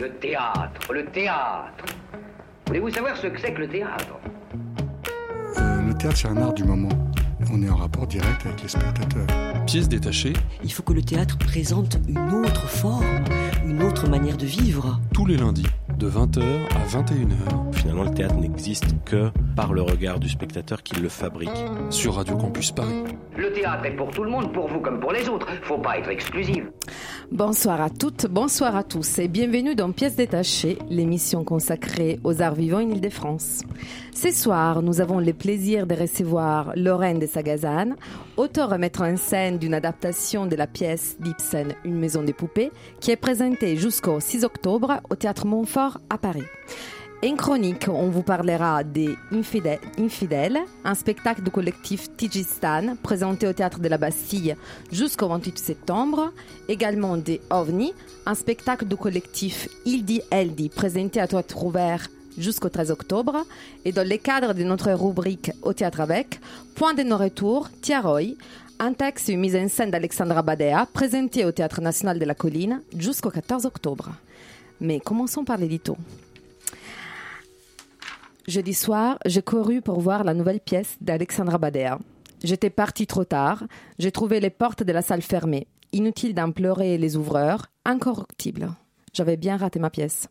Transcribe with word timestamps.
Le 0.00 0.08
théâtre, 0.12 0.94
le 0.94 1.04
théâtre. 1.04 1.84
Voulez-vous 2.66 2.88
savoir 2.88 3.14
ce 3.18 3.26
que 3.26 3.38
c'est 3.38 3.52
que 3.52 3.60
le 3.60 3.68
théâtre? 3.68 4.18
Euh, 5.58 5.82
le 5.82 5.92
théâtre, 5.92 6.16
c'est 6.16 6.28
un 6.28 6.38
art 6.38 6.54
du 6.54 6.64
moment. 6.64 6.88
On 7.52 7.62
est 7.62 7.68
en 7.68 7.76
rapport 7.76 8.06
direct 8.06 8.46
avec 8.46 8.62
les 8.62 8.68
spectateurs. 8.68 9.26
Pièce 9.66 9.90
détachée, 9.90 10.32
Il 10.64 10.72
faut 10.72 10.82
que 10.82 10.94
le 10.94 11.02
théâtre 11.02 11.36
présente 11.36 11.98
une 12.08 12.32
autre 12.32 12.66
forme, 12.66 13.04
une 13.66 13.82
autre 13.82 14.08
manière 14.08 14.38
de 14.38 14.46
vivre. 14.46 14.98
tous 15.12 15.26
les 15.26 15.36
lundis, 15.36 15.66
de 15.98 16.08
20h 16.08 16.42
à 16.42 16.86
21h, 16.86 17.74
Finalement, 17.74 18.04
le 18.04 18.14
théâtre 18.14 18.36
n'existe 18.36 18.86
que 19.04 19.30
par 19.54 19.72
le 19.72 19.82
regard 19.82 20.18
du 20.18 20.28
spectateur 20.28 20.82
qui 20.82 20.96
le 20.96 21.08
fabrique. 21.08 21.50
sur 21.90 22.14
Radio 22.14 22.36
Campus 22.36 22.70
Paris. 22.70 23.04
Le 23.36 23.52
théâtre 23.52 23.86
est 23.86 23.96
pour 23.96 24.10
tout 24.10 24.22
le 24.22 24.30
monde, 24.30 24.52
pour 24.52 24.68
vous 24.68 24.80
comme 24.80 25.00
pour 25.00 25.12
les 25.12 25.28
autres. 25.28 25.48
Faut 25.62 25.78
pas 25.78 25.98
être 25.98 26.10
exclusif. 26.10 26.64
Bonsoir 27.32 27.80
à 27.80 27.90
toutes, 27.90 28.26
bonsoir 28.26 28.76
à 28.76 28.82
tous 28.82 29.18
et 29.18 29.28
bienvenue 29.28 29.74
dans 29.74 29.92
Pièces 29.92 30.16
détachées, 30.16 30.78
l'émission 30.88 31.44
consacrée 31.44 32.18
aux 32.24 32.42
arts 32.42 32.54
vivants 32.54 32.78
en 32.78 32.90
Ile-de-France. 32.90 33.62
Ce 34.12 34.30
soir, 34.32 34.82
nous 34.82 35.00
avons 35.00 35.20
le 35.20 35.32
plaisir 35.32 35.86
de 35.86 35.94
recevoir 35.94 36.72
Lorraine 36.76 37.18
de 37.18 37.26
Sagazan, 37.26 37.94
auteure 38.36 38.74
et 38.74 38.78
metteur 38.78 39.06
en 39.06 39.16
scène 39.16 39.58
d'une 39.58 39.74
adaptation 39.74 40.46
de 40.46 40.56
la 40.56 40.66
pièce 40.66 41.16
d'Ibsen 41.20 41.74
Une 41.84 41.98
maison 41.98 42.22
des 42.22 42.32
poupées, 42.32 42.72
qui 43.00 43.10
est 43.10 43.16
présentée 43.16 43.76
jusqu'au 43.76 44.20
6 44.20 44.44
octobre 44.44 45.00
au 45.08 45.14
Théâtre 45.14 45.46
Montfort 45.46 45.98
à 46.10 46.18
Paris. 46.18 46.44
En 47.22 47.36
chronique, 47.36 47.86
on 47.88 48.08
vous 48.08 48.22
parlera 48.22 48.82
des 48.82 49.14
Infidè- 49.30 49.78
Infidèles, 49.98 50.58
un 50.84 50.94
spectacle 50.94 51.42
du 51.42 51.50
collectif 51.50 52.08
Tigistan 52.16 52.96
présenté 53.02 53.46
au 53.46 53.52
théâtre 53.52 53.78
de 53.78 53.88
la 53.88 53.98
Bastille 53.98 54.56
jusqu'au 54.90 55.28
28 55.28 55.58
septembre. 55.58 56.32
Également 56.66 57.18
des 57.18 57.42
OVNI, 57.50 57.92
un 58.24 58.34
spectacle 58.34 58.86
du 58.86 58.96
collectif 58.96 59.68
Ildi 59.84 60.22
Eldi 60.30 60.70
présenté 60.70 61.20
à 61.20 61.28
théâtre 61.28 61.62
ouvert 61.62 62.06
jusqu'au 62.38 62.70
13 62.70 62.90
octobre. 62.90 63.44
Et 63.84 63.92
dans 63.92 64.08
le 64.08 64.16
cadre 64.16 64.54
de 64.54 64.62
notre 64.64 64.90
rubrique 64.92 65.50
Au 65.62 65.74
théâtre 65.74 66.00
avec, 66.00 66.40
Point 66.74 66.94
de 66.94 67.02
nos 67.02 67.18
retours, 67.18 67.68
Tiaroy, 67.82 68.36
un 68.78 68.94
texte 68.94 69.28
et 69.28 69.32
une 69.32 69.40
mise 69.40 69.56
en 69.56 69.68
scène 69.68 69.90
d'Alexandra 69.90 70.40
Badea 70.40 70.86
présenté 70.90 71.44
au 71.44 71.52
Théâtre 71.52 71.82
national 71.82 72.18
de 72.18 72.24
la 72.24 72.34
colline 72.34 72.80
jusqu'au 72.96 73.28
14 73.30 73.66
octobre. 73.66 74.08
Mais 74.80 75.00
commençons 75.00 75.44
par 75.44 75.58
l'édito. 75.58 75.98
Jeudi 78.48 78.74
soir, 78.74 79.18
j'ai 79.26 79.42
couru 79.42 79.82
pour 79.82 80.00
voir 80.00 80.24
la 80.24 80.34
nouvelle 80.34 80.60
pièce 80.60 80.96
d'Alexandra 81.00 81.58
Badea. 81.58 81.98
J'étais 82.42 82.70
partie 82.70 83.06
trop 83.06 83.24
tard, 83.24 83.64
j'ai 83.98 84.10
trouvé 84.10 84.40
les 84.40 84.50
portes 84.50 84.82
de 84.82 84.92
la 84.92 85.02
salle 85.02 85.22
fermées. 85.22 85.66
Inutile 85.92 86.34
d'en 86.34 86.50
pleurer 86.50 86.96
les 86.96 87.16
ouvreurs, 87.16 87.66
incorruptible. 87.84 88.70
J'avais 89.12 89.36
bien 89.36 89.56
raté 89.56 89.78
ma 89.78 89.90
pièce. 89.90 90.28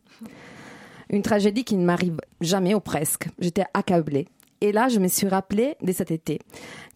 Une 1.08 1.22
tragédie 1.22 1.64
qui 1.64 1.76
ne 1.76 1.84
m'arrive 1.84 2.18
jamais 2.40 2.74
ou 2.74 2.80
presque. 2.80 3.28
J'étais 3.38 3.64
accablée. 3.74 4.26
Et 4.60 4.72
là, 4.72 4.88
je 4.88 4.98
me 4.98 5.08
suis 5.08 5.28
rappelé 5.28 5.76
de 5.80 5.92
cet 5.92 6.10
été, 6.10 6.38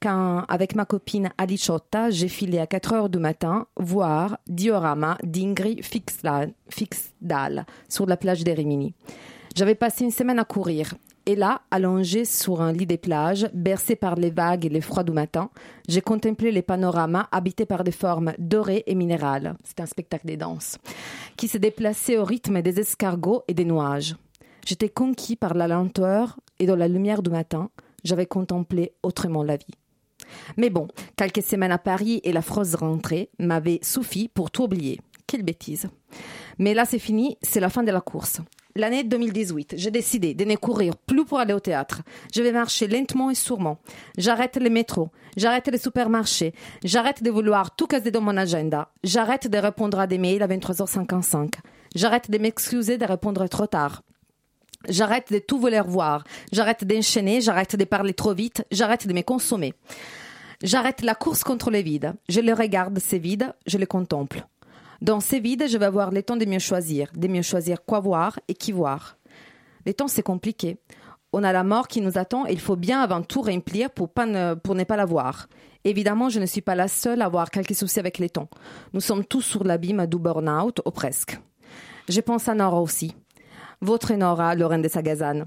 quand, 0.02 0.44
avec 0.48 0.74
ma 0.74 0.84
copine 0.84 1.30
Ali 1.38 1.56
Chotta, 1.56 2.10
j'ai 2.10 2.28
filé 2.28 2.58
à 2.58 2.66
4 2.66 2.92
heures 2.92 3.08
du 3.08 3.18
matin 3.18 3.66
voir 3.76 4.38
Diorama 4.46 5.16
d'Ingrid 5.22 5.82
Fixdal 5.82 6.52
sur 7.88 8.04
la 8.04 8.16
plage 8.18 8.44
des 8.44 8.52
Rimini. 8.52 8.94
J'avais 9.55 9.77
passé 9.77 10.02
une 10.02 10.10
semaine 10.10 10.41
à 10.41 10.44
courir. 10.44 10.94
Et 11.27 11.36
là, 11.36 11.62
allongée 11.70 12.24
sur 12.24 12.60
un 12.60 12.72
lit 12.72 12.86
des 12.86 12.98
plages, 12.98 13.48
bercée 13.55 13.94
par 13.94 14.16
les 14.16 14.30
vagues 14.30 14.66
et 14.66 14.69
les 14.69 14.80
froids 14.80 15.05
du 15.05 15.12
matin, 15.12 15.48
j'ai 15.88 16.00
contemplé 16.00 16.50
les 16.50 16.61
panoramas 16.61 17.28
habités 17.30 17.64
par 17.64 17.84
des 17.84 17.92
formes 17.92 18.34
dorées 18.38 18.83
et 18.88 18.96
minérales. 18.96 19.56
C'est 19.62 19.78
un 19.78 19.86
spectacle 19.86 20.27
des 20.27 20.36
danses. 20.36 20.78
Qui 21.36 21.46
se 21.46 21.56
déplaçaient 21.56 22.19
au 22.19 22.24
rythme 22.24 22.62
des 22.62 22.80
escargots 22.80 23.44
et 23.46 23.55
des 23.55 23.64
nuages. 23.64 24.16
J'étais 24.66 24.88
conquis 24.88 25.36
par 25.36 25.55
la 25.55 25.68
lenteur 25.68 26.41
et 26.58 26.66
dans 26.66 26.77
la 26.77 26.89
lumière 26.89 27.22
du 27.22 27.30
matin, 27.30 27.70
j'avais 28.02 28.27
contemplé 28.27 28.92
autrement 29.05 29.44
la 29.44 29.56
vie. 29.56 29.78
Mais 30.57 30.68
bon, 30.68 30.89
quelques 31.17 31.42
semaines 31.42 31.70
à 31.70 31.78
Paris 31.78 32.20
et 32.24 32.33
la 32.33 32.42
frosse 32.42 32.74
rentrée 32.74 33.30
m'avaient 33.39 33.80
suffi 33.83 34.27
pour 34.27 34.51
tout 34.51 34.64
oublier. 34.64 35.01
Quelle 35.28 35.45
bêtise. 35.45 35.89
Mais 36.58 36.74
là, 36.74 36.84
c'est 36.84 36.98
fini, 36.98 37.39
c'est 37.40 37.61
la 37.61 37.70
fin 37.70 37.84
de 37.84 37.92
la 37.92 38.01
course. 38.01 38.40
L'année 38.77 39.05
2018, 39.05 39.74
j'ai 39.77 39.92
décidé 39.92 40.35
de 40.35 40.45
ne 40.45 40.57
courir 40.57 40.96
plus 40.96 41.24
pour 41.24 41.39
aller 41.39 41.55
au 41.55 41.61
théâtre. 41.61 42.02
Je 42.35 42.42
vais 42.42 42.51
marcher 42.51 42.89
lentement 42.89 43.30
et 43.30 43.36
sûrement. 43.36 43.79
J'arrête 44.18 44.57
les 44.57 44.68
métros, 44.68 45.11
j'arrête 45.36 45.68
les 45.68 45.79
supermarchés, 45.79 46.52
j'arrête 46.83 47.23
de 47.23 47.30
vouloir 47.30 47.77
tout 47.77 47.86
caser 47.86 48.11
dans 48.11 48.20
mon 48.20 48.36
agenda, 48.36 48.90
j'arrête 49.05 49.46
de 49.46 49.58
répondre 49.58 50.01
à 50.01 50.08
des 50.08 50.18
mails 50.18 50.42
à 50.42 50.48
23h55, 50.48 51.52
j'arrête 51.95 52.33
de 52.33 52.39
m'excuser 52.39 52.98
de 52.98 53.05
répondre 53.05 53.46
trop 53.46 53.68
tard. 53.68 54.02
J'arrête 54.89 55.33
de 55.33 55.39
tout 55.39 55.61
vouloir 55.61 55.86
voir. 55.86 56.24
J'arrête 56.52 56.84
d'enchaîner, 56.84 57.40
j'arrête 57.40 57.77
de 57.77 57.84
parler 57.84 58.13
trop 58.13 58.34
vite, 58.34 58.64
j'arrête 58.73 59.07
de 59.07 59.13
me 59.13 59.23
consommer. 59.23 59.73
J'arrête 60.63 61.02
la 61.02 61.14
course 61.14 61.45
contre 61.45 61.70
le 61.70 61.79
vide. 61.79 62.14
Je 62.29 62.40
le 62.40 62.52
regarde, 62.52 62.98
ces 62.98 63.18
vides, 63.18 63.55
je 63.67 63.79
les 63.79 63.86
contemple. 63.86 64.45
Dans 65.04 65.20
ces 65.20 65.38
vides, 65.38 65.68
je 65.68 65.76
vais 65.76 65.84
avoir 65.84 66.10
le 66.12 66.22
temps 66.22 66.38
de 66.38 66.46
mieux 66.46 66.58
choisir, 66.58 67.10
de 67.14 67.28
mieux 67.28 67.42
choisir 67.42 67.84
quoi 67.84 68.00
voir 68.00 68.40
et 68.48 68.54
qui 68.54 68.72
voir. 68.72 69.18
Le 69.84 69.92
temps, 69.92 70.08
c'est 70.08 70.22
compliqué. 70.22 70.78
On 71.34 71.44
a 71.44 71.52
la 71.52 71.62
mort 71.62 71.88
qui 71.88 72.00
nous 72.00 72.16
attend 72.16 72.46
et 72.46 72.52
il 72.52 72.58
faut 72.58 72.74
bien 72.74 73.02
avant 73.02 73.20
tout 73.20 73.42
remplir 73.42 73.90
pour, 73.90 74.08
ne 74.16 74.84
pas 74.84 74.96
la 74.96 75.04
voir. 75.04 75.48
Évidemment, 75.84 76.30
je 76.30 76.40
ne 76.40 76.46
suis 76.46 76.62
pas 76.62 76.74
la 76.74 76.88
seule 76.88 77.20
à 77.20 77.26
avoir 77.26 77.50
quelques 77.50 77.74
soucis 77.74 78.00
avec 78.00 78.16
les 78.16 78.30
temps. 78.30 78.48
Nous 78.94 79.02
sommes 79.02 79.26
tous 79.26 79.42
sur 79.42 79.62
l'abîme 79.62 80.06
du 80.06 80.16
burn-out, 80.16 80.80
ou 80.86 80.90
presque. 80.90 81.38
Je 82.08 82.22
pense 82.22 82.48
à 82.48 82.54
Nora 82.54 82.80
aussi. 82.80 83.14
Votre 83.84 84.14
Nora, 84.14 84.55
Lorraine 84.55 84.80
de 84.80 84.89
Sagazan. 84.89 85.42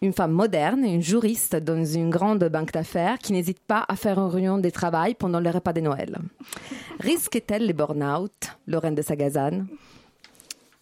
Une 0.00 0.14
femme 0.14 0.32
moderne, 0.32 0.82
une 0.82 1.02
juriste 1.02 1.56
dans 1.56 1.84
une 1.84 2.08
grande 2.08 2.42
banque 2.44 2.72
d'affaires 2.72 3.18
qui 3.18 3.34
n'hésite 3.34 3.60
pas 3.60 3.84
à 3.86 3.96
faire 3.96 4.18
une 4.18 4.30
réunion 4.30 4.56
de 4.56 4.70
travail 4.70 5.14
pendant 5.14 5.40
le 5.40 5.50
repas 5.50 5.74
de 5.74 5.82
Noël. 5.82 6.16
Risque-t-elle 7.00 7.66
les 7.66 7.74
burn-out, 7.74 8.32
Lorraine 8.66 8.94
de 8.94 9.02
Sagazan? 9.02 9.66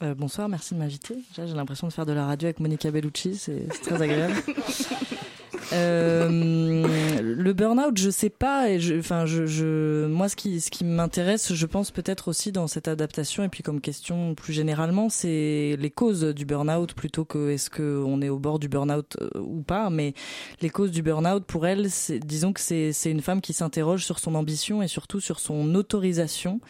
Euh, 0.05 0.15
bonsoir, 0.15 0.49
merci 0.49 0.75
de 0.75 0.79
m'inviter. 0.79 1.17
J'ai 1.35 1.47
l'impression 1.47 1.89
de 1.89 1.93
faire 1.93 2.07
de 2.07 2.13
la 2.13 2.27
radio 2.27 2.47
avec 2.47 2.61
Monica 2.61 2.89
Bellucci, 2.93 3.35
c'est 3.35 3.67
très 3.83 4.01
agréable. 4.01 4.35
Euh, 5.73 7.23
le 7.23 7.53
burn-out, 7.53 7.97
je 7.97 8.11
sais 8.11 8.31
pas. 8.31 8.71
Et 8.71 8.81
je, 8.81 8.99
enfin, 8.99 9.27
je, 9.27 9.47
je, 9.47 10.07
moi, 10.07 10.29
ce 10.29 10.37
qui, 10.37 10.61
ce 10.61 10.71
qui 10.71 10.85
m'intéresse, 10.85 11.53
je 11.55 11.67
pense 11.67 11.91
peut-être 11.91 12.29
aussi 12.29 12.53
dans 12.53 12.67
cette 12.67 12.89
adaptation, 12.89 13.45
et 13.45 13.49
puis 13.49 13.63
comme 13.63 13.81
question 13.81 14.35
plus 14.35 14.53
généralement, 14.53 15.09
c'est 15.09 15.77
les 15.79 15.91
causes 15.91 16.25
du 16.25 16.45
burn-out 16.45 16.95
plutôt 16.95 17.25
que 17.25 17.51
est-ce 17.51 17.71
que 17.71 18.03
on 18.07 18.23
est 18.23 18.29
au 18.29 18.39
bord 18.39 18.59
du 18.59 18.69
burn-out 18.69 19.17
euh, 19.21 19.41
ou 19.41 19.63
pas. 19.63 19.91
Mais 19.91 20.15
les 20.61 20.71
causes 20.71 20.91
du 20.91 21.03
burn-out, 21.03 21.45
pour 21.45 21.67
elle, 21.67 21.89
disons 22.25 22.53
que 22.53 22.61
c'est 22.61 23.11
une 23.11 23.23
femme 23.23 23.41
qui 23.41 23.53
s'interroge 23.53 24.05
sur 24.05 24.19
son 24.19 24.35
ambition 24.35 24.83
et 24.83 24.89
surtout 24.89 25.21
sur 25.21 25.41
son 25.41 25.75
autorisation 25.75 26.61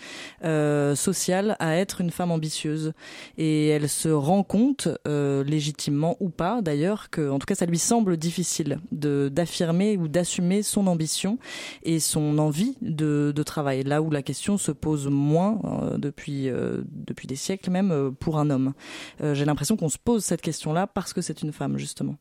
euh, 0.44 0.94
sociale 0.94 1.56
à 1.58 1.76
être 1.76 2.00
une 2.00 2.10
femme 2.10 2.30
ambitieuse. 2.30 2.92
Et 3.38 3.68
elle 3.68 3.88
se 3.88 4.08
rend 4.08 4.42
compte, 4.42 4.88
euh, 5.06 5.44
légitimement 5.44 6.16
ou 6.20 6.28
pas 6.28 6.62
d'ailleurs, 6.62 7.10
que 7.10 7.30
en 7.30 7.38
tout 7.38 7.46
cas 7.46 7.54
ça 7.54 7.66
lui 7.66 7.78
semble 7.78 8.16
difficile 8.16 8.80
d'affirmer 8.92 9.96
ou 9.96 10.08
d'assumer 10.08 10.62
son 10.62 10.86
ambition 10.86 11.38
et 11.82 12.00
son 12.00 12.38
envie 12.38 12.76
de, 12.82 13.32
de 13.34 13.42
travail. 13.42 13.82
Là 13.82 14.02
où 14.02 14.10
la 14.10 14.22
question 14.22 14.58
se 14.58 14.72
pose 14.72 15.08
moins 15.08 15.60
euh, 15.64 15.98
depuis 15.98 16.48
euh, 16.48 16.82
depuis 16.86 17.26
des 17.26 17.36
siècles 17.36 17.70
même 17.70 17.90
euh, 17.90 18.10
pour 18.10 18.38
un 18.38 18.50
homme. 18.50 18.72
J'ai 19.20 19.44
l'impression 19.44 19.76
qu'on 19.76 19.88
se 19.88 19.98
pose 19.98 20.24
cette 20.24 20.40
question-là 20.40 20.86
parce 20.86 21.12
que 21.12 21.20
c'est 21.20 21.42
une 21.42 21.52
femme 21.52 21.78
justement. 21.78 22.16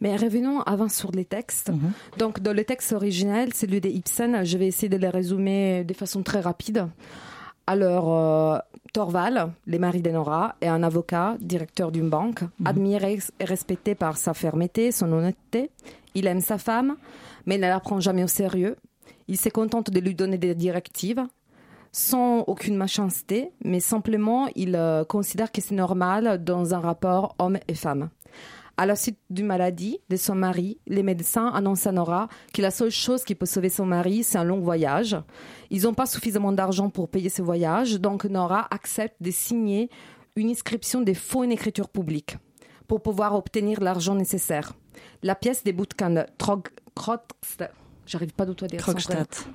Mais 0.00 0.16
revenons 0.16 0.60
avant 0.62 0.88
sur 0.88 1.12
les 1.12 1.24
textes. 1.24 1.70
Donc, 2.18 2.40
dans 2.40 2.54
le 2.54 2.64
texte 2.64 2.92
original, 2.92 3.52
celui 3.52 3.80
de 3.80 3.88
Ibsen, 3.88 4.44
je 4.44 4.56
vais 4.56 4.66
essayer 4.66 4.88
de 4.88 4.96
les 4.96 5.10
résumer 5.10 5.84
de 5.84 5.94
façon 5.94 6.22
très 6.22 6.40
rapide. 6.40 6.88
Alors, 7.68 8.16
euh, 8.16 8.58
Torval, 8.94 9.52
le 9.66 9.78
mari 9.78 10.00
de 10.00 10.10
Nora, 10.10 10.56
est 10.62 10.68
un 10.68 10.82
avocat, 10.82 11.36
directeur 11.38 11.92
d'une 11.92 12.08
banque, 12.08 12.40
admiré 12.64 13.18
et 13.38 13.44
respecté 13.44 13.94
par 13.94 14.16
sa 14.16 14.32
fermeté, 14.32 14.90
son 14.90 15.12
honnêteté. 15.12 15.70
Il 16.14 16.26
aime 16.26 16.40
sa 16.40 16.58
femme, 16.58 16.96
mais 17.46 17.56
ne 17.56 17.62
la 17.62 17.80
prend 17.80 18.00
jamais 18.00 18.24
au 18.24 18.28
sérieux. 18.28 18.76
Il 19.28 19.38
se 19.38 19.48
contente 19.48 19.90
de 19.90 20.00
lui 20.00 20.14
donner 20.14 20.38
des 20.38 20.54
directives, 20.54 21.22
sans 21.92 22.40
aucune 22.46 22.76
méchanceté, 22.76 23.50
mais 23.64 23.80
simplement 23.80 24.48
il 24.54 24.74
euh, 24.76 25.04
considère 25.04 25.52
que 25.52 25.60
c'est 25.60 25.74
normal 25.74 26.42
dans 26.42 26.74
un 26.74 26.80
rapport 26.80 27.34
homme 27.38 27.58
et 27.68 27.74
femme. 27.74 28.10
À 28.80 28.86
la 28.86 28.94
suite 28.94 29.18
d'une 29.28 29.46
maladie 29.46 29.98
de 30.08 30.16
son 30.16 30.36
mari, 30.36 30.78
les 30.86 31.02
médecins 31.02 31.48
annoncent 31.48 31.90
à 31.90 31.92
Nora 31.92 32.28
que 32.54 32.62
la 32.62 32.70
seule 32.70 32.92
chose 32.92 33.24
qui 33.24 33.34
peut 33.34 33.44
sauver 33.44 33.70
son 33.70 33.84
mari, 33.84 34.22
c'est 34.22 34.38
un 34.38 34.44
long 34.44 34.60
voyage. 34.60 35.16
Ils 35.70 35.82
n'ont 35.82 35.94
pas 35.94 36.06
suffisamment 36.06 36.52
d'argent 36.52 36.88
pour 36.88 37.08
payer 37.08 37.28
ce 37.28 37.42
voyage, 37.42 38.00
donc 38.00 38.24
Nora 38.24 38.68
accepte 38.70 39.16
de 39.20 39.32
signer 39.32 39.90
une 40.36 40.50
inscription 40.50 41.00
des 41.00 41.14
faux 41.14 41.40
en 41.40 41.50
écriture 41.50 41.88
publique 41.88 42.36
pour 42.86 43.02
pouvoir 43.02 43.34
obtenir 43.34 43.80
l'argent 43.80 44.14
nécessaire. 44.14 44.74
La 45.22 45.34
pièce 45.34 45.64
débute 45.64 45.92
quand 45.98 46.24
Trog... 46.38 46.68
J'arrive 48.06 48.32
pas 48.32 48.46
du 48.46 48.54
tout 48.54 48.64
à 48.64 48.68
dire. 48.68 48.80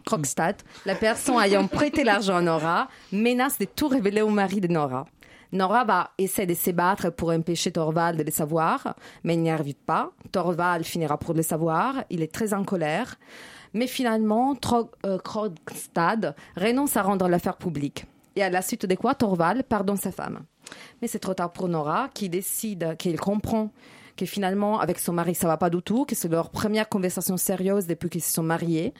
Krogstad, 0.06 0.56
la 0.86 0.96
personne 0.96 1.42
ayant 1.42 1.68
prêté 1.68 2.04
l'argent 2.04 2.36
à 2.36 2.42
Nora, 2.42 2.88
menace 3.12 3.58
de 3.58 3.66
tout 3.66 3.88
révéler 3.88 4.22
au 4.22 4.30
mari 4.30 4.62
de 4.62 4.68
Nora. 4.68 5.06
Nora 5.52 5.84
va 5.84 6.12
essayer 6.18 6.48
de 6.48 6.54
se 6.54 6.72
battre 6.72 7.10
pour 7.10 7.32
empêcher 7.32 7.72
Torvald 7.72 8.18
de 8.18 8.24
le 8.24 8.32
savoir, 8.32 8.96
mais 9.24 9.36
il 9.36 9.42
n'y 9.42 9.52
arrive 9.52 9.76
pas. 9.76 10.12
Torvald 10.32 10.86
finira 10.86 11.18
pour 11.18 11.34
le 11.34 11.42
savoir. 11.42 12.04
Il 12.10 12.22
est 12.22 12.32
très 12.32 12.54
en 12.54 12.64
colère. 12.64 13.16
Mais 13.74 13.88
finalement, 13.88 14.56
euh, 15.06 15.18
Krogstad 15.20 16.36
renonce 16.56 16.96
à 16.96 17.02
rendre 17.02 17.28
l'affaire 17.28 17.58
publique. 17.58 18.06
Et 18.36 18.44
à 18.44 18.50
la 18.50 18.62
suite 18.62 18.86
de 18.86 18.96
quoi, 18.96 19.16
Torvald 19.16 19.64
pardonne 19.64 19.98
sa 19.98 20.12
femme. 20.12 20.42
Mais 21.02 21.08
c'est 21.08 21.20
trop 21.20 21.34
tard 21.34 21.52
pour 21.52 21.68
Nora, 21.68 22.10
qui 22.14 22.30
décide, 22.30 22.96
qu'il 22.98 23.20
comprend 23.20 23.72
que 24.16 24.26
finalement, 24.26 24.80
avec 24.80 25.00
son 25.00 25.14
mari, 25.14 25.36
ça 25.36 25.48
va 25.48 25.58
pas 25.58 25.70
du 25.70 25.82
tout, 25.82 26.06
que 26.06 26.16
c'est 26.16 26.28
leur 26.28 26.50
première 26.50 26.90
conversation 26.90 27.38
sérieuse 27.38 27.88
depuis 27.88 28.10
qu'ils 28.10 28.24
se 28.24 28.34
sont 28.34 28.44
mariés. 28.44 28.94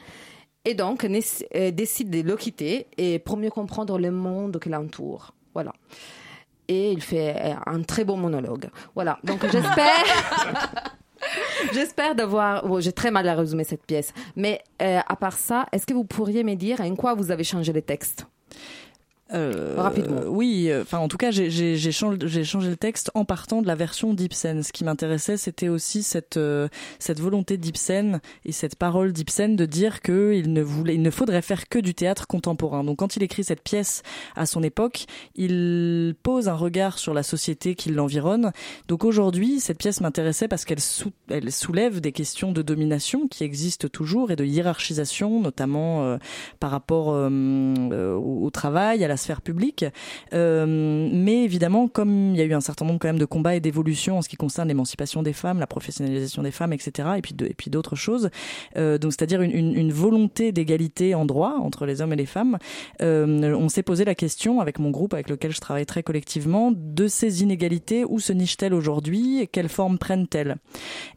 Et 0.64 0.74
donc, 0.74 1.04
euh, 1.04 1.70
décide 1.70 2.10
de 2.10 2.22
le 2.22 2.36
quitter 2.36 2.86
et 2.96 3.18
pour 3.18 3.36
mieux 3.36 3.50
comprendre 3.50 3.98
le 3.98 4.10
monde 4.10 4.58
qui 4.58 4.70
l'entoure. 4.70 5.34
Voilà. 5.52 5.72
Et 6.68 6.90
il 6.92 7.02
fait 7.02 7.36
euh, 7.36 7.54
un 7.66 7.82
très 7.82 8.04
beau 8.04 8.16
monologue. 8.16 8.70
Voilà. 8.94 9.18
Donc, 9.24 9.42
j'espère. 9.52 10.04
J'espère 11.72 12.14
d'avoir. 12.14 12.66
Bon, 12.66 12.80
j'ai 12.80 12.92
très 12.92 13.10
mal 13.10 13.26
à 13.28 13.34
résumer 13.34 13.64
cette 13.64 13.86
pièce. 13.86 14.12
Mais 14.36 14.62
euh, 14.82 15.00
à 15.06 15.16
part 15.16 15.38
ça, 15.38 15.66
est-ce 15.72 15.86
que 15.86 15.94
vous 15.94 16.04
pourriez 16.04 16.44
me 16.44 16.54
dire 16.54 16.80
en 16.80 16.94
quoi 16.96 17.14
vous 17.14 17.30
avez 17.30 17.44
changé 17.44 17.72
les 17.72 17.80
textes? 17.82 18.26
Euh, 19.32 19.74
Rapidement. 19.78 20.20
Oui, 20.26 20.66
euh, 20.68 20.82
enfin 20.82 20.98
en 20.98 21.08
tout 21.08 21.16
cas, 21.16 21.30
j'ai 21.30 21.48
changé, 21.92 22.44
changé, 22.44 22.68
le 22.68 22.76
texte 22.76 23.10
en 23.14 23.24
partant 23.24 23.62
de 23.62 23.66
la 23.66 23.74
version 23.74 24.12
d'Ibsen. 24.12 24.62
Ce 24.62 24.70
qui 24.70 24.84
m'intéressait, 24.84 25.38
c'était 25.38 25.68
aussi 25.68 26.02
cette 26.02 26.36
euh, 26.36 26.68
cette 26.98 27.20
volonté 27.20 27.56
d'Ibsen 27.56 28.20
et 28.44 28.52
cette 28.52 28.76
parole 28.76 29.12
d'Ibsen 29.14 29.56
de 29.56 29.64
dire 29.64 30.02
que 30.02 30.34
il 30.34 30.52
ne 30.52 30.60
voulait, 30.62 30.94
il 30.94 31.00
ne 31.00 31.10
faudrait 31.10 31.40
faire 31.40 31.68
que 31.70 31.78
du 31.78 31.94
théâtre 31.94 32.26
contemporain. 32.26 32.84
Donc 32.84 32.98
quand 32.98 33.16
il 33.16 33.22
écrit 33.22 33.44
cette 33.44 33.62
pièce 33.62 34.02
à 34.36 34.44
son 34.44 34.62
époque, 34.62 35.06
il 35.36 36.14
pose 36.22 36.48
un 36.48 36.54
regard 36.54 36.98
sur 36.98 37.14
la 37.14 37.22
société 37.22 37.74
qui 37.74 37.90
l'environne. 37.90 38.52
Donc 38.88 39.04
aujourd'hui, 39.04 39.58
cette 39.58 39.78
pièce 39.78 40.02
m'intéressait 40.02 40.48
parce 40.48 40.66
qu'elle 40.66 40.80
sou 40.80 41.12
elle 41.30 41.50
soulève 41.50 42.02
des 42.02 42.12
questions 42.12 42.52
de 42.52 42.60
domination 42.60 43.26
qui 43.26 43.44
existent 43.44 43.88
toujours 43.88 44.30
et 44.30 44.36
de 44.36 44.44
hiérarchisation, 44.44 45.40
notamment 45.40 46.02
euh, 46.02 46.18
par 46.60 46.70
rapport 46.70 47.08
au, 47.08 48.44
au 48.44 48.50
travail, 48.50 49.02
à 49.02 49.08
la 49.08 49.13
sphère 49.16 49.40
publique. 49.40 49.84
Euh, 50.32 51.08
mais 51.12 51.44
évidemment, 51.44 51.88
comme 51.88 52.32
il 52.34 52.36
y 52.36 52.40
a 52.40 52.44
eu 52.44 52.54
un 52.54 52.60
certain 52.60 52.84
nombre 52.84 52.98
quand 52.98 53.08
même 53.08 53.18
de 53.18 53.24
combats 53.24 53.54
et 53.54 53.60
d'évolutions 53.60 54.18
en 54.18 54.22
ce 54.22 54.28
qui 54.28 54.36
concerne 54.36 54.68
l'émancipation 54.68 55.22
des 55.22 55.32
femmes, 55.32 55.58
la 55.58 55.66
professionnalisation 55.66 56.42
des 56.42 56.50
femmes, 56.50 56.72
etc. 56.72 57.08
Et 57.16 57.22
puis 57.22 57.34
et 57.44 57.54
puis 57.54 57.70
d'autres 57.70 57.96
choses. 57.96 58.30
Euh, 58.76 58.98
donc 58.98 59.12
c'est-à-dire 59.12 59.42
une, 59.42 59.92
volonté 59.92 60.50
d'égalité 60.50 61.14
en 61.14 61.24
droit 61.24 61.56
entre 61.60 61.86
les 61.86 62.00
hommes 62.00 62.12
et 62.12 62.16
les 62.16 62.26
femmes. 62.26 62.58
Euh, 63.02 63.54
on 63.54 63.68
s'est 63.68 63.82
posé 63.82 64.04
la 64.04 64.14
question 64.14 64.60
avec 64.60 64.78
mon 64.78 64.90
groupe, 64.90 65.14
avec 65.14 65.28
lequel 65.28 65.52
je 65.52 65.60
travaille 65.60 65.86
très 65.86 66.02
collectivement, 66.02 66.72
de 66.74 67.06
ces 67.06 67.42
inégalités 67.42 68.04
où 68.04 68.18
se 68.18 68.32
nichent-elles 68.32 68.74
aujourd'hui 68.74 69.40
et 69.40 69.46
quelle 69.46 69.68
forme 69.68 69.98
prennent-elles? 69.98 70.56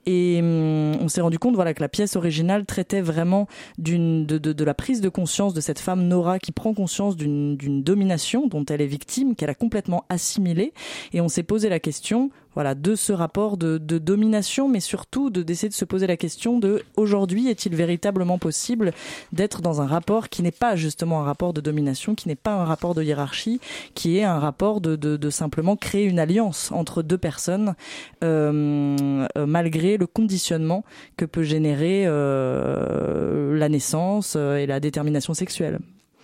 Et 0.05 0.39
hum, 0.41 0.97
on 1.01 1.07
s'est 1.07 1.21
rendu 1.21 1.39
compte, 1.39 1.55
voilà, 1.55 1.73
que 1.73 1.81
la 1.81 1.89
pièce 1.89 2.15
originale 2.15 2.65
traitait 2.65 3.01
vraiment 3.01 3.47
d'une 3.77 4.25
de, 4.25 4.37
de 4.37 4.63
la 4.63 4.73
prise 4.73 5.01
de 5.01 5.09
conscience 5.09 5.53
de 5.53 5.61
cette 5.61 5.79
femme 5.79 6.07
Nora 6.07 6.39
qui 6.39 6.51
prend 6.51 6.73
conscience 6.73 7.15
d'une 7.15 7.57
domination 7.87 8.47
dont 8.47 8.65
elle 8.65 8.81
est 8.81 8.87
victime, 8.87 9.33
qu'elle 9.33 9.49
a 9.49 9.55
complètement 9.55 10.03
assimilée. 10.09 10.73
Et 11.13 11.21
on 11.21 11.29
s'est 11.29 11.43
posé 11.43 11.69
la 11.69 11.79
question, 11.79 12.31
voilà, 12.53 12.75
de 12.75 12.95
ce 12.95 13.13
rapport 13.13 13.55
de, 13.55 13.77
domination, 13.77 14.67
mais 14.67 14.81
surtout 14.81 15.29
de 15.29 15.41
d'essayer 15.41 15.69
de 15.69 15.73
se 15.73 15.85
poser 15.85 16.05
la 16.05 16.17
question 16.17 16.59
de 16.59 16.83
aujourd'hui 16.97 17.47
est-il 17.47 17.75
véritablement 17.75 18.37
possible 18.37 18.91
d'être 19.31 19.61
dans 19.61 19.79
un 19.79 19.85
rapport 19.85 20.27
qui 20.27 20.41
n'est 20.41 20.51
pas 20.51 20.75
justement 20.75 21.21
un 21.21 21.23
rapport 21.23 21.53
de 21.53 21.61
domination, 21.61 22.13
qui 22.13 22.27
n'est 22.27 22.35
pas 22.35 22.55
un 22.55 22.65
rapport 22.65 22.93
de 22.93 23.03
hiérarchie, 23.03 23.61
qui 23.93 24.17
est 24.17 24.23
un 24.23 24.39
rapport 24.39 24.81
de, 24.81 24.95
de, 24.95 25.29
simplement 25.29 25.75
créer 25.75 26.05
une 26.05 26.19
alliance 26.19 26.71
entre 26.71 27.03
deux 27.03 27.17
personnes 27.17 27.75
euh, 28.23 29.27
euh, 29.37 29.45
malgré 29.45 29.97
le 29.97 30.07
conditionnement 30.07 30.83
que 31.15 31.25
peut 31.25 31.43
générer 31.43 32.03
euh, 32.05 33.55
la 33.55 33.69
naissance 33.69 34.35
et 34.35 34.65
la 34.65 34.79
détermination 34.79 35.33
sexuelle. 35.33 35.79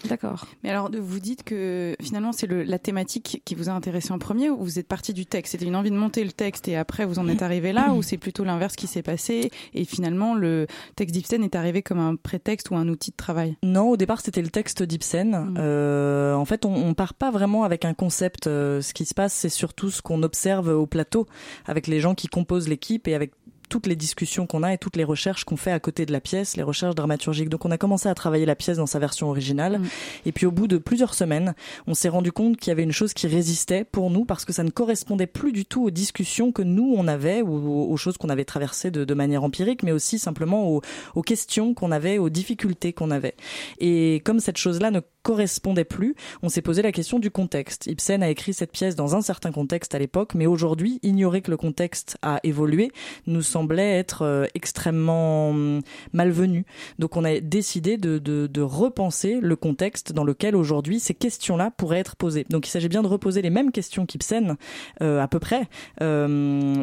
D'accord. 0.09 0.47
Mais 0.63 0.69
alors, 0.69 0.89
vous 0.91 1.19
dites 1.19 1.43
que 1.43 1.95
finalement, 2.01 2.31
c'est 2.31 2.47
la 2.47 2.79
thématique 2.79 3.41
qui 3.45 3.55
vous 3.55 3.69
a 3.69 3.73
intéressé 3.73 4.11
en 4.11 4.19
premier 4.19 4.49
ou 4.49 4.57
vous 4.57 4.79
êtes 4.79 4.87
parti 4.87 5.13
du 5.13 5.25
texte? 5.25 5.53
C'était 5.53 5.65
une 5.65 5.75
envie 5.75 5.91
de 5.91 5.95
monter 5.95 6.23
le 6.23 6.31
texte 6.31 6.67
et 6.67 6.75
après 6.75 7.05
vous 7.05 7.19
en 7.19 7.27
êtes 7.27 7.41
arrivé 7.41 7.73
là 7.73 7.93
ou 7.93 8.01
c'est 8.01 8.17
plutôt 8.17 8.43
l'inverse 8.43 8.75
qui 8.75 8.87
s'est 8.87 9.01
passé 9.01 9.51
et 9.73 9.85
finalement 9.85 10.35
le 10.35 10.67
texte 10.95 11.13
d'Ibsen 11.13 11.43
est 11.43 11.55
arrivé 11.55 11.81
comme 11.81 11.99
un 11.99 12.15
prétexte 12.15 12.69
ou 12.71 12.75
un 12.75 12.87
outil 12.87 13.11
de 13.11 13.15
travail? 13.15 13.57
Non, 13.63 13.89
au 13.89 13.97
départ 13.97 14.21
c'était 14.21 14.41
le 14.41 14.49
texte 14.49 14.83
d'Ibsen. 14.83 15.29
Mm. 15.31 15.55
Euh, 15.57 16.33
en 16.33 16.45
fait, 16.45 16.65
on, 16.65 16.73
on 16.73 16.93
part 16.93 17.13
pas 17.13 17.31
vraiment 17.31 17.63
avec 17.63 17.85
un 17.85 17.93
concept. 17.93 18.47
Euh, 18.47 18.81
ce 18.81 18.93
qui 18.93 19.05
se 19.05 19.13
passe, 19.13 19.33
c'est 19.33 19.49
surtout 19.49 19.89
ce 19.89 20.01
qu'on 20.01 20.23
observe 20.23 20.69
au 20.69 20.85
plateau 20.85 21.27
avec 21.65 21.87
les 21.87 21.99
gens 21.99 22.15
qui 22.15 22.27
composent 22.27 22.67
l'équipe 22.67 23.07
et 23.07 23.15
avec 23.15 23.31
toutes 23.73 23.87
les 23.87 23.95
discussions 23.95 24.45
qu'on 24.45 24.61
a 24.61 24.71
et 24.71 24.77
toutes 24.77 24.97
les 24.97 25.03
recherches 25.03 25.45
qu'on 25.45 25.57
fait 25.57 25.71
à 25.71 25.79
côté 25.79 26.05
de 26.05 26.11
la 26.11 26.21
pièce, 26.21 26.55
les 26.55 26.61
recherches 26.61 26.93
dramaturgiques. 26.93 27.49
Donc 27.49 27.65
on 27.65 27.71
a 27.71 27.79
commencé 27.79 28.07
à 28.07 28.13
travailler 28.13 28.45
la 28.45 28.55
pièce 28.55 28.77
dans 28.77 28.85
sa 28.85 28.99
version 28.99 29.31
originale. 29.31 29.79
Mm. 29.79 29.85
Et 30.27 30.31
puis 30.31 30.45
au 30.45 30.51
bout 30.51 30.67
de 30.67 30.77
plusieurs 30.77 31.15
semaines, 31.15 31.55
on 31.87 31.95
s'est 31.95 32.09
rendu 32.09 32.31
compte 32.31 32.57
qu'il 32.57 32.69
y 32.69 32.71
avait 32.71 32.83
une 32.83 32.91
chose 32.91 33.15
qui 33.15 33.25
résistait 33.25 33.83
pour 33.83 34.11
nous 34.11 34.25
parce 34.25 34.45
que 34.45 34.53
ça 34.53 34.63
ne 34.63 34.69
correspondait 34.69 35.25
plus 35.25 35.51
du 35.53 35.65
tout 35.65 35.85
aux 35.85 35.89
discussions 35.89 36.51
que 36.51 36.61
nous 36.61 36.93
on 36.95 37.07
avait 37.07 37.41
ou 37.41 37.91
aux 37.91 37.97
choses 37.97 38.19
qu'on 38.19 38.29
avait 38.29 38.45
traversées 38.45 38.91
de, 38.91 39.05
de, 39.05 39.13
manière 39.15 39.43
empirique, 39.43 39.81
mais 39.81 39.91
aussi 39.91 40.19
simplement 40.19 40.69
aux, 40.69 40.83
aux 41.15 41.23
questions 41.23 41.73
qu'on 41.73 41.91
avait, 41.91 42.19
aux 42.19 42.29
difficultés 42.29 42.93
qu'on 42.93 43.09
avait. 43.09 43.33
Et 43.79 44.21
comme 44.23 44.39
cette 44.39 44.57
chose-là 44.57 44.91
ne 44.91 44.99
correspondait 45.23 45.85
plus, 45.85 46.15
on 46.41 46.49
s'est 46.49 46.61
posé 46.61 46.81
la 46.81 46.91
question 46.91 47.17
du 47.17 47.31
contexte. 47.31 47.87
Ibsen 47.87 48.21
a 48.21 48.29
écrit 48.29 48.53
cette 48.53 48.71
pièce 48.71 48.95
dans 48.95 49.15
un 49.15 49.21
certain 49.21 49.51
contexte 49.51 49.95
à 49.95 49.99
l'époque, 49.99 50.35
mais 50.35 50.45
aujourd'hui, 50.45 50.99
ignorer 51.01 51.41
que 51.41 51.49
le 51.49 51.57
contexte 51.57 52.17
a 52.21 52.39
évolué 52.43 52.91
nous 53.25 53.41
semblait 53.41 53.97
être 53.97 54.23
euh, 54.23 54.45
extrêmement 54.53 55.49
hum, 55.49 55.81
malvenu. 56.11 56.65
Donc 56.99 57.15
on 57.17 57.23
a 57.23 57.39
décidé 57.39 57.97
de, 57.97 58.19
de, 58.19 58.47
de 58.47 58.61
repenser 58.61 59.39
le 59.41 59.55
contexte 59.55 60.11
dans 60.11 60.23
lequel 60.23 60.55
aujourd'hui 60.55 60.99
ces 60.99 61.13
questions-là 61.13 61.71
pourraient 61.71 61.99
être 61.99 62.15
posées. 62.15 62.45
Donc 62.49 62.67
il 62.67 62.69
s'agit 62.69 62.89
bien 62.89 63.01
de 63.01 63.07
reposer 63.07 63.41
les 63.41 63.49
mêmes 63.49 63.71
questions 63.71 64.05
qu'Ibsen, 64.05 64.57
euh, 65.01 65.21
à 65.21 65.27
peu 65.27 65.39
près, 65.39 65.67
euh, 66.01 66.27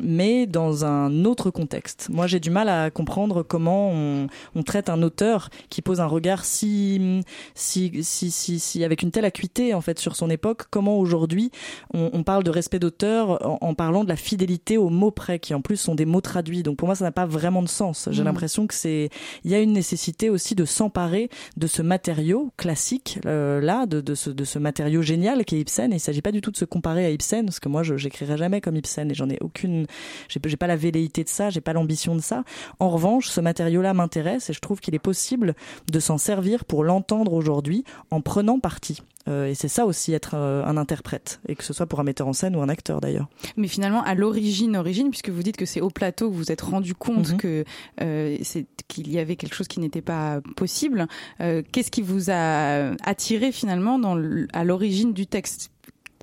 mais 0.03 0.47
dans 0.47 0.85
un 0.85 1.25
autre 1.25 1.51
contexte. 1.51 2.09
Moi 2.11 2.27
j'ai 2.27 2.41
du 2.41 2.51
mal 2.51 2.69
à 2.69 2.91
comprendre 2.91 3.43
comment 3.43 3.91
on, 3.91 4.29
on 4.55 4.63
traite 4.63 4.89
un 4.89 5.03
auteur 5.03 5.51
qui 5.69 5.83
pose 5.83 6.01
un 6.01 6.07
regard 6.07 6.45
si, 6.45 7.23
si, 7.55 8.03
si 8.03 8.30
si, 8.31 8.59
si, 8.59 8.85
avec 8.85 9.03
une 9.03 9.11
telle 9.11 9.25
acuité 9.25 9.75
en 9.75 9.81
fait 9.81 9.99
sur 9.99 10.17
son 10.17 10.31
époque, 10.31 10.65
comment 10.71 10.99
aujourd'hui 10.99 11.51
on, 11.95 12.11
on, 12.13 12.23
parle 12.23 12.45
de 12.45 12.51
respect 12.51 12.79
d'auteur 12.79 13.47
en, 13.47 13.59
en, 13.61 13.75
parlant 13.75 14.05
de 14.05 14.09
la 14.09 14.17
fidélité 14.17 14.77
aux 14.77 14.89
mots 14.89 15.11
près, 15.11 15.39
qui 15.39 15.55
en 15.55 15.61
plus 15.61 15.77
sont 15.77 15.95
des 15.95 16.07
mots 16.07 16.21
traduits. 16.21 16.63
Donc 16.63 16.77
pour 16.77 16.87
moi, 16.87 16.95
ça 16.95 17.05
n'a 17.05 17.13
pas 17.13 17.27
vraiment 17.27 17.63
de 17.63 17.69
sens. 17.69 18.09
J'ai 18.11 18.23
mmh. 18.23 18.25
l'impression 18.25 18.67
que 18.67 18.75
c'est, 18.75 19.11
il 19.45 19.51
y 19.51 19.55
a 19.55 19.61
une 19.61 19.73
nécessité 19.73 20.31
aussi 20.31 20.55
de 20.55 20.65
s'emparer 20.65 21.29
de 21.57 21.67
ce 21.67 21.83
matériau 21.83 22.53
classique 22.57 23.19
euh, 23.27 23.61
là, 23.61 23.87
de, 23.87 24.01
de, 24.01 24.15
ce, 24.15 24.31
de 24.31 24.45
ce 24.45 24.59
matériau 24.59 25.03
génial 25.03 25.45
qui 25.45 25.57
est 25.57 25.61
Ibsen. 25.61 25.93
Et 25.93 25.97
il 25.97 26.01
s'agit 26.01 26.23
pas 26.23 26.33
du 26.33 26.41
tout 26.41 26.51
de 26.51 26.57
se 26.57 26.65
comparer 26.65 27.05
à 27.07 27.11
Ibsen, 27.11 27.45
parce 27.45 27.61
que 27.61 27.69
moi, 27.69 27.83
je 27.83 27.97
j'écrirai 27.97 28.37
jamais 28.37 28.61
comme 28.61 28.77
Ibsen 28.77 29.11
et 29.11 29.15
j'en 29.15 29.29
ai 29.29 29.39
aucune, 29.41 29.87
j'ai 30.29 30.57
pas 30.57 30.67
la 30.67 30.77
velléité 30.77 31.25
de 31.25 31.29
ça, 31.29 31.51
j'ai 31.51 31.61
pas 31.61 31.73
l'ambition 31.73 32.17
de 32.17 32.21
ça. 32.21 32.45
En 32.79 32.89
revanche, 32.89 33.29
ce 33.29 33.41
matériau-là 33.41 33.95
m'intéresse 33.95 34.51
et 34.51 34.53
je 34.53 34.61
trouve 34.61 34.81
qu'il 34.81 34.95
est 34.95 35.01
possible 35.01 35.55
de 35.91 36.01
s'en 36.01 36.19
servir 36.19 36.65
pour 36.65 36.85
l'entendre 36.85 37.33
aujourd'hui 37.33 37.85
en 38.11 38.20
prenant 38.21 38.59
parti. 38.59 39.03
Euh, 39.29 39.47
et 39.47 39.55
c'est 39.55 39.69
ça 39.69 39.85
aussi 39.85 40.13
être 40.15 40.35
euh, 40.35 40.65
un 40.65 40.77
interprète, 40.77 41.41
et 41.47 41.55
que 41.55 41.63
ce 41.63 41.73
soit 41.73 41.87
pour 41.87 42.01
un 42.01 42.05
metteur 42.05 42.27
en 42.27 42.33
scène 42.33 42.57
ou 42.57 42.63
un 42.63 42.69
acteur 42.69 43.01
d'ailleurs. 43.01 43.29
Mais 43.57 43.69
finalement, 43.69 44.03
à 44.03 44.15
l'origine, 44.15 44.77
origine, 44.77 45.11
puisque 45.11 45.29
vous 45.29 45.43
dites 45.43 45.57
que 45.57 45.67
c'est 45.67 45.81
au 45.81 45.91
plateau 45.91 46.29
que 46.31 46.35
vous 46.35 46.41
vous 46.41 46.53
êtes 46.53 46.63
rendu 46.63 46.95
compte 46.95 47.33
mhm. 47.33 47.37
que 47.37 47.65
euh, 48.01 48.39
c'est 48.43 48.67
qu'il 48.89 49.11
y 49.13 49.19
avait 49.19 49.37
quelque 49.37 49.55
chose 49.55 49.69
qui 49.69 49.79
n'était 49.79 50.01
pas 50.01 50.41
possible. 50.57 51.07
Qu'est-ce 51.39 51.91
qui 51.91 52.01
vous 52.03 52.31
a 52.31 52.93
attiré 53.05 53.53
finalement 53.53 53.99
dans 53.99 54.17
à 54.53 54.65
l'origine 54.65 55.13
du 55.13 55.27
texte? 55.27 55.71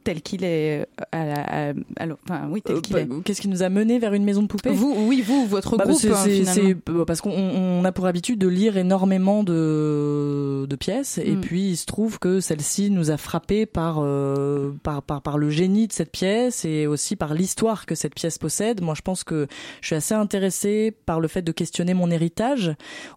Tel 0.07 0.21
qu'il 0.21 0.45
est 0.45 0.87
euh, 1.13 1.73
à, 1.99 2.13
enfin 2.23 2.47
oui 2.49 2.61
tel 2.61 2.79
qu'il 2.79 2.95
euh, 2.95 2.99
est. 2.99 3.23
Qu'est-ce 3.25 3.41
qui 3.41 3.49
nous 3.49 3.61
a 3.61 3.67
mené 3.67 3.99
vers 3.99 4.13
une 4.13 4.23
maison 4.23 4.41
de 4.41 4.47
poupée 4.47 4.69
Vous, 4.69 4.95
oui, 5.05 5.21
vous, 5.21 5.45
votre 5.45 5.75
bah, 5.75 5.83
groupe. 5.83 5.99
Hein, 6.05 7.03
parce 7.05 7.19
qu'on 7.19 7.83
a 7.83 7.91
pour 7.91 8.05
habitude 8.05 8.39
de 8.39 8.47
lire 8.47 8.77
énormément 8.77 9.43
de, 9.43 10.65
de 10.65 10.75
pièces 10.77 11.17
et 11.17 11.35
mm. 11.35 11.41
puis 11.41 11.71
il 11.71 11.75
se 11.75 11.85
trouve 11.85 12.19
que 12.19 12.39
celle-ci 12.39 12.89
nous 12.89 13.11
a 13.11 13.17
frappé 13.17 13.65
par, 13.65 13.97
euh, 13.99 14.71
par, 14.81 15.03
par 15.03 15.21
par 15.21 15.37
le 15.37 15.49
génie 15.49 15.87
de 15.87 15.91
cette 15.91 16.13
pièce 16.13 16.63
et 16.63 16.87
aussi 16.87 17.17
par 17.17 17.33
l'histoire 17.33 17.85
que 17.85 17.93
cette 17.93 18.15
pièce 18.15 18.37
possède. 18.37 18.81
Moi, 18.81 18.93
je 18.95 19.01
pense 19.01 19.25
que 19.25 19.47
je 19.81 19.87
suis 19.87 19.95
assez 19.97 20.13
intéressée 20.13 20.95
par 21.05 21.19
le 21.19 21.27
fait 21.27 21.41
de 21.41 21.51
questionner 21.51 21.93
mon 21.93 22.09
héritage, 22.11 22.73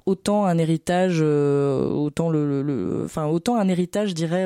autant 0.07 0.45
un 0.45 0.59
héritage, 0.59 1.21
autant 1.21 2.31
le, 2.31 2.63
le, 2.63 3.03
enfin 3.05 3.27
autant 3.27 3.55
un 3.55 3.69
héritage, 3.69 4.09
je 4.09 4.15
dirais, 4.15 4.45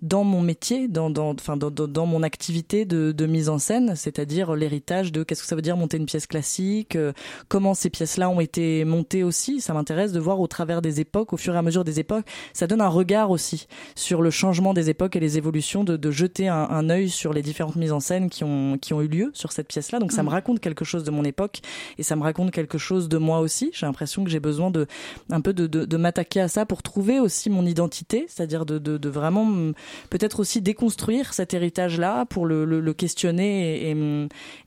dans 0.00 0.24
mon 0.24 0.40
métier, 0.40 0.88
dans, 0.88 1.10
dans, 1.10 1.32
enfin 1.32 1.58
dans, 1.58 1.65
dans, 1.70 2.06
mon 2.06 2.22
activité 2.22 2.84
de, 2.84 3.12
de 3.12 3.26
mise 3.26 3.48
en 3.48 3.58
scène, 3.58 3.94
c'est-à-dire 3.96 4.54
l'héritage 4.54 5.12
de 5.12 5.22
qu'est-ce 5.22 5.42
que 5.42 5.48
ça 5.48 5.56
veut 5.56 5.62
dire 5.62 5.76
monter 5.76 5.96
une 5.96 6.06
pièce 6.06 6.26
classique, 6.26 6.96
euh, 6.96 7.12
comment 7.48 7.74
ces 7.74 7.90
pièces-là 7.90 8.28
ont 8.28 8.40
été 8.40 8.84
montées 8.84 9.22
aussi. 9.22 9.60
Ça 9.60 9.74
m'intéresse 9.74 10.12
de 10.12 10.20
voir 10.20 10.40
au 10.40 10.46
travers 10.46 10.82
des 10.82 11.00
époques, 11.00 11.32
au 11.32 11.36
fur 11.36 11.54
et 11.54 11.58
à 11.58 11.62
mesure 11.62 11.84
des 11.84 12.00
époques. 12.00 12.26
Ça 12.52 12.66
donne 12.66 12.80
un 12.80 12.88
regard 12.88 13.30
aussi 13.30 13.66
sur 13.94 14.22
le 14.22 14.30
changement 14.30 14.74
des 14.74 14.90
époques 14.90 15.16
et 15.16 15.20
les 15.20 15.38
évolutions, 15.38 15.84
de, 15.84 15.96
de 15.96 16.10
jeter 16.10 16.48
un, 16.48 16.68
un 16.68 16.90
œil 16.90 17.08
sur 17.08 17.32
les 17.32 17.42
différentes 17.42 17.76
mises 17.76 17.92
en 17.92 18.00
scène 18.00 18.30
qui 18.30 18.44
ont, 18.44 18.78
qui 18.78 18.94
ont 18.94 19.02
eu 19.02 19.08
lieu 19.08 19.30
sur 19.34 19.52
cette 19.52 19.68
pièce-là. 19.68 19.98
Donc 19.98 20.12
ça 20.12 20.22
me 20.22 20.28
mm. 20.28 20.32
raconte 20.32 20.60
quelque 20.60 20.84
chose 20.84 21.04
de 21.04 21.10
mon 21.10 21.24
époque 21.24 21.60
et 21.98 22.02
ça 22.02 22.16
me 22.16 22.22
raconte 22.22 22.50
quelque 22.50 22.78
chose 22.78 23.08
de 23.08 23.18
moi 23.18 23.40
aussi. 23.40 23.70
J'ai 23.72 23.86
l'impression 23.86 24.24
que 24.24 24.30
j'ai 24.30 24.40
besoin 24.40 24.70
de 24.70 24.86
un 25.30 25.40
peu 25.40 25.52
de, 25.52 25.66
de, 25.66 25.84
de 25.84 25.96
m'attaquer 25.96 26.40
à 26.40 26.48
ça 26.48 26.66
pour 26.66 26.82
trouver 26.82 27.20
aussi 27.20 27.50
mon 27.50 27.66
identité, 27.66 28.26
c'est-à-dire 28.28 28.66
de, 28.66 28.78
de, 28.78 28.98
de 28.98 29.08
vraiment 29.08 29.72
peut-être 30.10 30.40
aussi 30.40 30.60
déconstruire 30.60 31.34
cet 31.34 31.54
héritage-là 31.56 32.24
pour 32.26 32.46
le, 32.46 32.64
le, 32.64 32.80
le 32.80 32.92
questionner 32.92 33.90
et, 33.90 33.96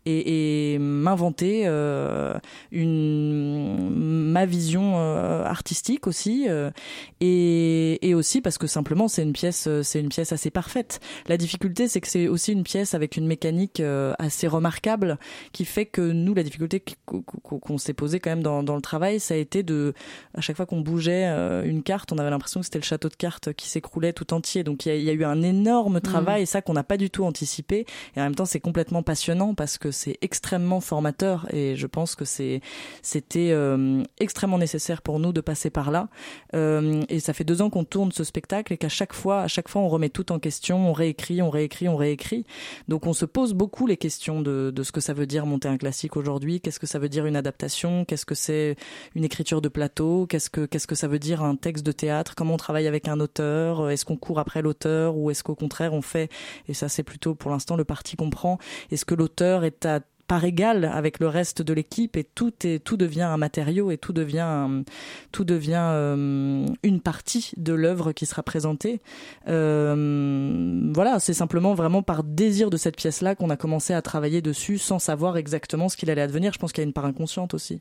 et, 0.05 0.73
et 0.73 0.79
m'inventer 0.79 1.63
euh, 1.65 2.33
une 2.71 3.89
ma 4.31 4.45
vision 4.45 4.93
euh, 4.97 5.43
artistique 5.43 6.07
aussi 6.07 6.45
euh, 6.47 6.71
et, 7.19 8.07
et 8.07 8.13
aussi 8.13 8.41
parce 8.41 8.57
que 8.57 8.67
simplement 8.67 9.07
c'est 9.07 9.23
une 9.23 9.33
pièce 9.33 9.67
c'est 9.83 9.99
une 9.99 10.09
pièce 10.09 10.31
assez 10.31 10.49
parfaite. 10.49 10.99
La 11.27 11.37
difficulté 11.37 11.87
c'est 11.87 12.01
que 12.01 12.07
c'est 12.07 12.27
aussi 12.27 12.53
une 12.53 12.63
pièce 12.63 12.93
avec 12.93 13.17
une 13.17 13.27
mécanique 13.27 13.81
assez 14.17 14.47
remarquable 14.47 15.17
qui 15.51 15.65
fait 15.65 15.85
que 15.85 16.01
nous 16.01 16.33
la 16.33 16.43
difficulté 16.43 16.83
qu'on 17.05 17.77
s'est 17.77 17.93
posée 17.93 18.19
quand 18.19 18.29
même 18.29 18.43
dans, 18.43 18.63
dans 18.63 18.75
le 18.75 18.81
travail 18.81 19.19
ça 19.19 19.33
a 19.33 19.37
été 19.37 19.63
de 19.63 19.93
à 20.35 20.41
chaque 20.41 20.55
fois 20.55 20.65
qu'on 20.65 20.81
bougeait 20.81 21.25
une 21.65 21.83
carte 21.83 22.11
on 22.11 22.17
avait 22.17 22.29
l'impression 22.29 22.59
que 22.59 22.65
c'était 22.65 22.79
le 22.79 22.83
château 22.83 23.09
de 23.09 23.15
cartes 23.15 23.53
qui 23.53 23.67
s'écroulait 23.67 24.13
tout 24.13 24.33
entier 24.33 24.63
donc 24.63 24.85
il 24.85 24.89
y 24.89 24.91
a, 24.91 24.95
y 24.95 25.09
a, 25.09 25.13
eu 25.13 25.23
un 25.23 25.41
énorme 25.41 25.97
mmh. 25.97 26.01
travail 26.01 26.41
mmh. 26.41 26.43
et 26.43 26.47
ça 26.47 26.61
qu'on 26.69 26.73
n'a 26.75 26.83
pas 26.83 26.97
du 26.97 27.09
tout 27.09 27.25
anticipé. 27.25 27.87
Et 28.15 28.19
en 28.21 28.25
même 28.25 28.35
temps 28.35 28.45
c'est 28.45 28.59
complètement 28.59 29.01
passionnant 29.01 29.55
parce 29.55 29.79
que 29.79 29.89
c'est 29.89 30.19
extrêmement 30.21 30.81
formateur 30.81 31.47
et 31.51 31.75
je 31.75 31.87
pense 31.87 32.13
que 32.13 32.25
c'est 32.25 32.61
c'était 33.01 33.49
euh, 33.53 34.03
extrêmement 34.19 34.59
nécessaire 34.59 35.01
pour 35.01 35.19
nous 35.19 35.33
de 35.33 35.41
passer 35.41 35.71
par 35.71 35.89
là. 35.89 36.09
Euh, 36.53 37.01
et 37.09 37.19
ça 37.19 37.33
fait 37.33 37.43
deux 37.43 37.63
ans 37.63 37.71
qu'on 37.71 37.85
tourne 37.85 38.11
ce 38.11 38.23
spectacle 38.23 38.71
et 38.71 38.77
qu'à 38.77 38.87
chaque 38.87 39.13
fois 39.13 39.41
à 39.41 39.47
chaque 39.47 39.67
fois 39.67 39.81
on 39.81 39.89
remet 39.89 40.09
tout 40.09 40.31
en 40.31 40.37
question 40.37 40.89
on 40.89 40.93
réécrit 40.93 41.41
on 41.41 41.49
réécrit 41.49 41.89
on 41.89 41.95
réécrit. 41.95 42.45
Donc 42.87 43.07
on 43.07 43.13
se 43.13 43.25
pose 43.25 43.55
beaucoup 43.55 43.87
les 43.87 43.97
questions 43.97 44.43
de, 44.43 44.69
de 44.69 44.83
ce 44.83 44.91
que 44.91 45.01
ça 45.01 45.13
veut 45.13 45.25
dire 45.25 45.47
monter 45.47 45.69
un 45.69 45.77
classique 45.77 46.17
aujourd'hui. 46.17 46.61
Qu'est-ce 46.61 46.79
que 46.79 46.85
ça 46.85 46.99
veut 46.99 47.09
dire 47.09 47.25
une 47.25 47.35
adaptation? 47.35 48.05
Qu'est-ce 48.05 48.27
que 48.27 48.35
c'est 48.35 48.75
une 49.15 49.23
écriture 49.23 49.59
de 49.61 49.69
plateau? 49.69 50.27
Qu'est-ce 50.27 50.51
que 50.51 50.67
qu'est-ce 50.67 50.85
que 50.85 50.93
ça 50.93 51.07
veut 51.07 51.17
dire 51.17 51.41
un 51.41 51.55
texte 51.55 51.83
de 51.83 51.91
théâtre? 51.91 52.35
Comment 52.35 52.53
on 52.53 52.57
travaille 52.57 52.85
avec 52.85 53.07
un 53.07 53.19
auteur? 53.19 53.89
Est-ce 53.89 54.05
qu'on 54.05 54.17
court 54.17 54.37
après 54.37 54.61
l'auteur? 54.61 55.17
Ou 55.17 55.31
est-ce 55.31 55.41
qu'au 55.41 55.55
contraire 55.55 55.93
on 55.93 56.03
fait 56.03 56.29
et 56.67 56.73
ça 56.73 56.89
c'est 56.89 57.03
plutôt 57.03 57.35
pour 57.35 57.51
l'instant 57.51 57.75
le 57.75 57.85
parti 57.85 58.15
qu'on 58.15 58.29
prend 58.29 58.57
est-ce 58.91 59.05
que 59.05 59.15
l'auteur 59.15 59.63
est 59.63 59.85
à 59.85 60.01
par 60.29 60.45
égal 60.45 60.85
avec 60.85 61.19
le 61.19 61.27
reste 61.27 61.63
de 61.63 61.73
l'équipe 61.73 62.15
et 62.15 62.23
tout 62.23 62.53
est 62.63 62.81
tout 62.81 62.97
devient 62.97 63.23
un 63.23 63.37
matériau 63.37 63.89
et 63.89 63.97
tout 63.97 64.13
devient 64.13 64.83
tout 65.31 65.43
devient 65.43 65.89
euh, 65.91 66.65
une 66.83 67.01
partie 67.01 67.51
de 67.57 67.73
l'œuvre 67.73 68.11
qui 68.11 68.27
sera 68.27 68.43
présentée? 68.43 69.01
Euh, 69.47 70.91
voilà, 70.93 71.19
c'est 71.19 71.33
simplement 71.33 71.73
vraiment 71.73 72.03
par 72.03 72.23
désir 72.23 72.69
de 72.69 72.77
cette 72.77 72.95
pièce-là 72.95 73.33
qu'on 73.33 73.49
a 73.49 73.57
commencé 73.57 73.93
à 73.93 74.03
travailler 74.03 74.43
dessus 74.43 74.77
sans 74.77 74.99
savoir 74.99 75.35
exactement 75.35 75.89
ce 75.89 75.97
qu'il 75.97 76.11
allait 76.11 76.21
advenir. 76.21 76.53
Je 76.53 76.59
pense 76.59 76.71
qu'il 76.73 76.83
y 76.83 76.85
a 76.85 76.87
une 76.87 76.93
part 76.93 77.05
inconsciente 77.05 77.55
aussi. 77.55 77.79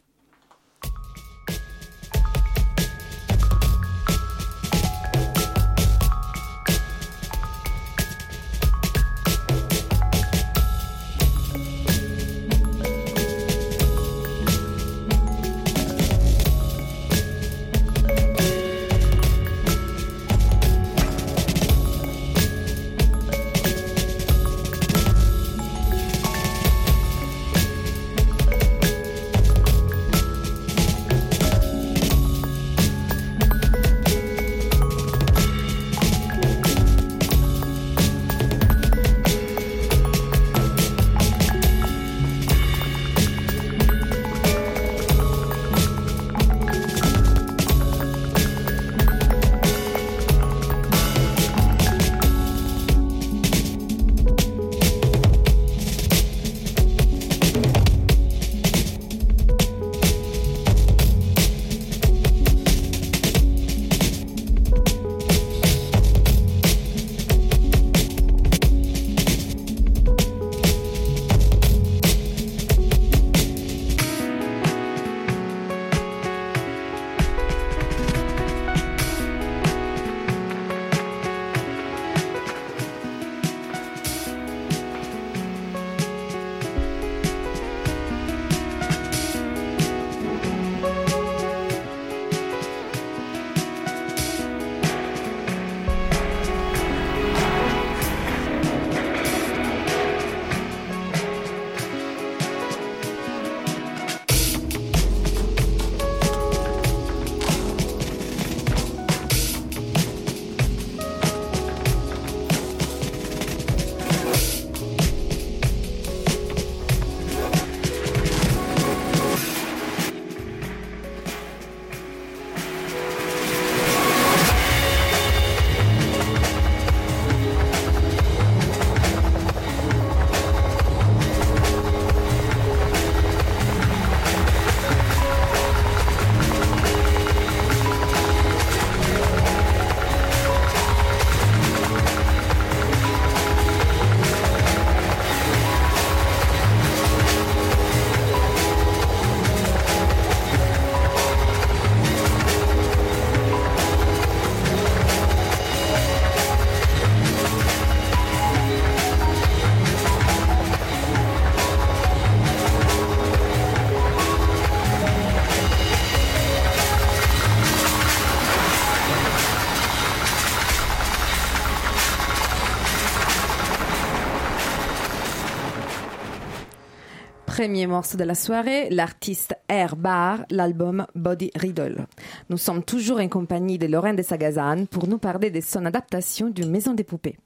Premier 177.58 177.88
morceau 177.88 178.16
de 178.16 178.22
la 178.22 178.36
soirée, 178.36 178.88
l'artiste 178.88 179.56
Air 179.68 179.96
Bar, 179.96 180.44
l'album 180.48 181.08
Body 181.16 181.50
Riddle. 181.56 182.06
Nous 182.50 182.56
sommes 182.56 182.84
toujours 182.84 183.18
en 183.18 183.26
compagnie 183.26 183.78
de 183.78 183.88
Lorraine 183.88 184.14
de 184.14 184.22
Sagazan 184.22 184.86
pour 184.86 185.08
nous 185.08 185.18
parler 185.18 185.50
de 185.50 185.60
son 185.60 185.84
adaptation 185.84 186.50
du 186.50 186.64
Maison 186.66 186.94
des 186.94 187.02
Poupées. 187.02 187.36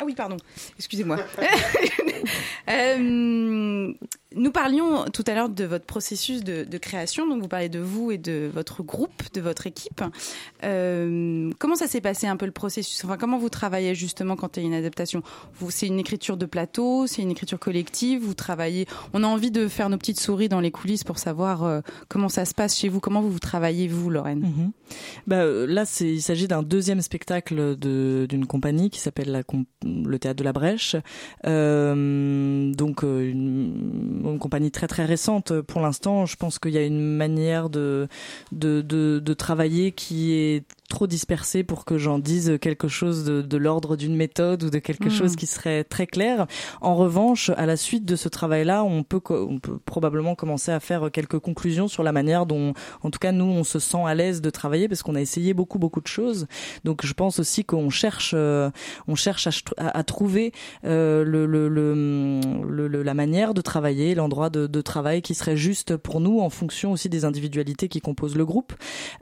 Ah 0.00 0.04
oui, 0.04 0.12
pardon. 0.16 0.36
Excusez-moi. 0.76 1.18
euh, 2.68 3.92
nous 4.36 4.50
parlions 4.50 5.06
tout 5.06 5.24
à 5.26 5.34
l'heure 5.34 5.48
de 5.48 5.64
votre 5.64 5.86
processus 5.86 6.44
de, 6.44 6.78
création, 6.78 7.26
donc 7.26 7.40
vous 7.40 7.48
parlez 7.48 7.68
de 7.68 7.78
vous 7.78 8.10
et 8.10 8.18
de 8.18 8.50
votre 8.52 8.82
groupe, 8.82 9.22
de 9.32 9.40
votre 9.40 9.66
équipe. 9.66 10.02
Euh, 10.64 11.50
comment 11.58 11.74
ça 11.74 11.86
s'est 11.86 12.00
passé 12.00 12.26
un 12.26 12.36
peu 12.36 12.46
le 12.46 12.52
processus? 12.52 13.04
Enfin, 13.04 13.16
comment 13.16 13.38
vous 13.38 13.48
travaillez 13.48 13.94
justement 13.94 14.36
quand 14.36 14.56
il 14.56 14.62
y 14.62 14.64
a 14.64 14.68
une 14.68 14.74
adaptation? 14.74 15.22
C'est 15.70 15.86
une 15.86 15.98
écriture 15.98 16.36
de 16.36 16.46
plateau, 16.46 17.06
c'est 17.06 17.22
une 17.22 17.30
écriture 17.30 17.58
collective. 17.58 18.22
Vous 18.22 18.34
travaillez. 18.34 18.86
On 19.12 19.24
a 19.24 19.26
envie 19.26 19.50
de 19.50 19.66
faire 19.66 19.88
nos 19.88 19.96
petites 19.96 20.20
souris 20.20 20.48
dans 20.48 20.60
les 20.60 20.70
coulisses 20.70 21.04
pour 21.04 21.18
savoir 21.18 21.64
euh, 21.64 21.80
comment 22.08 22.28
ça 22.28 22.44
se 22.44 22.54
passe 22.54 22.76
chez 22.76 22.88
vous. 22.88 23.00
Comment 23.00 23.22
vous 23.22 23.30
vous 23.30 23.38
travaillez 23.38 23.88
vous, 23.88 24.10
Lorraine? 24.10 24.42
Mm-hmm. 24.42 24.70
bah, 25.26 25.36
euh, 25.36 25.66
Là, 25.66 25.84
il 26.00 26.22
s'agit 26.22 26.48
d'un 26.48 26.62
deuxième 26.62 27.00
spectacle 27.00 27.76
d'une 27.76 28.46
compagnie 28.46 28.90
qui 28.90 29.00
s'appelle 29.00 29.42
le 29.84 30.18
Théâtre 30.18 30.38
de 30.38 30.44
la 30.44 30.52
Brèche. 30.52 30.96
Donc 31.44 33.02
une 33.02 34.17
une 34.24 34.38
compagnie 34.38 34.70
très 34.70 34.88
très 34.88 35.04
récente 35.04 35.60
pour 35.62 35.80
l'instant. 35.80 36.26
Je 36.26 36.36
pense 36.36 36.58
qu'il 36.58 36.72
y 36.72 36.78
a 36.78 36.84
une 36.84 37.00
manière 37.00 37.70
de, 37.70 38.08
de, 38.52 38.82
de, 38.82 39.20
de 39.20 39.34
travailler 39.34 39.92
qui 39.92 40.32
est 40.32 40.64
trop 40.88 41.06
dispersé 41.06 41.62
pour 41.62 41.84
que 41.84 41.98
j'en 41.98 42.18
dise 42.18 42.58
quelque 42.60 42.88
chose 42.88 43.24
de, 43.24 43.42
de 43.42 43.56
l'ordre 43.56 43.96
d'une 43.96 44.16
méthode 44.16 44.64
ou 44.64 44.70
de 44.70 44.78
quelque 44.78 45.08
hmm. 45.08 45.10
chose 45.10 45.36
qui 45.36 45.46
serait 45.46 45.84
très 45.84 46.06
clair. 46.06 46.46
En 46.80 46.94
revanche, 46.94 47.50
à 47.56 47.66
la 47.66 47.76
suite 47.76 48.04
de 48.04 48.16
ce 48.16 48.28
travail-là, 48.28 48.84
on 48.84 49.02
peut, 49.02 49.20
on 49.30 49.58
peut 49.58 49.78
probablement 49.84 50.34
commencer 50.34 50.72
à 50.72 50.80
faire 50.80 51.10
quelques 51.12 51.38
conclusions 51.38 51.88
sur 51.88 52.02
la 52.02 52.12
manière 52.12 52.46
dont, 52.46 52.72
en 53.02 53.10
tout 53.10 53.18
cas, 53.18 53.32
nous, 53.32 53.44
on 53.44 53.64
se 53.64 53.78
sent 53.78 54.02
à 54.04 54.14
l'aise 54.14 54.40
de 54.40 54.50
travailler 54.50 54.88
parce 54.88 55.02
qu'on 55.02 55.14
a 55.14 55.20
essayé 55.20 55.54
beaucoup, 55.54 55.78
beaucoup 55.78 56.00
de 56.00 56.06
choses. 56.06 56.46
Donc, 56.84 57.04
je 57.04 57.12
pense 57.12 57.38
aussi 57.38 57.64
qu'on 57.64 57.90
cherche, 57.90 58.32
euh, 58.34 58.70
on 59.06 59.14
cherche 59.14 59.46
à, 59.76 59.98
à, 59.98 60.02
trouver 60.04 60.52
euh, 60.84 61.22
le, 61.24 61.46
le, 61.46 61.68
le, 61.68 63.02
la 63.02 63.14
manière 63.14 63.52
de 63.52 63.60
travailler, 63.60 64.14
l'endroit 64.14 64.48
de, 64.48 64.66
de, 64.66 64.80
travail 64.80 65.20
qui 65.20 65.34
serait 65.34 65.56
juste 65.56 65.96
pour 65.96 66.20
nous 66.20 66.40
en 66.40 66.48
fonction 66.48 66.92
aussi 66.92 67.10
des 67.10 67.24
individualités 67.26 67.88
qui 67.88 68.00
composent 68.00 68.36
le 68.36 68.46
groupe. 68.46 68.72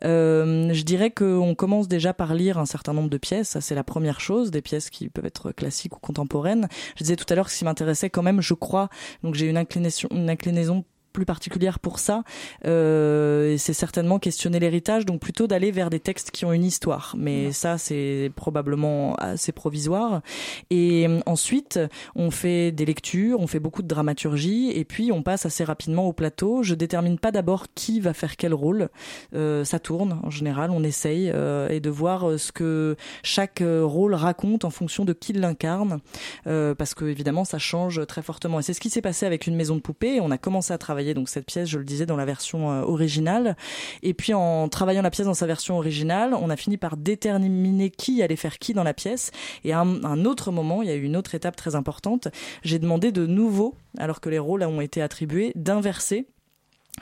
Euh, 0.04 0.72
je 0.72 0.82
dirais 0.82 1.10
qu'on 1.10 1.55
commence 1.56 1.88
déjà 1.88 2.14
par 2.14 2.34
lire 2.34 2.58
un 2.58 2.66
certain 2.66 2.92
nombre 2.92 3.10
de 3.10 3.18
pièces, 3.18 3.50
ça 3.50 3.60
c'est 3.60 3.74
la 3.74 3.84
première 3.84 4.20
chose, 4.20 4.50
des 4.50 4.62
pièces 4.62 4.90
qui 4.90 5.08
peuvent 5.08 5.26
être 5.26 5.52
classiques 5.52 5.96
ou 5.96 6.00
contemporaines. 6.00 6.68
Je 6.96 7.02
disais 7.02 7.16
tout 7.16 7.26
à 7.28 7.34
l'heure 7.34 7.46
que 7.46 7.52
ce 7.52 7.58
qui 7.58 7.64
m'intéressait 7.64 8.10
quand 8.10 8.22
même, 8.22 8.40
je 8.40 8.54
crois, 8.54 8.88
donc 9.22 9.34
j'ai 9.34 9.48
une 9.48 9.56
inclination, 9.56 10.08
une 10.12 10.30
inclinaison 10.30 10.84
plus 11.16 11.24
particulière 11.24 11.78
pour 11.78 11.98
ça. 11.98 12.24
Euh, 12.66 13.56
c'est 13.56 13.72
certainement 13.72 14.18
questionner 14.18 14.60
l'héritage, 14.60 15.06
donc 15.06 15.18
plutôt 15.18 15.46
d'aller 15.46 15.70
vers 15.70 15.88
des 15.88 15.98
textes 15.98 16.30
qui 16.30 16.44
ont 16.44 16.52
une 16.52 16.64
histoire. 16.64 17.14
Mais 17.16 17.52
ça, 17.52 17.78
c'est 17.78 18.30
probablement 18.36 19.14
assez 19.14 19.50
provisoire. 19.50 20.20
Et 20.68 21.08
euh, 21.08 21.20
ensuite, 21.24 21.80
on 22.16 22.30
fait 22.30 22.70
des 22.70 22.84
lectures, 22.84 23.40
on 23.40 23.46
fait 23.46 23.60
beaucoup 23.60 23.80
de 23.80 23.88
dramaturgie, 23.88 24.70
et 24.74 24.84
puis 24.84 25.10
on 25.10 25.22
passe 25.22 25.46
assez 25.46 25.64
rapidement 25.64 26.06
au 26.06 26.12
plateau. 26.12 26.62
Je 26.62 26.74
détermine 26.74 27.18
pas 27.18 27.32
d'abord 27.32 27.64
qui 27.74 27.98
va 27.98 28.12
faire 28.12 28.36
quel 28.36 28.52
rôle. 28.52 28.90
Euh, 29.34 29.64
ça 29.64 29.78
tourne 29.78 30.20
en 30.22 30.28
général, 30.30 30.70
on 30.70 30.82
essaye 30.82 31.30
euh, 31.32 31.70
et 31.70 31.80
de 31.80 31.88
voir 31.88 32.38
ce 32.38 32.52
que 32.52 32.94
chaque 33.22 33.62
rôle 33.64 34.14
raconte 34.14 34.66
en 34.66 34.70
fonction 34.70 35.06
de 35.06 35.14
qui 35.14 35.32
l'incarne, 35.32 36.00
parce 36.44 36.92
que 36.92 37.06
évidemment 37.06 37.46
ça 37.46 37.58
change 37.58 38.06
très 38.06 38.20
fortement. 38.20 38.60
Et 38.60 38.62
c'est 38.62 38.74
ce 38.74 38.80
qui 38.80 38.90
s'est 38.90 39.00
passé 39.00 39.24
avec 39.24 39.46
une 39.46 39.56
maison 39.56 39.76
de 39.76 39.80
poupée. 39.80 40.20
On 40.20 40.30
a 40.30 40.36
commencé 40.36 40.74
à 40.74 40.78
travailler 40.78 41.05
donc 41.14 41.28
cette 41.28 41.46
pièce, 41.46 41.68
je 41.68 41.78
le 41.78 41.84
disais, 41.84 42.06
dans 42.06 42.16
la 42.16 42.24
version 42.24 42.70
euh, 42.70 42.82
originale. 42.82 43.56
Et 44.02 44.14
puis 44.14 44.34
en 44.34 44.68
travaillant 44.68 45.02
la 45.02 45.10
pièce 45.10 45.26
dans 45.26 45.34
sa 45.34 45.46
version 45.46 45.76
originale, 45.76 46.34
on 46.34 46.50
a 46.50 46.56
fini 46.56 46.76
par 46.76 46.96
déterminer 46.96 47.90
qui 47.90 48.22
allait 48.22 48.36
faire 48.36 48.58
qui 48.58 48.74
dans 48.74 48.84
la 48.84 48.94
pièce. 48.94 49.30
Et 49.64 49.72
à 49.72 49.80
un, 49.80 50.24
autre 50.24 50.50
moment, 50.50 50.82
il 50.82 50.88
y 50.88 50.92
a 50.92 50.94
eu 50.94 51.02
une 51.02 51.16
autre 51.16 51.34
étape 51.34 51.56
très 51.56 51.74
importante. 51.74 52.28
J'ai 52.62 52.78
demandé 52.78 53.12
de 53.12 53.26
nouveau, 53.26 53.74
alors 53.98 54.20
que 54.20 54.28
les 54.28 54.38
rôles 54.38 54.62
ont 54.62 54.80
été 54.80 55.02
attribués, 55.02 55.52
d'inverser 55.54 56.26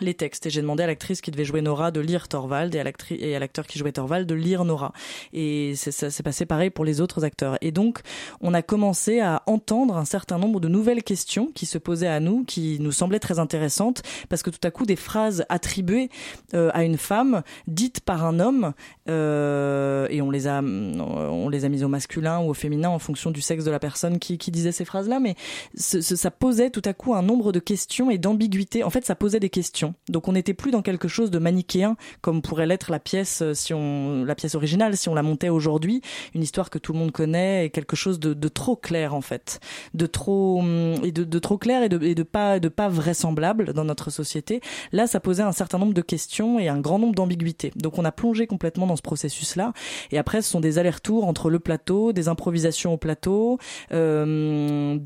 les 0.00 0.14
textes. 0.14 0.46
Et 0.46 0.50
j'ai 0.50 0.60
demandé 0.60 0.82
à 0.82 0.86
l'actrice 0.86 1.20
qui 1.20 1.30
devait 1.30 1.44
jouer 1.44 1.62
Nora 1.62 1.90
de 1.90 2.00
lire 2.00 2.28
Thorvald 2.28 2.74
et 2.74 2.80
à 2.80 3.38
l'acteur 3.38 3.66
qui 3.66 3.78
jouait 3.78 3.92
Thorvald 3.92 4.28
de 4.28 4.34
lire 4.34 4.64
Nora. 4.64 4.92
Et 5.32 5.74
ça 5.76 6.10
s'est 6.10 6.22
passé 6.22 6.46
pareil 6.46 6.70
pour 6.70 6.84
les 6.84 7.00
autres 7.00 7.24
acteurs. 7.24 7.58
Et 7.60 7.72
donc 7.72 8.00
on 8.40 8.54
a 8.54 8.62
commencé 8.62 9.20
à 9.20 9.42
entendre 9.46 9.96
un 9.96 10.04
certain 10.04 10.38
nombre 10.38 10.60
de 10.60 10.68
nouvelles 10.68 11.02
questions 11.02 11.50
qui 11.54 11.66
se 11.66 11.78
posaient 11.78 12.08
à 12.08 12.20
nous 12.20 12.44
qui 12.44 12.78
nous 12.80 12.92
semblaient 12.92 13.18
très 13.18 13.38
intéressantes 13.38 14.02
parce 14.28 14.42
que 14.42 14.50
tout 14.50 14.60
à 14.62 14.70
coup 14.70 14.86
des 14.86 14.96
phrases 14.96 15.44
attribuées 15.48 16.08
euh, 16.54 16.70
à 16.72 16.84
une 16.84 16.96
femme 16.96 17.42
dites 17.66 18.00
par 18.00 18.24
un 18.24 18.40
homme 18.40 18.72
euh, 19.08 20.06
et 20.10 20.22
on 20.22 20.30
les 20.30 20.46
a 20.46 20.62
on 20.62 21.48
les 21.48 21.64
a 21.64 21.68
mises 21.68 21.84
au 21.84 21.88
masculin 21.88 22.40
ou 22.40 22.50
au 22.50 22.54
féminin 22.54 22.88
en 22.88 22.98
fonction 22.98 23.30
du 23.30 23.40
sexe 23.40 23.64
de 23.64 23.70
la 23.70 23.78
personne 23.78 24.18
qui, 24.18 24.38
disait 24.54 24.72
ces 24.72 24.84
phrases 24.84 25.08
là 25.08 25.20
mais 25.20 25.34
ça 25.74 26.30
posait 26.30 26.70
tout 26.70 26.82
à 26.84 26.92
coup 26.92 27.14
un 27.14 27.22
nombre 27.22 27.50
de 27.50 27.58
questions 27.58 28.10
et 28.10 28.18
d'ambiguïté 28.18 28.84
en 28.84 28.90
fait 28.90 29.04
ça 29.04 29.14
posait 29.14 29.40
des 29.40 29.50
questions 29.50 29.83
donc 30.08 30.28
on 30.28 30.32
n'était 30.32 30.54
plus 30.54 30.70
dans 30.70 30.82
quelque 30.82 31.08
chose 31.08 31.30
de 31.30 31.38
manichéen 31.38 31.96
comme 32.20 32.42
pourrait 32.42 32.66
l'être 32.66 32.90
la 32.90 32.98
pièce 32.98 33.42
euh, 33.42 33.54
si 33.54 33.74
on 33.74 34.24
la 34.24 34.34
pièce 34.34 34.54
originale 34.54 34.96
si 34.96 35.08
on 35.08 35.14
la 35.14 35.22
montait 35.22 35.48
aujourd'hui, 35.48 36.02
une 36.34 36.42
histoire 36.42 36.70
que 36.70 36.78
tout 36.78 36.92
le 36.92 36.98
monde 36.98 37.12
connaît 37.12 37.66
et 37.66 37.70
quelque 37.70 37.96
chose 37.96 38.20
de, 38.20 38.48
trop 38.48 38.76
clair 38.76 39.14
en 39.14 39.20
fait, 39.20 39.60
de 39.94 40.06
trop 40.06 40.60
hum, 40.60 40.94
et 41.02 41.12
de, 41.12 41.38
trop 41.38 41.58
clair 41.58 41.82
et 41.82 41.88
de, 41.88 42.22
pas 42.22 42.60
de 42.60 42.68
pas 42.68 42.88
vraisemblable 42.88 43.72
dans 43.72 43.84
notre 43.84 44.10
société. 44.10 44.60
Là, 44.92 45.06
ça 45.06 45.20
posait 45.20 45.42
un 45.42 45.52
certain 45.52 45.78
nombre 45.78 45.94
de 45.94 46.02
questions 46.02 46.58
et 46.58 46.68
un 46.68 46.78
grand 46.80 46.98
nombre 46.98 47.14
d'ambiguïtés. 47.14 47.72
Donc 47.76 47.98
on 47.98 48.04
a 48.04 48.12
plongé 48.12 48.46
complètement 48.46 48.86
dans 48.86 48.96
ce 48.96 49.02
processus-là. 49.02 49.72
Et 50.10 50.18
après, 50.18 50.42
ce 50.42 50.50
sont 50.50 50.60
des 50.60 50.78
allers-retours 50.78 51.26
entre 51.26 51.50
le 51.50 51.58
plateau, 51.58 52.12
des 52.12 52.28
improvisations 52.28 52.92
au 52.94 52.96
plateau, 52.96 53.58
euh, 53.92 54.98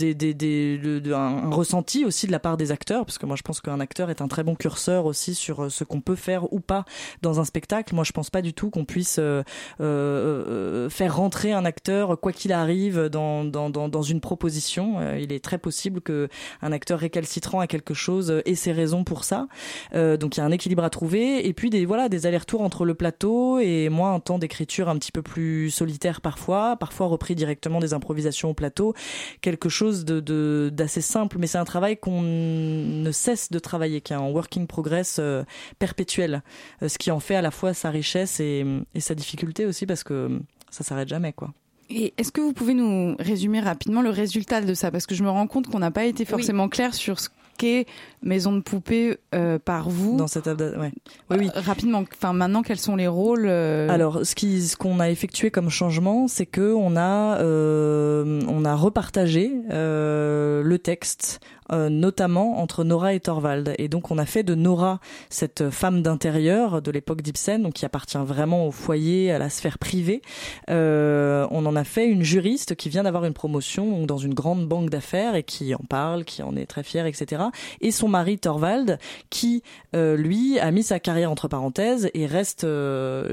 un, 1.13 1.51
ressenti 1.51 2.05
aussi 2.05 2.27
de 2.27 2.33
la 2.33 2.39
part 2.39 2.57
des 2.57 2.73
acteurs, 2.73 3.05
parce 3.05 3.19
que 3.19 3.27
moi 3.27 3.37
je 3.37 3.43
pense 3.43 3.61
qu'un 3.61 3.81
acteur 3.81 4.11
est 4.11 4.21
un 4.21 4.29
très 4.29 4.45
bon 4.45 4.55
curseur 4.69 5.07
aussi 5.07 5.35
sur 5.35 5.65
euh, 5.65 5.69
ce 5.71 5.83
qu'on 5.83 6.03
peut 6.03 6.15
faire 6.15 6.53
ou 6.53 6.61
pas 6.61 6.85
dans 7.23 7.41
un 7.41 7.45
spectacle. 7.45 7.95
Moi, 7.95 8.05
je 8.05 8.13
pense 8.13 8.29
pas 8.29 8.43
du 8.43 8.53
tout 8.53 8.69
qu'on 8.69 8.85
puisse 8.85 9.17
euh, 9.19 9.43
euh, 9.81 10.91
faire 10.91 11.17
rentrer 11.17 11.53
un 11.53 11.65
acteur 11.65 12.21
quoi 12.21 12.33
qu'il 12.33 12.53
arrive 12.53 13.07
dans, 13.07 13.45
dans, 13.45 13.71
dans, 13.71 14.03
une 14.03 14.21
proposition. 14.21 15.17
il 15.17 15.33
est 15.33 15.43
très 15.43 15.59
possible 15.59 16.01
que 16.01 16.29
un 16.61 16.73
acteur 16.73 16.99
récalcitrant 16.99 17.61
à 17.61 17.67
quelque 17.67 17.95
chose 17.95 18.43
ait 18.45 18.55
ses 18.55 18.73
raisons 18.73 19.05
pour 19.05 19.25
ça. 19.25 19.49
donc 19.93 20.37
il 20.37 20.41
y 20.41 20.41
a 20.41 20.45
un 20.45 20.51
équilibre 20.51 20.85
à 20.85 20.91
trouver 20.91 21.47
et 21.47 21.53
puis 21.53 21.71
des 21.71 21.85
voilà 21.85 22.09
des 22.09 22.27
allers-retours 22.27 22.63
entre 22.63 22.85
le 22.85 22.95
plateau 22.95 23.59
et 23.59 23.89
moi 23.89 24.11
un 24.11 24.21
temps 24.21 24.39
d'écriture 24.39 24.89
un 24.89 24.97
petit 24.99 25.13
peu 25.13 25.23
plus 25.23 25.71
solitaire 25.71 26.21
parfois, 26.21 26.77
parfois 26.77 27.07
repris 27.07 27.35
directement 27.35 27.81
des 27.81 27.95
improvisations 27.95 28.51
au 28.51 28.55
plateau, 28.55 28.95
quelque 29.41 29.69
chose 29.69 30.05
de 30.05 30.71
d'assez 30.73 31.01
simple 31.01 31.39
mais 31.39 31.47
c'est 31.47 31.59
un 31.59 31.65
travail 31.65 31.97
qu'on 31.97 32.23
ne 32.23 33.11
cesse 33.13 33.51
de 33.51 33.59
travailler 33.59 34.01
qui 34.01 34.13
est 34.13 34.17
working 34.49 34.67
progress 34.67 35.19
euh, 35.19 35.45
perpétuel, 35.79 36.43
euh, 36.83 36.89
ce 36.89 36.99
qui 36.99 37.11
en 37.11 37.21
fait 37.21 37.37
à 37.37 37.43
la 37.43 37.51
fois 37.51 37.75
sa 37.75 37.91
richesse 37.91 38.41
et, 38.41 38.65
et 38.95 39.01
sa 39.01 39.15
difficulté 39.15 39.67
aussi 39.67 39.87
parce 39.87 40.05
que 40.05 40.41
ça 40.71 40.85
s'arrête 40.85 41.09
jamais 41.09 41.33
quoi. 41.33 41.53
Et 41.91 42.13
est-ce 42.19 42.33
que 42.33 42.43
vous 42.43 42.53
pouvez 42.53 42.75
nous 42.75 43.17
résumer 43.19 43.61
rapidement 43.61 44.03
le 44.03 44.11
résultat 44.11 44.61
de 44.61 44.75
ça? 44.75 44.91
Parce 44.91 45.07
que 45.07 45.15
je 45.15 45.25
me 45.25 45.31
rends 45.31 45.47
compte 45.47 45.69
qu'on 45.69 45.79
n'a 45.79 45.91
pas 45.91 46.05
été 46.05 46.27
forcément 46.27 46.65
oui. 46.65 46.71
clair 46.71 46.95
sur 46.95 47.19
ce 47.19 47.31
qu'est 47.57 47.87
Maison 48.23 48.53
de 48.53 48.61
poupée 48.61 49.19
euh, 49.35 49.59
par 49.59 49.91
vous. 49.91 50.17
Dans 50.17 50.27
cette 50.27 50.47
ouais. 50.47 50.93
Oui, 51.31 51.37
oui. 51.39 51.51
Euh, 51.55 51.61
rapidement. 51.61 52.05
Enfin, 52.15 52.33
maintenant, 52.33 52.63
quels 52.63 52.79
sont 52.79 52.97
les 52.97 53.07
rôles 53.07 53.47
euh... 53.47 53.89
Alors, 53.89 54.27
ce 54.27 54.35
qui, 54.35 54.63
ce 54.63 54.77
qu'on 54.77 54.99
a 54.99 55.09
effectué 55.09 55.51
comme 55.51 55.71
changement, 55.71 56.27
c'est 56.27 56.47
que 56.47 56.73
on 56.75 56.97
a, 56.97 57.39
euh, 57.39 58.41
on 58.49 58.65
a 58.65 58.75
repartagé 58.75 59.53
euh, 59.71 60.63
le 60.63 60.79
texte 60.79 61.41
euh, 61.73 61.89
notamment 61.89 62.61
entre 62.61 62.85
Nora 62.85 63.15
et 63.15 63.21
Thorvald. 63.21 63.75
Et 63.79 63.89
donc 63.89 64.11
on 64.11 64.19
a 64.19 64.27
fait 64.27 64.43
de 64.43 64.55
Nora 64.55 65.01
cette 65.29 65.71
femme 65.71 66.03
d'intérieur 66.03 66.83
de 66.83 66.91
l'époque 66.91 67.23
d'Ibsen, 67.23 67.63
donc 67.63 67.75
qui 67.75 67.85
appartient 67.85 68.19
vraiment 68.19 68.67
au 68.67 68.71
foyer, 68.71 69.31
à 69.33 69.39
la 69.39 69.51
sphère 69.51 69.79
privée. 69.79 70.23
Euh, 70.71 71.47
on 71.51 71.67
en 71.67 71.77
a 71.77 71.85
fait 71.85 72.07
une 72.07 72.23
juriste 72.23 72.75
qui 72.75 72.89
vient 72.89 73.03
d'avoir 73.03 73.25
une 73.25 73.35
promotion 73.35 74.05
dans 74.05 74.19
une 74.19 74.35
grande 74.35 74.67
banque 74.67 74.91
d'affaires 74.91 75.35
et 75.35 75.43
qui 75.43 75.75
en 75.75 75.85
parle, 75.89 76.25
qui 76.25 76.43
en 76.43 76.57
est 76.57 76.67
très 76.67 76.83
fière, 76.83 77.07
etc. 77.07 77.43
Et 77.81 77.91
son 77.91 78.09
mari 78.09 78.39
Thorvald, 78.39 78.99
qui 79.31 79.63
euh, 79.95 80.17
lui 80.17 80.59
a 80.59 80.71
mis 80.71 80.83
sa 80.83 81.01
carrière 81.01 81.31
entre 81.31 81.49
parenthèses 81.49 82.11
et 82.15 82.27
reste 82.27 82.67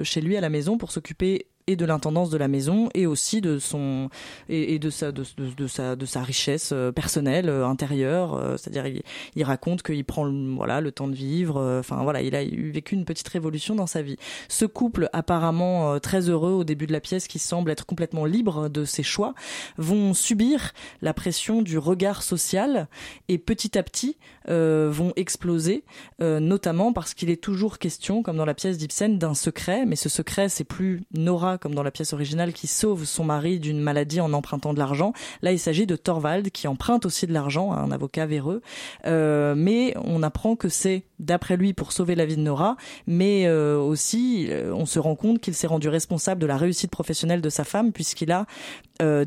chez 0.04 0.22
lui 0.22 0.38
à 0.38 0.42
la 0.42 0.50
maison 0.50 0.78
pour 0.78 0.92
s'occuper 0.92 1.48
et 1.68 1.76
de 1.76 1.86
l'intendance 1.86 2.30
de 2.30 2.38
la 2.38 2.48
maison 2.48 2.90
et 2.94 3.08
aussi 3.08 3.42
de 3.42 3.58
son 3.58 4.10
et, 4.50 4.78
de 4.78 4.90
sa 4.92 5.12
de, 5.12 5.24
sa 5.68 5.96
de 5.96 6.06
sa 6.06 6.22
richesse 6.22 6.72
euh, 6.74 6.92
personnelle 6.92 7.50
euh, 7.50 7.66
intérieure 7.66 8.36
euh, 8.36 8.56
c'est-à-dire 8.58 8.86
il, 8.86 9.02
il, 9.36 9.44
raconte 9.44 9.82
qu'il 9.82 10.06
prend 10.06 10.32
voilà 10.56 10.80
le 10.80 10.92
temps 10.92 11.08
de 11.08 11.16
vivre 11.16 11.60
enfin 11.80 12.04
voilà 12.04 12.22
il 12.22 12.36
a 12.36 12.44
vécu 12.44 12.94
une 12.94 13.06
petite 13.06 13.28
révolution 13.28 13.74
dans 13.74 13.88
sa 13.88 14.02
vie. 14.02 14.18
Ce 14.48 14.66
couple 14.66 15.10
apparemment 15.12 16.00
très 16.00 16.30
heureux 16.30 16.52
au 16.52 16.64
début 16.64 16.86
de 16.86 16.94
la 16.94 17.00
pièce 17.00 17.28
qui 17.28 17.40
semble 17.40 17.72
être 17.72 17.86
complètement 17.86 18.26
libre 18.26 18.70
de 18.70 18.86
ses 18.86 19.04
choix 19.04 19.34
vont 19.78 20.14
subir 20.14 20.72
la 21.02 21.14
pression 21.14 21.62
du 21.62 21.78
regard 21.78 22.22
social 22.22 22.88
et 23.28 23.38
petit 23.38 23.78
à 23.78 23.84
petit 23.84 24.18
vont 24.48 25.14
exploser 25.16 25.84
notamment 26.20 26.94
parce 26.94 27.14
qu'il 27.14 27.30
est 27.30 27.42
toujours 27.42 27.80
question 27.80 28.22
comme 28.24 28.38
dans 28.38 28.46
la 28.46 28.54
pièce 28.54 28.78
d'Ibsen 28.78 29.18
d'un 29.18 29.34
secret 29.34 29.86
mais 29.86 29.96
ce 29.96 30.10
secret 30.10 30.50
c'est 30.50 30.64
plus 30.64 31.02
Nora 31.14 31.55
Comme 31.58 31.76
dans 31.76 31.84
la 31.84 31.92
pièce 31.92 32.14
originale, 32.14 32.54
qui 32.54 32.68
sauve 32.68 33.06
son 33.06 33.24
mari 33.24 33.60
d'une 33.60 33.80
maladie 33.80 34.22
en 34.22 34.34
empruntant 34.34 34.74
de 34.74 34.80
l'argent. 34.80 35.14
Là, 35.42 35.52
il 35.52 35.60
s'agit 35.60 35.86
de 35.86 35.96
Thorvald 35.96 36.50
qui 36.52 36.68
emprunte 36.68 37.06
aussi 37.06 37.28
de 37.28 37.34
l'argent 37.34 37.72
à 37.72 37.78
un 37.78 37.92
avocat 37.92 38.26
véreux. 38.26 38.62
Euh, 39.06 39.56
mais 39.56 39.94
on 40.04 40.24
apprend 40.24 40.56
que 40.56 40.70
c'est, 40.70 41.04
d'après 41.20 41.58
lui, 41.58 41.74
pour 41.74 41.92
sauver 41.92 42.16
la 42.16 42.26
vie 42.26 42.36
de 42.36 42.42
Nora, 42.42 42.76
mais 43.08 43.48
euh, 43.48 43.78
aussi, 43.78 44.48
euh, 44.50 44.74
on 44.74 44.86
se 44.86 45.00
rend 45.00 45.16
compte 45.16 45.40
qu'il 45.40 45.54
s'est 45.54 45.68
rendu 45.68 45.90
responsable 45.90 46.42
de 46.42 46.48
la 46.48 46.58
réussite 46.58 46.92
professionnelle 46.92 47.42
de 47.42 47.50
sa 47.50 47.64
femme, 47.64 47.92
puisqu'il 47.92 48.32
a 48.32 48.46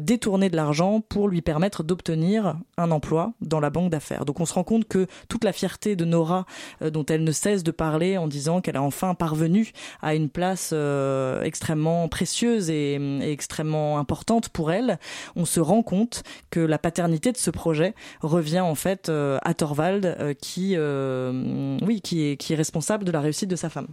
détourner 0.01 0.49
de 0.49 0.57
l'argent 0.57 1.03
pour 1.03 1.29
lui 1.29 1.43
permettre 1.43 1.83
d'obtenir 1.83 2.57
un 2.79 2.91
emploi 2.91 3.35
dans 3.43 3.61
la 3.61 3.69
banque 3.69 3.91
d'affaires. 3.91 4.25
Donc 4.25 4.41
on 4.41 4.47
se 4.47 4.55
rend 4.55 4.65
compte 4.65 4.89
que 4.89 5.07
toute 5.29 5.45
la 5.45 5.53
fierté 5.53 5.95
de 5.95 6.07
Nora, 6.07 6.47
dont 6.81 7.05
elle 7.05 7.23
ne 7.23 7.33
cesse 7.33 7.65
de 7.65 7.71
parler 7.71 8.17
en 8.17 8.29
disant 8.29 8.63
qu'elle 8.63 8.79
a 8.79 8.83
enfin 8.83 9.15
parvenu 9.15 9.73
à 10.01 10.15
une 10.15 10.31
place 10.31 10.71
euh, 10.73 11.43
extrêmement 11.43 12.09
précieuse 12.19 12.69
et, 12.69 12.95
et, 12.95 13.31
extrêmement 13.31 13.99
importante 13.99 14.49
pour 14.49 14.73
elle, 14.73 14.99
on 15.37 15.45
se 15.45 15.61
rend 15.61 15.83
compte 15.83 16.25
que 16.51 16.59
la 16.61 16.79
paternité 16.79 17.31
de 17.31 17.37
ce 17.37 17.51
projet 17.51 17.95
revient 18.21 18.61
en 18.61 18.75
fait 18.75 19.09
à 19.09 19.55
Thorvald, 19.55 20.37
qui, 20.41 20.77
oui, 20.77 22.01
qui 22.01 22.25
est, 22.25 22.37
qui 22.37 22.53
est 22.53 22.57
responsable 22.57 23.05
de 23.05 23.13
la 23.13 23.21
réussite 23.21 23.49
de 23.49 23.57
sa 23.57 23.69
femme. 23.69 23.87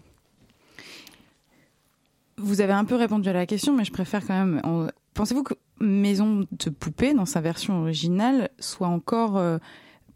Vous 2.37 2.61
avez 2.61 2.73
un 2.73 2.85
peu 2.85 2.95
répondu 2.95 3.29
à 3.29 3.33
la 3.33 3.45
question, 3.45 3.73
mais 3.73 3.85
je 3.85 3.91
préfère 3.91 4.25
quand 4.25 4.33
même. 4.33 4.91
Pensez-vous 5.13 5.43
que 5.43 5.53
Maison 5.79 6.45
de 6.51 6.69
poupée, 6.69 7.13
dans 7.13 7.25
sa 7.25 7.41
version 7.41 7.81
originale, 7.81 8.49
soit 8.59 8.87
encore 8.87 9.37
euh, 9.37 9.57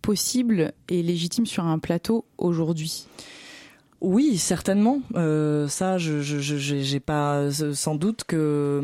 possible 0.02 0.74
et 0.88 1.04
légitime 1.04 1.45
sur 1.45 1.65
un 1.65 1.80
plateau 1.80 2.26
aujourd'hui? 2.38 3.08
Oui, 4.01 4.38
certainement. 4.38 5.01
Euh, 5.15 5.67
ça, 5.67 5.97
je 5.97 6.21
j'ai 6.21 6.99
pas 7.01 7.35
euh, 7.35 7.73
sans 7.73 7.95
doute 7.95 8.23
que 8.23 8.79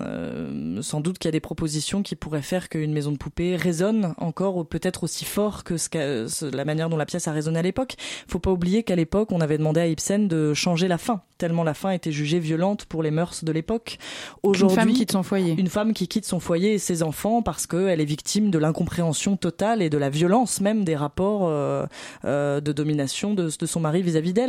euh, 0.00 0.82
sans 0.82 1.00
doute 1.00 1.18
qu'il 1.18 1.28
y 1.28 1.30
a 1.30 1.32
des 1.32 1.40
propositions 1.40 2.02
qui 2.02 2.16
pourraient 2.16 2.40
faire 2.40 2.70
qu'une 2.70 2.92
maison 2.92 3.12
de 3.12 3.18
poupée 3.18 3.56
résonne 3.56 4.14
encore 4.16 4.66
peut-être 4.66 5.04
aussi 5.04 5.26
fort 5.26 5.62
que 5.62 5.76
ce 5.76 6.54
la 6.54 6.64
manière 6.64 6.88
dont 6.88 6.96
la 6.96 7.04
pièce 7.04 7.28
a 7.28 7.32
résonné 7.32 7.58
à 7.58 7.62
l'époque. 7.62 7.96
Faut 8.28 8.38
pas 8.38 8.50
oublier 8.50 8.82
qu'à 8.82 8.96
l'époque, 8.96 9.30
on 9.30 9.42
avait 9.42 9.58
demandé 9.58 9.80
à 9.80 9.86
Ibsen 9.88 10.26
de 10.26 10.54
changer 10.54 10.88
la 10.88 10.96
fin, 10.96 11.20
tellement 11.36 11.64
la 11.64 11.74
fin 11.74 11.90
était 11.90 12.12
jugée 12.12 12.38
violente 12.38 12.86
pour 12.86 13.02
les 13.02 13.10
mœurs 13.10 13.44
de 13.44 13.52
l'époque. 13.52 13.98
Aujourd'hui, 14.42 14.68
une 14.68 14.74
femme 14.74 14.92
quitte 14.92 15.12
son 15.12 15.22
foyer. 15.22 15.54
Une 15.58 15.68
femme 15.68 15.92
qui 15.92 16.08
quitte 16.08 16.24
son 16.24 16.40
foyer 16.40 16.74
et 16.74 16.78
ses 16.78 17.02
enfants 17.02 17.42
parce 17.42 17.66
qu'elle 17.66 18.00
est 18.00 18.06
victime 18.06 18.50
de 18.50 18.58
l'incompréhension 18.58 19.36
totale 19.36 19.82
et 19.82 19.90
de 19.90 19.98
la 19.98 20.08
violence 20.08 20.60
même 20.60 20.84
des 20.84 20.96
rapports 20.96 21.46
euh, 21.48 21.84
euh, 22.24 22.60
de 22.60 22.72
domination 22.72 23.34
de, 23.34 23.50
de 23.58 23.66
son 23.66 23.80
mari 23.80 24.00
vis-à-vis 24.00 24.32
d'elle. 24.32 24.45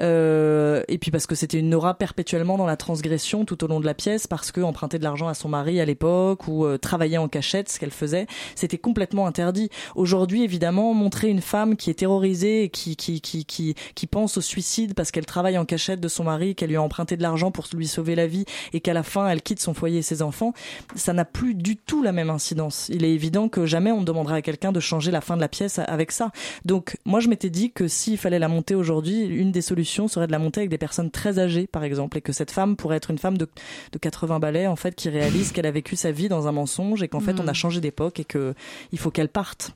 Euh, 0.00 0.82
et 0.88 0.98
puis 0.98 1.10
parce 1.10 1.26
que 1.26 1.34
c'était 1.34 1.58
une 1.58 1.70
Nora 1.70 1.94
perpétuellement 1.94 2.56
dans 2.56 2.66
la 2.66 2.76
transgression 2.76 3.44
tout 3.44 3.62
au 3.64 3.66
long 3.66 3.80
de 3.80 3.86
la 3.86 3.94
pièce, 3.94 4.26
parce 4.26 4.52
que 4.52 4.60
emprunter 4.60 4.98
de 4.98 5.04
l'argent 5.04 5.28
à 5.28 5.34
son 5.34 5.48
mari 5.48 5.80
à 5.80 5.84
l'époque 5.84 6.48
ou 6.48 6.64
euh, 6.64 6.78
travailler 6.78 7.18
en 7.18 7.28
cachette, 7.28 7.68
ce 7.68 7.78
qu'elle 7.78 7.90
faisait, 7.90 8.26
c'était 8.54 8.78
complètement 8.78 9.26
interdit. 9.26 9.70
Aujourd'hui, 9.94 10.44
évidemment, 10.44 10.94
montrer 10.94 11.28
une 11.28 11.40
femme 11.40 11.76
qui 11.76 11.90
est 11.90 11.94
terrorisée, 11.94 12.70
qui 12.70 12.96
qui 12.96 13.20
qui 13.20 13.44
qui, 13.44 14.06
pense 14.06 14.36
au 14.36 14.40
suicide 14.40 14.94
parce 14.94 15.10
qu'elle 15.10 15.26
travaille 15.26 15.58
en 15.58 15.64
cachette 15.64 16.00
de 16.00 16.08
son 16.08 16.24
mari, 16.24 16.54
qu'elle 16.54 16.68
lui 16.68 16.76
a 16.76 16.82
emprunté 16.82 17.16
de 17.16 17.22
l'argent 17.22 17.50
pour 17.50 17.66
lui 17.74 17.86
sauver 17.86 18.14
la 18.14 18.26
vie 18.26 18.44
et 18.72 18.80
qu'à 18.80 18.92
la 18.92 19.02
fin 19.02 19.28
elle 19.28 19.42
quitte 19.42 19.60
son 19.60 19.74
foyer 19.74 19.98
et 19.98 20.02
ses 20.02 20.22
enfants, 20.22 20.52
ça 20.94 21.12
n'a 21.12 21.24
plus 21.24 21.54
du 21.54 21.76
tout 21.76 22.02
la 22.02 22.12
même 22.12 22.30
incidence. 22.30 22.88
Il 22.90 23.04
est 23.04 23.12
évident 23.12 23.48
que 23.48 23.66
jamais 23.66 23.90
on 23.90 24.02
demandera 24.02 24.36
à 24.36 24.42
quelqu'un 24.42 24.72
de 24.72 24.80
changer 24.80 25.10
la 25.10 25.20
fin 25.20 25.36
de 25.36 25.40
la 25.40 25.48
pièce 25.48 25.78
avec 25.78 26.12
ça. 26.12 26.30
Donc 26.64 26.96
moi 27.04 27.20
je 27.20 27.28
m'étais 27.28 27.50
dit 27.50 27.72
que 27.72 27.88
s'il 27.88 28.18
fallait 28.18 28.38
la 28.38 28.48
monter 28.48 28.74
aujourd'hui, 28.74 29.26
une 29.34 29.52
des 29.52 29.62
solutions 29.62 30.08
serait 30.08 30.26
de 30.26 30.32
la 30.32 30.38
monter 30.38 30.60
avec 30.60 30.70
des 30.70 30.78
personnes 30.78 31.10
très 31.10 31.38
âgées, 31.38 31.66
par 31.66 31.84
exemple, 31.84 32.18
et 32.18 32.20
que 32.20 32.32
cette 32.32 32.50
femme 32.50 32.76
pourrait 32.76 32.96
être 32.96 33.10
une 33.10 33.18
femme 33.18 33.38
de, 33.38 33.48
de 33.92 33.98
80 33.98 34.38
balais, 34.38 34.66
en 34.66 34.76
fait, 34.76 34.94
qui 34.94 35.08
réalise 35.08 35.52
qu'elle 35.52 35.66
a 35.66 35.70
vécu 35.70 35.96
sa 35.96 36.10
vie 36.10 36.28
dans 36.28 36.48
un 36.48 36.52
mensonge 36.52 37.02
et 37.02 37.08
qu'en 37.08 37.20
fait, 37.20 37.40
on 37.40 37.48
a 37.48 37.52
mm. 37.52 37.54
changé 37.54 37.80
d'époque 37.80 38.20
et 38.20 38.24
que 38.24 38.54
il 38.92 38.98
faut 38.98 39.10
qu'elle 39.10 39.28
parte. 39.28 39.74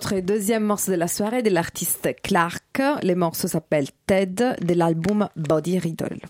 Notre 0.00 0.20
deuxième 0.20 0.64
morceau 0.64 0.92
de 0.92 0.96
la 0.96 1.08
soirée 1.08 1.42
de 1.42 1.50
l'artiste 1.50 2.08
Clark. 2.22 2.80
Le 3.02 3.12
morceau 3.12 3.48
s'appelle 3.48 3.84
Ted 4.06 4.54
de 4.58 4.72
l'album 4.72 5.28
Body 5.36 5.78
Riddle. 5.78 6.20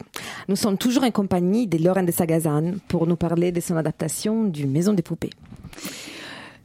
Nous 0.49 0.57
sommes 0.57 0.77
toujours 0.77 1.05
en 1.05 1.13
compagnie 1.13 1.69
de 1.69 1.79
Lauren 1.79 2.03
de 2.03 2.11
Sagazan 2.11 2.73
pour 2.89 3.07
nous 3.07 3.15
parler 3.15 3.53
de 3.53 3.61
son 3.61 3.77
adaptation 3.77 4.43
du 4.43 4.67
Maison 4.67 4.93
des 4.93 5.05
poupées. 5.05 5.31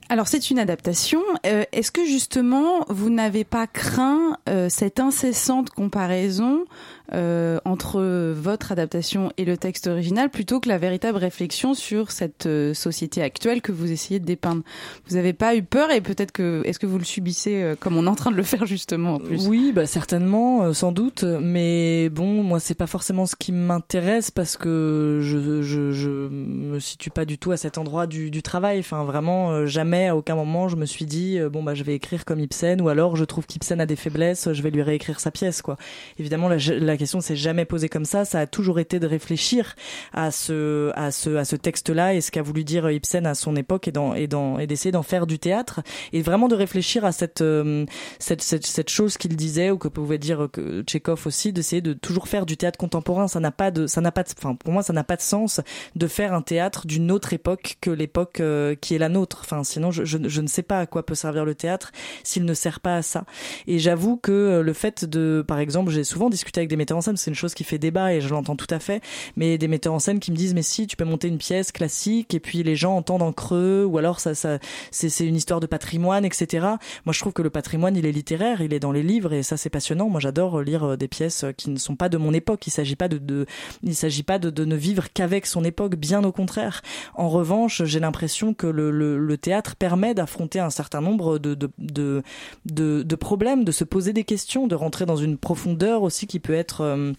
Alors 0.10 0.28
c'est 0.28 0.50
une 0.50 0.58
adaptation. 0.58 1.22
Euh, 1.46 1.64
Est-ce 1.72 1.92
que 1.92 2.06
justement 2.06 2.86
vous 2.90 3.12
n'avez 3.12 3.44
pas 3.44 3.68
craint 3.68 4.38
euh, 4.50 4.68
cette 4.70 5.00
incessante 5.00 5.70
comparaison 5.70 6.66
euh, 7.14 7.60
entre 7.66 8.02
votre 8.32 8.72
adaptation 8.72 9.32
et 9.38 9.46
le 9.46 9.58
texte 9.58 9.88
original 9.88 10.30
plutôt 10.30 10.60
que 10.60 10.70
la 10.70 10.78
véritable 10.78 11.18
réflexion 11.18 11.74
sur 11.74 12.12
cette 12.12 12.46
euh, 12.46 12.74
société 12.74 13.22
actuelle 13.22 13.62
que 13.62 13.72
vous 13.72 13.92
essayez 13.92 14.20
de 14.20 14.26
dépeindre 14.26 14.64
Vous 15.08 15.16
n'avez 15.16 15.34
pas 15.34 15.56
eu 15.56 15.64
peur 15.64 15.92
et 15.92 16.02
peut-être 16.02 16.32
que 16.32 16.62
est-ce 16.66 16.80
que 16.80 16.86
vous 16.86 16.98
le 16.98 17.04
subissez 17.04 17.62
euh, 17.62 17.76
comme 17.80 17.98
on 17.98 18.06
est 18.06 18.10
en 18.10 18.16
train 18.16 18.32
de 18.32 18.36
le 18.36 18.44
faire 18.44 18.66
justement 18.66 19.16
en 19.16 19.20
plus? 19.20 19.48
Oui, 19.48 19.72
bah 19.74 19.86
certainement, 19.86 20.64
euh, 20.64 20.74
sans 20.74 20.92
doute. 20.92 21.24
Mais 21.24 22.10
bon, 22.10 22.44
moi 22.44 22.60
c'est 22.60 22.76
pas 22.76 22.88
forcément 22.88 23.26
ce 23.26 23.36
qui 23.36 23.52
m'intéresse 23.52 24.32
parce 24.32 24.58
que 24.58 25.20
je, 25.22 25.62
je 25.62 25.92
je 25.92 26.10
me 26.10 26.80
situe 26.80 27.10
pas 27.10 27.26
du 27.26 27.38
tout 27.38 27.52
à 27.52 27.58
cet 27.58 27.78
endroit 27.78 28.08
du, 28.08 28.32
du 28.32 28.42
travail. 28.42 28.80
Enfin 28.80 29.04
vraiment, 29.04 29.66
jamais 29.66 30.08
à 30.08 30.16
aucun 30.16 30.36
moment 30.36 30.68
je 30.68 30.76
me 30.76 30.86
suis 30.86 31.06
dit 31.06 31.40
bon 31.52 31.64
bah 31.64 31.76
je 31.76 31.84
vais 31.84 31.96
écrire 31.96 32.26
comme 32.26 32.40
Ibsen 32.40 32.82
ou 32.82 32.90
alors 32.90 33.16
je 33.16 33.26
trouve 33.26 33.46
qu'Ibsen 33.46 33.80
a 33.80 33.86
des 33.86 33.96
faiblesses, 33.96 34.52
je 34.52 34.62
vais 34.62 34.72
lui 34.72 34.82
réécrire 34.82 35.20
sa 35.20 35.32
pièce 35.32 35.62
quoi. 35.62 35.78
Évidemment 36.20 36.50
la 36.50 36.95
question 36.98 37.22
s'est 37.22 37.36
jamais 37.36 37.66
posée 37.66 37.90
comme 37.90 38.06
ça. 38.06 38.26
Ça 38.26 38.40
a 38.40 38.48
toujours 38.48 38.80
été 38.80 39.00
de 39.00 39.08
réfléchir 39.08 39.76
à 40.14 40.32
ce 40.32 40.92
à 40.96 41.12
ce 41.12 41.36
à 41.36 41.46
ce 41.46 41.56
texte-là 41.56 42.14
et 42.14 42.22
ce 42.22 42.32
qu'a 42.32 42.42
voulu 42.42 42.64
dire 42.64 42.90
Ibsen 42.90 43.26
à 43.26 43.36
son 43.36 43.56
époque 43.56 43.88
et 43.88 43.92
dans 43.92 44.14
et 44.14 44.28
dans 44.28 44.60
et 44.60 44.68
d'essayer 44.68 44.92
d'en 44.92 45.04
faire 45.04 45.28
du 45.28 45.40
théâtre 45.40 45.82
et 46.14 46.22
vraiment 46.22 46.48
de 46.48 46.56
réfléchir 46.56 47.06
à 47.06 47.12
cette 47.12 47.42
euh, 47.42 47.86
cette, 48.20 48.42
cette 48.42 48.90
chose 48.90 49.18
qu'il 49.18 49.36
disait 49.36 49.72
ou 49.72 49.78
que 49.78 49.88
pouvait 49.88 50.18
dire 50.18 50.48
que 50.52 50.84
Tchekhov 50.84 51.26
aussi 51.26 51.54
d'essayer 51.54 51.82
de 51.82 51.94
toujours 51.94 52.28
faire 52.28 52.46
du 52.46 52.58
théâtre 52.58 52.78
contemporain. 52.78 53.28
Ça 53.28 53.40
n'a 53.40 53.52
pas 53.52 53.72
de 53.72 53.88
ça 53.88 54.02
n'a 54.02 54.12
pas 54.12 54.24
de 54.24 54.30
enfin 54.38 54.56
pour 54.56 54.74
moi 54.74 54.84
ça 54.84 54.94
n'a 54.94 55.04
pas 55.04 55.16
de 55.16 55.22
sens 55.22 55.62
de 55.96 56.08
faire 56.08 56.34
un 56.34 56.42
théâtre 56.42 56.88
d'une 56.88 57.12
autre 57.12 57.34
époque 57.34 57.78
que 57.82 57.90
l'époque 57.90 58.40
euh, 58.40 58.76
qui 58.76 58.96
est 58.96 59.00
la 59.00 59.10
nôtre. 59.10 59.42
Enfin 59.44 59.64
sinon 59.64 59.92
je, 59.92 60.04
je 60.06 60.42
ne 60.42 60.48
sais 60.48 60.64
pas 60.64 60.80
à 60.80 60.86
quoi 60.86 61.06
peut 61.06 61.16
servir 61.16 61.46
le 61.46 61.56
théâtre 61.56 61.92
s'il 62.24 62.46
ne 62.46 62.54
sert 62.54 62.80
pas 62.80 62.98
à 62.98 63.02
ça. 63.02 63.26
Et 63.68 63.80
j'avoue 63.80 64.18
que 64.18 64.32
euh, 64.32 64.64
le 64.64 64.74
fait 64.74 65.06
de 65.06 65.44
par 65.48 65.60
exemple 65.60 65.92
j'ai 65.92 66.04
souvent 66.04 66.30
discuté 66.30 66.60
avec 66.60 66.70
des 66.70 66.78
metteurs 66.86 66.98
en 67.00 67.02
scène 67.02 67.18
c'est 67.18 67.32
une 67.32 67.36
chose 67.36 67.56
qui 67.56 67.64
fait 67.64 67.80
débat 67.80 68.14
et 68.14 68.22
je 68.22 68.30
l'entends 68.30 68.56
tout 68.56 68.68
à 68.70 68.78
fait, 68.78 69.02
mais 69.36 69.58
des 69.58 69.68
metteurs 69.68 69.94
en 69.94 70.00
scène 70.00 70.20
qui 70.20 70.32
me 70.32 70.36
disent 70.36 70.54
mais 70.54 70.62
si 70.62 70.86
tu 70.86 70.96
peux 70.96 71.04
monter 71.04 71.28
une 71.28 71.40
pièce 71.40 71.72
classique 71.72 72.36
et 72.36 72.40
puis 72.40 72.62
les 72.62 72.76
gens 72.76 72.96
entendent 72.96 73.24
en 73.24 73.34
creux 73.34 73.86
ou 73.86 73.98
alors 73.98 74.20
ça, 74.20 74.36
ça 74.36 74.60
c'est 74.92 75.26
une 75.26 75.36
histoire 75.36 75.60
de 75.60 75.66
patrimoine 75.66 76.26
etc. 76.26 76.68
Moi 77.06 77.14
je 77.14 77.20
trouve 77.20 77.34
que 77.34 77.42
le 77.42 77.50
patrimoine 77.50 77.96
il 77.98 78.06
est 78.06 78.12
littéraire, 78.12 78.62
il 78.62 78.72
est 78.72 78.80
dans 78.80 78.92
les 78.92 79.02
livres 79.02 79.34
et 79.34 79.42
ça 79.42 79.58
c'est 79.58 79.72
passionnant. 79.72 80.10
Moi 80.10 80.20
j'adore 80.20 80.62
lire 80.62 80.84
euh, 80.84 80.96
des 80.96 81.08
pièces 81.08 81.46
qui 81.58 81.72
ne 81.72 81.78
sont 81.78 81.96
pas 81.96 82.08
de 82.08 82.18
mon 82.18 82.34
époque. 82.34 82.68
Il 82.68 82.72
s'agit 82.72 82.96
pas 82.96 83.08
de, 83.08 83.18
de 83.18 83.48
il 83.82 83.96
s'agit 83.96 84.24
pas 84.24 84.38
de, 84.38 84.52
de 84.52 84.66
ne 84.66 84.76
vivre 84.76 85.12
qu'avec 85.12 85.48
son 85.48 85.64
époque, 85.64 85.96
bien 85.96 86.24
au 86.24 86.32
contraire. 86.32 86.84
En 87.16 87.30
revanche 87.30 87.84
j'ai 87.84 88.00
l'impression 88.00 88.54
que 88.54 88.68
le, 88.68 88.92
le, 88.92 89.18
le 89.18 89.38
théâtre 89.38 89.76
permet 89.76 90.14
d'affronter 90.14 90.60
un 90.60 90.70
certain 90.70 91.02
nombre 91.02 91.40
de, 91.40 91.56
de 91.56 91.72
de 91.80 93.04
de 93.04 93.16
problèmes, 93.16 93.64
de 93.64 93.72
se 93.72 93.84
poser 93.84 94.14
des 94.14 94.24
questions, 94.24 94.68
de 94.68 94.76
rentrer 94.76 95.08
dans 95.08 95.16
une 95.16 95.38
profondeur 95.38 96.04
aussi 96.04 96.28
qui 96.28 96.40
peut 96.40 96.54
être 96.54 96.75
euh, 96.82 97.14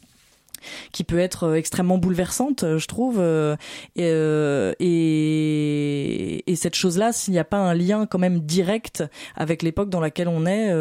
qui 0.93 1.05
peut 1.05 1.19
être 1.19 1.45
euh, 1.45 1.55
extrêmement 1.55 1.99
bouleversante, 1.99 2.65
euh, 2.65 2.79
je 2.79 2.87
trouve. 2.87 3.17
Euh, 3.19 3.57
et, 3.97 4.85
et, 6.51 6.57
cette 6.57 6.75
chose-là, 6.75 7.13
s'il 7.13 7.33
n'y 7.33 7.39
a 7.39 7.45
pas 7.45 7.59
un 7.59 7.75
lien 7.75 8.07
quand 8.07 8.19
même 8.19 8.41
direct 8.41 9.05
avec 9.35 9.63
l'époque 9.63 9.91
dans 9.91 10.01
laquelle 10.01 10.29
on 10.29 10.47
est, 10.47 10.75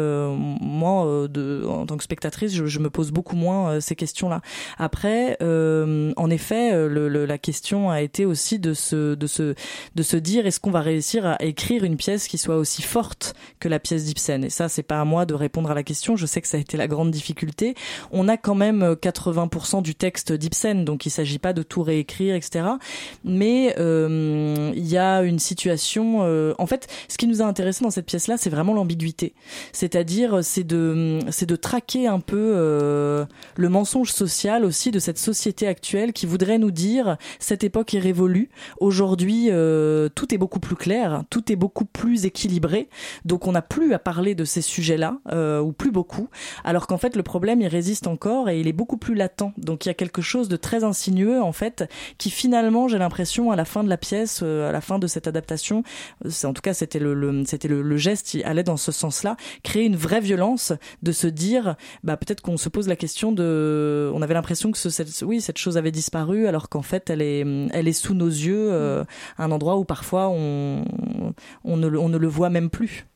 moi, 0.60 1.28
de, 1.28 1.64
en 1.68 1.86
tant 1.86 1.96
que 1.96 2.04
spectatrice, 2.04 2.54
je, 2.54 2.66
je 2.66 2.78
me 2.78 2.90
pose 2.90 3.10
beaucoup 3.10 3.36
moins 3.36 3.80
ces 3.80 3.94
questions-là. 3.94 4.40
Après, 4.78 5.36
euh, 5.42 6.12
en 6.16 6.30
effet, 6.30 6.72
le, 6.88 7.08
le, 7.08 7.26
la 7.26 7.38
question 7.38 7.90
a 7.90 8.00
été 8.00 8.24
aussi 8.24 8.58
de 8.58 8.72
se, 8.74 9.14
de 9.14 9.26
se, 9.26 9.54
de 9.94 10.02
se 10.02 10.16
dire 10.16 10.46
est-ce 10.46 10.60
qu'on 10.60 10.70
va 10.70 10.80
réussir 10.80 11.26
à 11.26 11.42
écrire 11.42 11.84
une 11.84 11.96
pièce 11.96 12.26
qui 12.26 12.38
soit 12.38 12.56
aussi 12.56 12.82
forte 12.82 13.34
que 13.60 13.68
la 13.68 13.78
pièce 13.78 14.04
d'Ibsen? 14.04 14.44
Et 14.44 14.50
ça, 14.50 14.68
c'est 14.68 14.82
pas 14.82 15.00
à 15.00 15.04
moi 15.04 15.26
de 15.26 15.34
répondre 15.34 15.70
à 15.70 15.74
la 15.74 15.82
question. 15.82 16.16
Je 16.16 16.26
sais 16.26 16.40
que 16.40 16.48
ça 16.48 16.56
a 16.56 16.60
été 16.60 16.76
la 16.76 16.88
grande 16.88 17.10
difficulté. 17.10 17.74
On 18.10 18.28
a 18.28 18.36
quand 18.36 18.54
même 18.54 18.96
80 19.00 19.48
du 19.74 19.94
texte 19.94 20.32
d'Ibsen, 20.32 20.84
donc 20.84 21.06
il 21.06 21.08
ne 21.08 21.12
s'agit 21.12 21.38
pas 21.38 21.52
de 21.52 21.62
tout 21.62 21.82
réécrire, 21.82 22.34
etc. 22.34 22.64
Mais 23.24 23.74
euh, 23.78 24.72
il 24.74 24.86
y 24.86 24.96
a 24.96 25.22
une 25.22 25.38
situation. 25.38 26.20
Euh, 26.22 26.54
en 26.58 26.66
fait, 26.66 26.86
ce 27.08 27.18
qui 27.18 27.26
nous 27.26 27.42
a 27.42 27.44
intéressé 27.44 27.84
dans 27.84 27.90
cette 27.90 28.06
pièce-là, 28.06 28.36
c'est 28.36 28.50
vraiment 28.50 28.74
l'ambiguïté. 28.74 29.34
C'est-à-dire, 29.72 30.40
c'est 30.42 30.64
de, 30.64 31.18
c'est 31.30 31.46
de 31.46 31.56
traquer 31.56 32.06
un 32.06 32.20
peu 32.20 32.52
euh, 32.56 33.24
le 33.56 33.68
mensonge 33.68 34.12
social 34.12 34.64
aussi 34.64 34.90
de 34.90 34.98
cette 34.98 35.18
société 35.18 35.66
actuelle 35.66 36.12
qui 36.12 36.26
voudrait 36.26 36.58
nous 36.58 36.70
dire 36.70 37.16
cette 37.38 37.64
époque 37.64 37.94
est 37.94 38.00
révolue. 38.00 38.50
Aujourd'hui, 38.78 39.50
tout 40.14 40.34
est 40.34 40.38
beaucoup 40.38 40.60
plus 40.60 40.76
clair, 40.76 41.24
tout 41.30 41.50
est 41.50 41.56
beaucoup 41.56 41.84
plus 41.84 42.24
équilibré. 42.24 42.88
Donc 43.24 43.46
on 43.46 43.52
n'a 43.52 43.62
plus 43.62 43.92
à 43.92 43.98
parler 43.98 44.34
de 44.34 44.44
ces 44.44 44.62
sujets-là, 44.62 45.18
ou 45.62 45.72
plus 45.72 45.90
beaucoup. 45.90 46.28
Alors 46.64 46.86
qu'en 46.86 46.98
fait, 46.98 47.16
le 47.16 47.22
problème, 47.22 47.60
il 47.60 47.68
résiste 47.68 48.06
encore 48.06 48.48
et 48.48 48.60
il 48.60 48.68
est 48.68 48.72
beaucoup 48.72 48.96
plus 48.96 49.14
latent 49.14 49.52
donc, 49.58 49.86
il 49.86 49.88
y 49.88 49.90
a 49.90 49.94
quelque 49.94 50.22
chose 50.22 50.48
de 50.48 50.56
très 50.56 50.84
insinueux, 50.84 51.42
en 51.42 51.52
fait, 51.52 51.88
qui 52.18 52.30
finalement, 52.30 52.88
j'ai 52.88 52.98
l'impression, 52.98 53.50
à 53.50 53.56
la 53.56 53.64
fin 53.64 53.84
de 53.84 53.88
la 53.88 53.96
pièce, 53.96 54.40
euh, 54.42 54.68
à 54.68 54.72
la 54.72 54.80
fin 54.80 54.98
de 54.98 55.06
cette 55.06 55.26
adaptation, 55.26 55.82
euh, 56.24 56.30
c'est 56.30 56.46
en 56.46 56.52
tout 56.52 56.62
cas, 56.62 56.74
c'était 56.74 56.98
le, 56.98 57.14
le 57.14 57.44
c'était 57.46 57.68
le, 57.68 57.82
le 57.82 57.96
geste 57.96 58.26
qui 58.26 58.42
allait 58.44 58.62
dans 58.62 58.76
ce 58.76 58.92
sens-là, 58.92 59.36
créer 59.62 59.84
une 59.84 59.96
vraie 59.96 60.20
violence 60.20 60.72
de 61.02 61.12
se 61.12 61.26
dire, 61.26 61.76
bah 62.04 62.16
peut-être 62.16 62.40
qu'on 62.40 62.56
se 62.56 62.68
pose 62.68 62.88
la 62.88 62.96
question 62.96 63.32
de, 63.32 64.10
on 64.14 64.22
avait 64.22 64.34
l'impression 64.34 64.70
que 64.72 64.78
ce, 64.78 64.90
cette, 64.90 65.22
oui, 65.22 65.40
cette 65.40 65.58
chose 65.58 65.76
avait 65.76 65.92
disparu, 65.92 66.46
alors 66.46 66.68
qu'en 66.68 66.82
fait, 66.82 67.10
elle 67.10 67.22
est, 67.22 67.44
elle 67.72 67.88
est 67.88 67.92
sous 67.92 68.14
nos 68.14 68.28
yeux, 68.28 68.68
euh, 68.72 69.04
à 69.38 69.44
un 69.44 69.50
endroit 69.50 69.76
où 69.76 69.84
parfois 69.84 70.28
on, 70.28 70.84
on 71.64 71.76
ne, 71.76 71.86
le- 71.88 71.98
on 71.98 72.08
ne 72.08 72.18
le 72.18 72.28
voit 72.28 72.50
même 72.50 72.70
plus. 72.70 73.06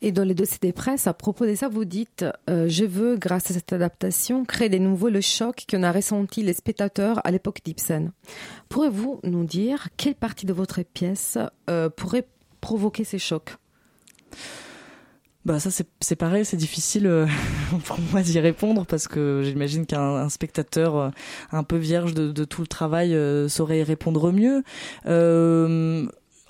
Et 0.00 0.12
dans 0.12 0.22
les 0.22 0.34
dossiers 0.34 0.58
des 0.60 0.72
presses, 0.72 1.08
à 1.08 1.14
propos 1.14 1.44
de 1.44 1.54
ça, 1.54 1.68
vous 1.68 1.84
dites 1.84 2.24
euh, 2.48 2.68
Je 2.68 2.84
veux, 2.84 3.16
grâce 3.16 3.50
à 3.50 3.54
cette 3.54 3.72
adaptation, 3.72 4.44
créer 4.44 4.68
de 4.68 4.78
nouveau 4.78 5.08
le 5.08 5.20
choc 5.20 5.64
qu'on 5.68 5.82
a 5.82 5.90
ressenti 5.90 6.42
les 6.42 6.52
spectateurs 6.52 7.20
à 7.24 7.30
l'époque 7.32 7.60
d'Ibsen. 7.64 8.12
Pourrez-vous 8.68 9.18
nous 9.24 9.44
dire 9.44 9.88
quelle 9.96 10.14
partie 10.14 10.46
de 10.46 10.52
votre 10.52 10.82
pièce 10.82 11.36
euh, 11.68 11.88
pourrait 11.90 12.28
provoquer 12.60 13.02
ces 13.02 13.18
chocs? 13.18 13.56
Bah 15.44 15.58
ça 15.58 15.70
c'est 15.70 16.16
pareil, 16.16 16.44
c'est 16.44 16.58
difficile 16.58 17.06
euh, 17.06 17.26
pour 17.84 17.98
moi 18.12 18.20
d'y 18.22 18.38
répondre 18.38 18.84
parce 18.84 19.08
que 19.08 19.40
j'imagine 19.44 19.86
qu'un 19.86 20.16
un 20.16 20.28
spectateur 20.28 21.10
un 21.52 21.62
peu 21.62 21.76
vierge 21.76 22.12
de, 22.12 22.44
tout 22.44 22.60
le 22.60 22.66
travail 22.66 23.16
saurait 23.48 23.78
y 23.78 23.82
répondre 23.82 24.30
mieux. 24.30 24.62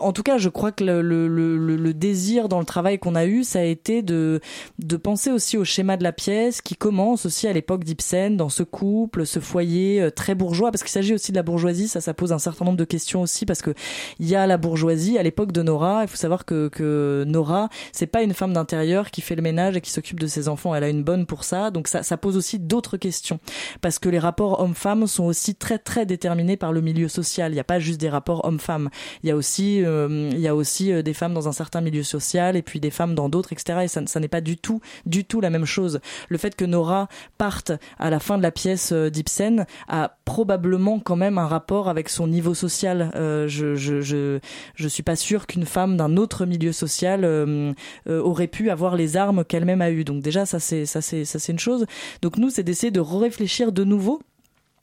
Euh, 0.01 0.05
en 0.05 0.13
tout 0.13 0.23
cas, 0.23 0.39
je 0.39 0.49
crois 0.49 0.73
que 0.73 0.85
le, 0.85 1.03
le, 1.03 1.29
le, 1.29 1.57
le 1.77 1.95
désir 1.95 2.49
dans 2.49 2.61
le 2.61 2.65
travail 2.65 2.99
qu'on 2.99 3.15
a 3.15 3.27
eu, 3.27 3.45
ça 3.45 3.61
a 3.61 3.65
été 3.65 4.03
de, 4.03 4.41
de 4.79 4.97
penser 4.97 5.31
aussi 5.31 5.57
au 5.57 5.65
schéma 5.65 5.97
de 5.97 6.03
la 6.03 6.13
pièce 6.13 6.63
qui 6.63 6.77
commence 6.77 7.27
aussi 7.27 7.47
à 7.47 7.53
l'époque 7.53 7.85
d'Ibsen, 7.85 8.37
dans 8.37 8.49
ce 8.49 8.63
couple, 8.63 9.27
ce 9.27 9.41
foyer 9.41 10.01
euh, 10.01 10.11
très 10.11 10.35
bourgeois, 10.35 10.71
parce 10.71 10.83
qu'il 10.83 10.91
s'agit 10.91 11.15
aussi 11.15 11.33
de 11.33 11.37
la 11.37 11.43
bourgeoisie, 11.43 11.89
ça, 11.89 12.01
ça 12.01 12.15
pose 12.15 12.33
un 12.33 12.39
certain 12.39 12.65
nombre 12.65 12.77
de 12.77 12.85
questions 12.85 13.23
aussi, 13.23 13.47
parce 13.47 13.63
que 13.63 13.75
il 14.19 14.29
y 14.29 14.37
a 14.37 14.47
la 14.47 14.57
bourgeoisie 14.57 15.19
à 15.19 15.23
l'époque 15.23 15.53
de 15.53 15.63
Nora. 15.63 16.03
Il 16.03 16.09
faut 16.09 16.17
savoir 16.17 16.45
que, 16.45 16.69
que 16.69 17.25
Nora, 17.27 17.69
c'est 17.93 18.07
pas 18.07 18.23
une 18.23 18.35
femme 18.35 18.53
d'intérieur 18.53 19.11
qui 19.11 19.21
fait 19.21 19.35
le 19.35 19.43
ménage 19.43 19.77
et 19.77 19.81
qui 19.81 19.91
s'occupe 19.91 20.21
de 20.21 20.27
ses 20.27 20.49
enfants. 20.49 20.75
Elle 20.75 20.85
a 20.85 20.89
une 20.89 21.03
bonne 21.05 21.27
pour 21.27 21.45
ça, 21.45 21.71
donc 21.71 21.89
ça, 21.89 22.03
ça 22.03 22.17
pose 22.17 22.37
aussi 22.37 22.59
d'autres 22.59 22.97
questions, 22.97 23.41
parce 23.81 23.99
que 23.99 24.09
les 24.09 24.19
rapports 24.19 24.61
hommes-femmes 24.61 25.07
sont 25.07 25.25
aussi 25.25 25.55
très 25.55 25.79
très 25.79 26.07
déterminés 26.07 26.57
par 26.57 26.73
le 26.73 26.81
milieu 26.81 27.09
social. 27.09 27.53
Il 27.53 27.55
n'y 27.55 27.61
a 27.61 27.65
pas 27.65 27.79
juste 27.79 28.01
des 28.01 28.09
rapports 28.09 28.45
hommes-femmes. 28.45 28.91
Il 29.23 29.29
y 29.29 29.33
a 29.33 29.37
aussi 29.37 29.83
euh, 29.89 30.29
il 30.33 30.41
y 30.41 30.49
a 30.49 30.55
aussi 30.55 30.93
euh, 30.93 31.03
des 31.03 31.15
femmes 31.15 31.35
dans 31.35 31.49
un 31.49 31.53
certain 31.53 31.81
milieu 31.81 32.03
social 32.03 32.57
et 32.57 32.63
puis 32.63 32.81
des 32.81 32.91
femmes 32.91 33.15
dans 33.15 33.29
d'autres, 33.29 33.53
etc. 33.53 33.81
Et 33.85 33.89
ça, 33.89 34.21
n'est 34.21 34.29
pas 34.29 34.41
du 34.41 34.57
tout, 34.57 34.81
du 35.07 35.25
tout 35.25 35.41
la 35.41 35.51
même 35.51 35.65
chose. 35.65 36.01
Le 36.29 36.39
fait 36.39 36.55
que 36.55 36.65
Nora 36.65 37.09
parte 37.39 37.73
à 37.99 38.11
la 38.11 38.21
fin 38.21 38.39
de 38.39 38.43
la 38.43 38.51
pièce 38.51 38.93
euh, 38.93 39.11
d'Ibsen 39.11 39.67
a 39.89 40.17
probablement 40.25 41.01
quand 41.01 41.17
même 41.17 41.39
un 41.39 41.47
rapport 41.47 41.89
avec 41.89 42.09
son 42.09 42.27
niveau 42.27 42.55
social. 42.55 43.11
Euh, 43.17 43.49
je, 43.49 43.75
je, 43.75 44.01
je, 44.01 44.39
je 44.75 44.89
suis 44.89 45.03
pas 45.03 45.17
sûre 45.17 45.47
qu'une 45.47 45.65
femme 45.65 45.97
d'un 45.97 46.17
autre 46.17 46.47
milieu 46.47 46.73
social 46.73 47.25
euh, 47.25 47.73
euh, 48.09 48.21
aurait 48.21 48.47
pu 48.47 48.71
avoir 48.71 48.97
les 48.97 49.17
armes 49.17 49.45
qu'elle-même 49.45 49.81
a 49.81 49.91
eues. 49.91 50.05
Donc 50.05 50.23
déjà, 50.23 50.47
ça 50.47 50.61
c'est 50.61 50.87
ça 50.87 51.01
c'est 51.01 51.25
ça 51.25 51.39
c'est 51.39 51.53
une 51.53 51.59
chose. 51.59 51.87
Donc 52.23 52.37
nous, 52.37 52.51
c'est 52.51 52.63
d'essayer 52.63 52.91
de 52.91 53.01
réfléchir 53.01 53.73
de 53.73 53.85
nouveau 53.85 54.21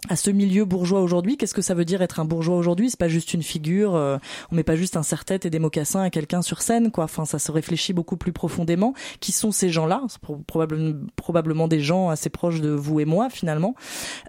à 0.09 0.15
ce 0.15 0.29
milieu 0.29 0.65
bourgeois 0.65 1.01
aujourd'hui. 1.01 1.37
Qu'est-ce 1.37 1.53
que 1.53 1.61
ça 1.61 1.73
veut 1.73 1.85
dire 1.85 2.01
être 2.01 2.19
un 2.19 2.25
bourgeois 2.25 2.55
aujourd'hui? 2.55 2.89
C'est 2.89 2.99
pas 2.99 3.07
juste 3.07 3.33
une 3.33 3.43
figure. 3.43 3.95
Euh, 3.95 4.17
on 4.51 4.55
met 4.55 4.63
pas 4.63 4.75
juste 4.75 4.97
un 4.97 5.03
serre-tête 5.03 5.45
et 5.45 5.49
des 5.49 5.59
mocassins 5.59 6.01
à 6.01 6.09
quelqu'un 6.09 6.41
sur 6.41 6.61
scène, 6.61 6.91
quoi. 6.91 7.05
Enfin, 7.05 7.25
ça 7.25 7.39
se 7.39 7.51
réfléchit 7.51 7.93
beaucoup 7.93 8.17
plus 8.17 8.31
profondément. 8.31 8.93
Qui 9.19 9.31
sont 9.31 9.51
ces 9.51 9.69
gens-là? 9.69 10.01
Probablement, 10.47 10.93
probablement 11.15 11.67
des 11.67 11.79
gens 11.79 12.09
assez 12.09 12.29
proches 12.29 12.61
de 12.61 12.69
vous 12.69 12.99
et 12.99 13.05
moi, 13.05 13.29
finalement. 13.29 13.75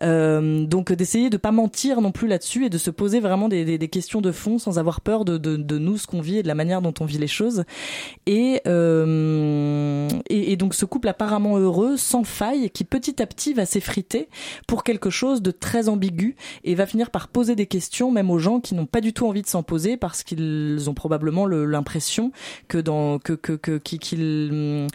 Euh, 0.03 0.65
donc, 0.65 0.93
d'essayer 0.93 1.31
de 1.31 1.37
pas 1.37 1.53
mentir 1.53 2.01
non 2.01 2.13
plus 2.13 2.29
là-dessus 2.29 2.67
et 2.67 2.71
de 2.71 2.79
se 2.79 2.91
poser 2.91 3.21
vraiment 3.21 3.49
des, 3.49 3.65
des, 3.65 3.79
des, 3.79 3.89
questions 3.89 4.21
de 4.21 4.33
fond 4.33 4.59
sans 4.59 4.79
avoir 4.79 5.01
peur 5.01 5.25
de, 5.25 5.39
de, 5.39 5.57
de 5.57 5.79
nous, 5.79 5.99
ce 5.99 6.07
qu'on 6.07 6.21
vit 6.21 6.39
et 6.39 6.43
de 6.43 6.49
la 6.49 6.55
manière 6.55 6.83
dont 6.83 6.95
on 7.01 7.05
vit 7.05 7.19
les 7.19 7.27
choses. 7.27 7.65
Et, 8.27 8.61
euh, 8.67 10.09
et, 10.29 10.57
donc, 10.57 10.75
ce 10.75 10.85
couple 10.85 11.09
apparemment 11.09 11.59
heureux, 11.59 11.97
sans 11.97 12.25
faille, 12.25 12.71
qui 12.71 12.85
petit 12.85 13.21
à 13.23 13.27
petit 13.27 13.53
va 13.55 13.67
s'effriter 13.67 14.29
pour 14.67 14.85
quelque 14.85 15.11
chose 15.11 15.43
de 15.43 15.51
très 15.51 15.66
ambigu 15.89 16.37
et 16.65 16.75
va 16.75 16.87
finir 16.87 17.11
par 17.11 17.29
poser 17.29 17.55
des 17.55 17.67
questions 17.67 18.11
même 18.11 18.31
aux 18.31 18.39
gens 18.39 18.61
qui 18.61 18.75
n'ont 18.75 18.87
pas 18.87 19.01
du 19.01 19.13
tout 19.13 19.27
envie 19.27 19.43
de 19.43 19.47
s'en 19.47 19.63
poser 19.63 19.97
parce 19.97 20.23
qu'ils 20.23 20.89
ont 20.89 20.95
probablement 20.95 21.47
l'impression 21.47 22.33
que 22.69 22.79
dans 22.79 23.19
que 23.19 23.33
que 23.33 23.79
qu'ils 23.79 24.89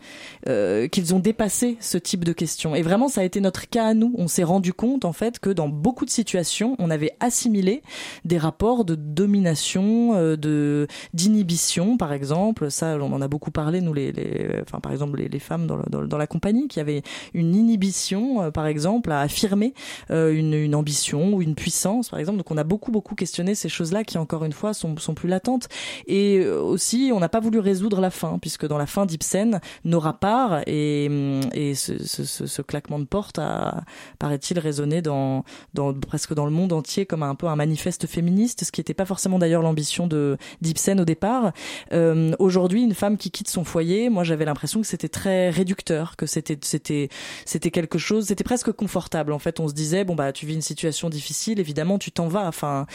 euh, 0.48 0.88
qu'ils 0.88 1.14
ont 1.14 1.20
dépassé 1.20 1.78
ce 1.80 1.98
type 1.98 2.24
de 2.24 2.34
questions. 2.34 2.76
Et 2.76 2.82
vraiment, 2.82 3.08
ça 3.08 3.22
a 3.22 3.24
été 3.24 3.42
notre 3.42 3.70
cas 3.70 3.86
à 3.88 3.94
nous. 3.94 4.14
On 4.18 4.28
s'est 4.28 4.44
rendu 4.44 4.74
compte 4.74 5.06
en 5.06 5.14
fait 5.14 5.40
que 5.40 5.50
dans 5.50 5.70
beaucoup 5.70 6.06
de 6.06 6.10
situations, 6.10 6.76
on 6.80 6.90
avait 6.90 7.12
assimilé 7.20 7.82
des 8.26 8.38
rapports 8.38 8.86
de 8.86 8.96
domination, 8.96 10.16
euh, 10.16 10.36
de 10.36 10.88
d'inhibition, 11.14 11.98
par 11.98 12.14
exemple. 12.14 12.72
Ça, 12.72 12.98
on 13.00 13.14
en 13.14 13.22
a 13.22 13.28
beaucoup 13.28 13.52
parlé 13.52 13.82
nous 13.82 13.94
les, 13.94 14.14
enfin 14.62 14.80
par 14.80 14.92
exemple 14.92 15.22
les, 15.22 15.40
femmes 15.40 15.68
dans, 15.68 15.78
dans, 15.90 16.04
dans, 16.04 16.18
la 16.18 16.28
compagnie 16.28 16.68
qui 16.68 16.80
avaient 16.80 17.02
une 17.34 17.56
inhibition, 17.56 18.44
euh, 18.44 18.52
par 18.52 18.68
exemple, 18.68 19.12
à 19.12 19.22
affirmer 19.22 19.74
une 20.10 20.54
une 20.64 20.76
ambition 20.76 21.34
ou 21.34 21.42
une 21.42 21.56
puissance, 21.56 22.10
par 22.10 22.20
exemple. 22.20 22.38
Donc 22.38 22.52
on 22.52 22.58
a 22.58 22.64
beaucoup 22.64 22.92
beaucoup 22.92 23.16
questionné 23.16 23.56
ces 23.56 23.70
choses-là 23.70 24.04
qui 24.04 24.18
encore 24.18 24.44
une 24.46 24.54
fois 24.54 24.74
sont, 24.74 24.96
sont 24.98 25.14
plus 25.14 25.30
latentes. 25.30 25.68
Et 26.08 26.40
euh, 26.40 26.62
aussi, 26.62 27.12
on 27.14 27.20
n'a 27.20 27.30
pas 27.30 27.40
voulu 27.40 27.60
résoudre 27.60 28.02
la 28.02 28.10
fin, 28.10 28.38
puisque 28.40 28.66
dans 28.66 28.78
la 28.78 28.86
fin 28.86 29.06
d'Ibsen, 29.06 29.60
Nora 29.86 30.14
part 30.14 30.62
et, 30.68 31.10
mm, 31.10 31.42
et 31.54 31.76
ce, 31.76 32.04
ce, 32.06 32.24
ce, 32.26 32.62
claquement 32.62 33.00
de 33.00 33.06
porte 33.06 33.40
a, 33.40 33.84
paraît-il, 34.20 34.60
résonné 34.60 35.02
dans, 35.02 35.44
dans 35.74 35.94
presque 35.94 36.34
dans 36.34 36.46
le 36.46 36.52
monde 36.52 36.74
entier 36.74 37.06
comme 37.06 37.24
un 37.24 37.36
peu 37.36 37.48
un 37.48 37.56
manifeste 37.56 38.08
féministe, 38.08 38.64
ce 38.64 38.72
qui 38.72 38.80
n'était 38.80 38.94
pas 38.94 39.06
forcément 39.06 39.40
d'ailleurs 39.40 39.62
l'ambition 39.62 40.08
de 40.08 40.38
d'Ibsen 40.62 41.00
au 41.00 41.06
départ. 41.06 41.52
Euh, 41.94 42.32
Aujourd'hui, 42.40 42.84
une 42.84 42.94
femme 42.94 43.18
qui 43.18 43.32
quitte 43.32 43.50
son 43.50 43.64
foyer, 43.64 44.10
moi 44.10 44.24
j'avais 44.24 44.46
l'impression 44.46 44.82
que 44.82 44.88
c'était 44.88 45.10
très 45.10 45.50
réducteur, 45.50 46.16
que 46.16 46.26
c'était 46.26 46.58
c'était 46.62 47.10
c'était 47.46 47.72
quelque 47.72 47.98
chose, 47.98 48.28
c'était 48.28 48.44
presque 48.44 48.72
confortable. 48.72 49.34
En 49.34 49.40
fait, 49.40 49.60
on 49.60 49.68
se 49.68 49.74
disait 49.74 50.04
bon 50.04 50.16
bah 50.16 50.32
tu 50.32 50.46
vis 50.46 50.51
une 50.54 50.62
situation 50.62 51.10
difficile, 51.10 51.60
évidemment, 51.60 51.98
tu 51.98 52.12
t'en 52.12 52.28
vas. 52.28 52.48
Enfin, 52.48 52.86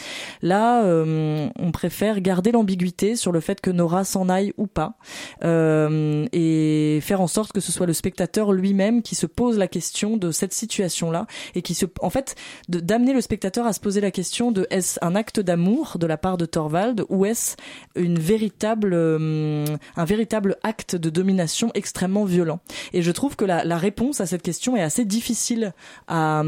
là, 0.41 0.83
euh, 0.83 1.49
on 1.59 1.71
préfère 1.71 2.21
garder 2.21 2.51
l'ambiguïté 2.51 3.15
sur 3.15 3.31
le 3.31 3.39
fait 3.39 3.61
que 3.61 3.71
Nora 3.71 4.03
s'en 4.03 4.29
aille 4.29 4.53
ou 4.57 4.67
pas, 4.67 4.97
euh, 5.43 6.25
et 6.33 6.99
faire 7.01 7.21
en 7.21 7.27
sorte 7.27 7.51
que 7.51 7.59
ce 7.59 7.71
soit 7.71 7.85
le 7.85 7.93
spectateur 7.93 8.51
lui-même 8.51 9.01
qui 9.01 9.15
se 9.15 9.25
pose 9.25 9.57
la 9.57 9.67
question 9.67 10.17
de 10.17 10.31
cette 10.31 10.53
situation-là 10.53 11.27
et 11.55 11.61
qui 11.61 11.73
se, 11.73 11.85
en 12.01 12.09
fait, 12.09 12.35
d'amener 12.69 13.13
le 13.13 13.21
spectateur 13.21 13.65
à 13.65 13.73
se 13.73 13.79
poser 13.79 14.01
la 14.01 14.11
question 14.11 14.51
de 14.51 14.67
est-ce 14.69 14.99
un 15.01 15.15
acte 15.15 15.39
d'amour 15.39 15.97
de 15.99 16.07
la 16.07 16.17
part 16.17 16.37
de 16.37 16.45
Thorvald 16.45 17.05
ou 17.09 17.25
est-ce 17.25 17.55
une 17.95 18.19
véritable, 18.19 18.91
euh, 18.93 19.65
un 19.95 20.05
véritable 20.05 20.57
acte 20.63 20.95
de 20.95 21.09
domination 21.09 21.71
extrêmement 21.73 22.25
violent? 22.25 22.59
Et 22.93 23.01
je 23.01 23.11
trouve 23.11 23.35
que 23.35 23.45
la, 23.45 23.77
réponse 23.77 24.21
à 24.21 24.25
cette 24.25 24.41
question 24.41 24.75
est 24.75 24.81
assez 24.81 25.05
difficile 25.05 25.73
à 26.07 26.43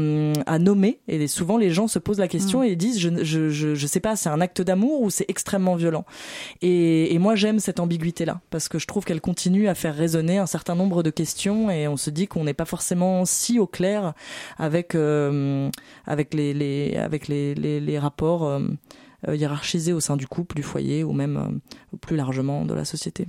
nommer 0.58 0.89
et 1.08 1.26
souvent 1.26 1.56
les 1.56 1.70
gens 1.70 1.88
se 1.88 1.98
posent 1.98 2.18
la 2.18 2.28
question 2.28 2.60
mm. 2.60 2.64
et 2.64 2.76
disent 2.76 2.98
je, 2.98 3.24
je, 3.24 3.50
je, 3.50 3.74
je 3.74 3.86
sais 3.86 4.00
pas 4.00 4.16
c'est 4.16 4.28
un 4.28 4.40
acte 4.40 4.62
d'amour 4.62 5.02
ou 5.02 5.10
c'est 5.10 5.26
extrêmement 5.28 5.76
violent 5.76 6.04
et, 6.62 7.14
et 7.14 7.18
moi 7.18 7.34
j'aime 7.34 7.58
cette 7.58 7.80
ambiguïté 7.80 8.24
là 8.24 8.40
parce 8.50 8.68
que 8.68 8.78
je 8.78 8.86
trouve 8.86 9.04
qu'elle 9.04 9.20
continue 9.20 9.68
à 9.68 9.74
faire 9.74 9.94
résonner 9.94 10.38
un 10.38 10.46
certain 10.46 10.74
nombre 10.74 11.02
de 11.02 11.10
questions 11.10 11.70
et 11.70 11.88
on 11.88 11.96
se 11.96 12.10
dit 12.10 12.26
qu'on 12.26 12.44
n'est 12.44 12.54
pas 12.54 12.64
forcément 12.64 13.24
si 13.24 13.58
au 13.58 13.66
clair 13.66 14.14
avec 14.58 14.94
euh, 14.94 15.70
avec 16.06 16.34
les, 16.34 16.54
les 16.54 16.96
avec 16.96 17.28
les, 17.28 17.54
les, 17.54 17.80
les 17.80 17.98
rapports 17.98 18.44
euh, 18.46 18.60
hiérarchisés 19.28 19.92
au 19.92 20.00
sein 20.00 20.16
du 20.16 20.26
couple 20.26 20.56
du 20.56 20.62
foyer 20.62 21.04
ou 21.04 21.12
même 21.12 21.36
euh, 21.36 21.96
plus 21.98 22.16
largement 22.16 22.64
de 22.64 22.74
la 22.74 22.84
société 22.84 23.26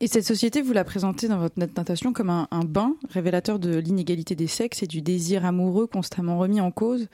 et 0.00 0.08
cette 0.08 0.26
société, 0.26 0.60
vous 0.60 0.72
la 0.72 0.84
présentez 0.84 1.26
dans 1.26 1.38
votre 1.38 1.58
natation 1.58 2.12
comme 2.12 2.30
un, 2.30 2.48
un 2.50 2.64
bain 2.64 2.94
révélateur 3.08 3.58
de 3.58 3.76
l'inégalité 3.78 4.34
des 4.34 4.46
sexes 4.46 4.82
et 4.82 4.86
du 4.86 5.00
désir 5.00 5.46
amoureux 5.46 5.86
constamment 5.86 6.38
remis 6.38 6.60
en 6.60 6.70
cause 6.70 7.08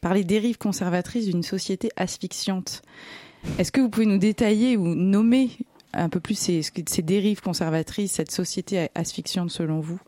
par 0.00 0.14
les 0.14 0.24
dérives 0.24 0.58
conservatrices 0.58 1.26
d'une 1.26 1.42
société 1.42 1.90
asphyxiante. 1.96 2.82
Est-ce 3.58 3.72
que 3.72 3.80
vous 3.80 3.88
pouvez 3.88 4.06
nous 4.06 4.18
détailler 4.18 4.76
ou 4.76 4.94
nommer 4.94 5.50
un 5.92 6.08
peu 6.08 6.20
plus 6.20 6.38
ces, 6.38 6.62
ces 6.62 7.02
dérives 7.02 7.40
conservatrices, 7.40 8.12
cette 8.12 8.30
société 8.30 8.88
asphyxiante 8.94 9.50
selon 9.50 9.80
vous? 9.80 10.00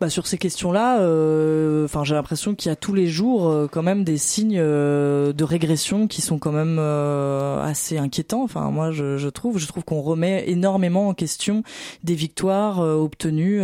Bah, 0.00 0.10
sur 0.10 0.26
ces 0.26 0.38
questions-là, 0.38 0.98
euh, 1.02 1.84
enfin 1.84 2.02
j'ai 2.02 2.16
l'impression 2.16 2.56
qu'il 2.56 2.68
y 2.68 2.72
a 2.72 2.76
tous 2.76 2.94
les 2.94 3.06
jours 3.06 3.48
euh, 3.48 3.68
quand 3.70 3.84
même 3.84 4.02
des 4.02 4.16
signes 4.16 4.58
euh, 4.58 5.32
de 5.32 5.44
régression 5.44 6.08
qui 6.08 6.20
sont 6.20 6.40
quand 6.40 6.50
même 6.50 6.80
assez 6.80 7.96
inquiétants. 7.96 8.42
Enfin 8.42 8.72
moi 8.72 8.90
je, 8.90 9.18
je 9.18 9.28
trouve, 9.28 9.58
je 9.58 9.68
trouve 9.68 9.84
qu'on 9.84 10.00
remet 10.00 10.50
énormément 10.50 11.06
en 11.08 11.14
question 11.14 11.62
des 12.02 12.16
victoires 12.16 12.80
obtenues, 12.80 13.60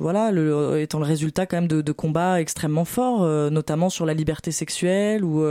voilà, 0.00 0.30
le, 0.32 0.80
étant 0.80 0.98
le 0.98 1.04
résultat 1.04 1.44
quand 1.44 1.58
même 1.58 1.68
de, 1.68 1.82
de 1.82 1.92
combats 1.92 2.40
extrêmement 2.40 2.86
forts, 2.86 3.26
notamment 3.50 3.90
sur 3.90 4.06
la 4.06 4.14
liberté 4.14 4.52
sexuelle 4.52 5.22
ou 5.22 5.44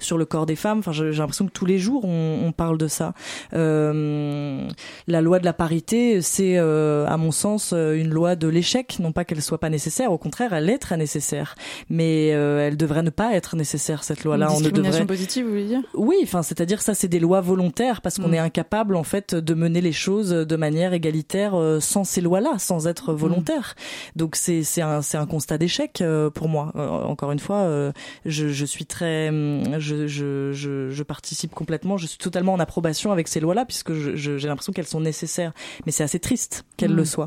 sur 0.00 0.18
le 0.18 0.24
corps 0.24 0.46
des 0.46 0.56
femmes. 0.56 0.80
Enfin 0.80 0.90
j'ai 0.90 1.12
l'impression 1.12 1.46
que 1.46 1.52
tous 1.52 1.66
les 1.66 1.78
jours 1.78 2.04
on, 2.04 2.40
on 2.44 2.50
parle 2.50 2.78
de 2.78 2.88
ça. 2.88 3.14
la 3.52 5.20
loi 5.22 5.38
de 5.38 5.44
la 5.44 5.52
parité, 5.52 6.20
c'est 6.20 6.58
à 6.58 7.16
mon 7.16 7.27
sens 7.32 7.72
euh, 7.72 7.94
une 7.94 8.10
loi 8.10 8.36
de 8.36 8.48
l'échec, 8.48 8.98
non 9.00 9.12
pas 9.12 9.24
qu'elle 9.24 9.42
soit 9.42 9.58
pas 9.58 9.70
nécessaire, 9.70 10.12
au 10.12 10.18
contraire, 10.18 10.52
elle 10.52 10.70
est 10.70 10.78
très 10.78 10.96
nécessaire, 10.96 11.54
mais 11.88 12.32
euh, 12.32 12.66
elle 12.66 12.76
devrait 12.76 13.02
ne 13.02 13.10
pas 13.10 13.34
être 13.34 13.56
nécessaire 13.56 14.04
cette 14.04 14.24
loi-là. 14.24 14.52
On 14.52 14.60
ne 14.60 14.70
devrait... 14.70 15.06
positive, 15.06 15.44
vous 15.44 15.50
voulez 15.50 15.66
dire? 15.66 15.82
Oui, 15.94 16.16
enfin, 16.22 16.42
c'est-à-dire 16.42 16.82
ça, 16.82 16.94
c'est 16.94 17.08
des 17.08 17.20
lois 17.20 17.40
volontaires 17.40 18.00
parce 18.00 18.18
qu'on 18.18 18.28
mm. 18.28 18.34
est 18.34 18.38
incapable 18.38 18.96
en 18.96 19.04
fait 19.04 19.34
de 19.34 19.54
mener 19.54 19.80
les 19.80 19.92
choses 19.92 20.30
de 20.30 20.56
manière 20.56 20.92
égalitaire 20.92 21.54
euh, 21.54 21.80
sans 21.80 22.04
ces 22.04 22.20
lois-là, 22.20 22.58
sans 22.58 22.86
être 22.86 23.12
mm. 23.12 23.16
volontaire. 23.16 23.74
Mm. 23.76 24.18
Donc 24.18 24.36
c'est 24.36 24.62
c'est 24.62 24.82
un 24.82 25.02
c'est 25.02 25.18
un 25.18 25.26
constat 25.26 25.58
d'échec 25.58 26.02
pour 26.34 26.48
moi. 26.48 26.72
encore 26.74 27.32
une 27.32 27.38
fois, 27.38 27.92
je, 28.24 28.48
je 28.48 28.64
suis 28.64 28.86
très 28.86 29.30
je, 29.78 30.06
je, 30.06 30.52
je 30.52 30.90
je 30.90 31.02
participe 31.02 31.54
complètement, 31.54 31.96
je 31.96 32.06
suis 32.06 32.18
totalement 32.18 32.52
en 32.52 32.60
approbation 32.60 33.12
avec 33.12 33.28
ces 33.28 33.40
lois-là 33.40 33.64
puisque 33.64 33.92
j'ai 33.92 34.48
l'impression 34.48 34.72
qu'elles 34.72 34.86
sont 34.86 35.00
nécessaires, 35.00 35.52
mais 35.86 35.92
c'est 35.92 36.04
assez 36.04 36.20
triste 36.20 36.64
qu'elles 36.76 36.94
le 36.94 37.04
soient 37.04 37.17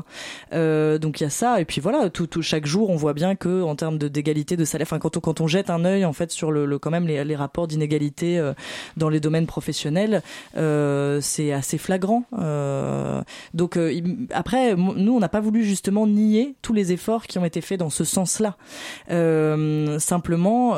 euh, 0.52 0.98
donc 0.98 1.20
il 1.20 1.24
y 1.24 1.26
a 1.26 1.30
ça 1.30 1.60
et 1.60 1.64
puis 1.64 1.80
voilà, 1.80 2.10
tout, 2.10 2.26
tout, 2.26 2.42
chaque 2.42 2.66
jour 2.66 2.90
on 2.90 2.96
voit 2.96 3.14
bien 3.14 3.34
que 3.36 3.62
en 3.62 3.76
termes 3.76 3.98
de 3.98 4.08
d'égalité 4.08 4.56
de 4.56 4.64
salaire, 4.64 4.86
enfin 4.86 4.98
quand 4.98 5.16
on 5.16 5.20
quand 5.20 5.40
on 5.40 5.46
jette 5.46 5.70
un 5.70 5.84
œil 5.84 6.04
en 6.04 6.12
fait 6.12 6.30
sur 6.30 6.52
le, 6.52 6.66
le 6.66 6.78
quand 6.78 6.90
même 6.90 7.06
les, 7.06 7.24
les 7.24 7.36
rapports 7.36 7.66
d'inégalité 7.66 8.38
euh, 8.38 8.52
dans 8.96 9.08
les 9.08 9.20
domaines 9.20 9.46
professionnels, 9.46 10.22
euh, 10.56 11.18
c'est 11.20 11.52
assez 11.52 11.78
flagrant. 11.78 12.24
Euh, 12.38 13.22
donc 13.54 13.76
euh, 13.76 14.00
après 14.32 14.74
nous 14.74 15.14
on 15.14 15.20
n'a 15.20 15.28
pas 15.28 15.40
voulu 15.40 15.64
justement 15.64 16.06
nier 16.06 16.54
tous 16.62 16.72
les 16.72 16.92
efforts 16.92 17.26
qui 17.26 17.38
ont 17.38 17.44
été 17.44 17.60
faits 17.60 17.78
dans 17.78 17.90
ce 17.90 18.04
sens-là. 18.04 18.56
simplement 19.98 20.76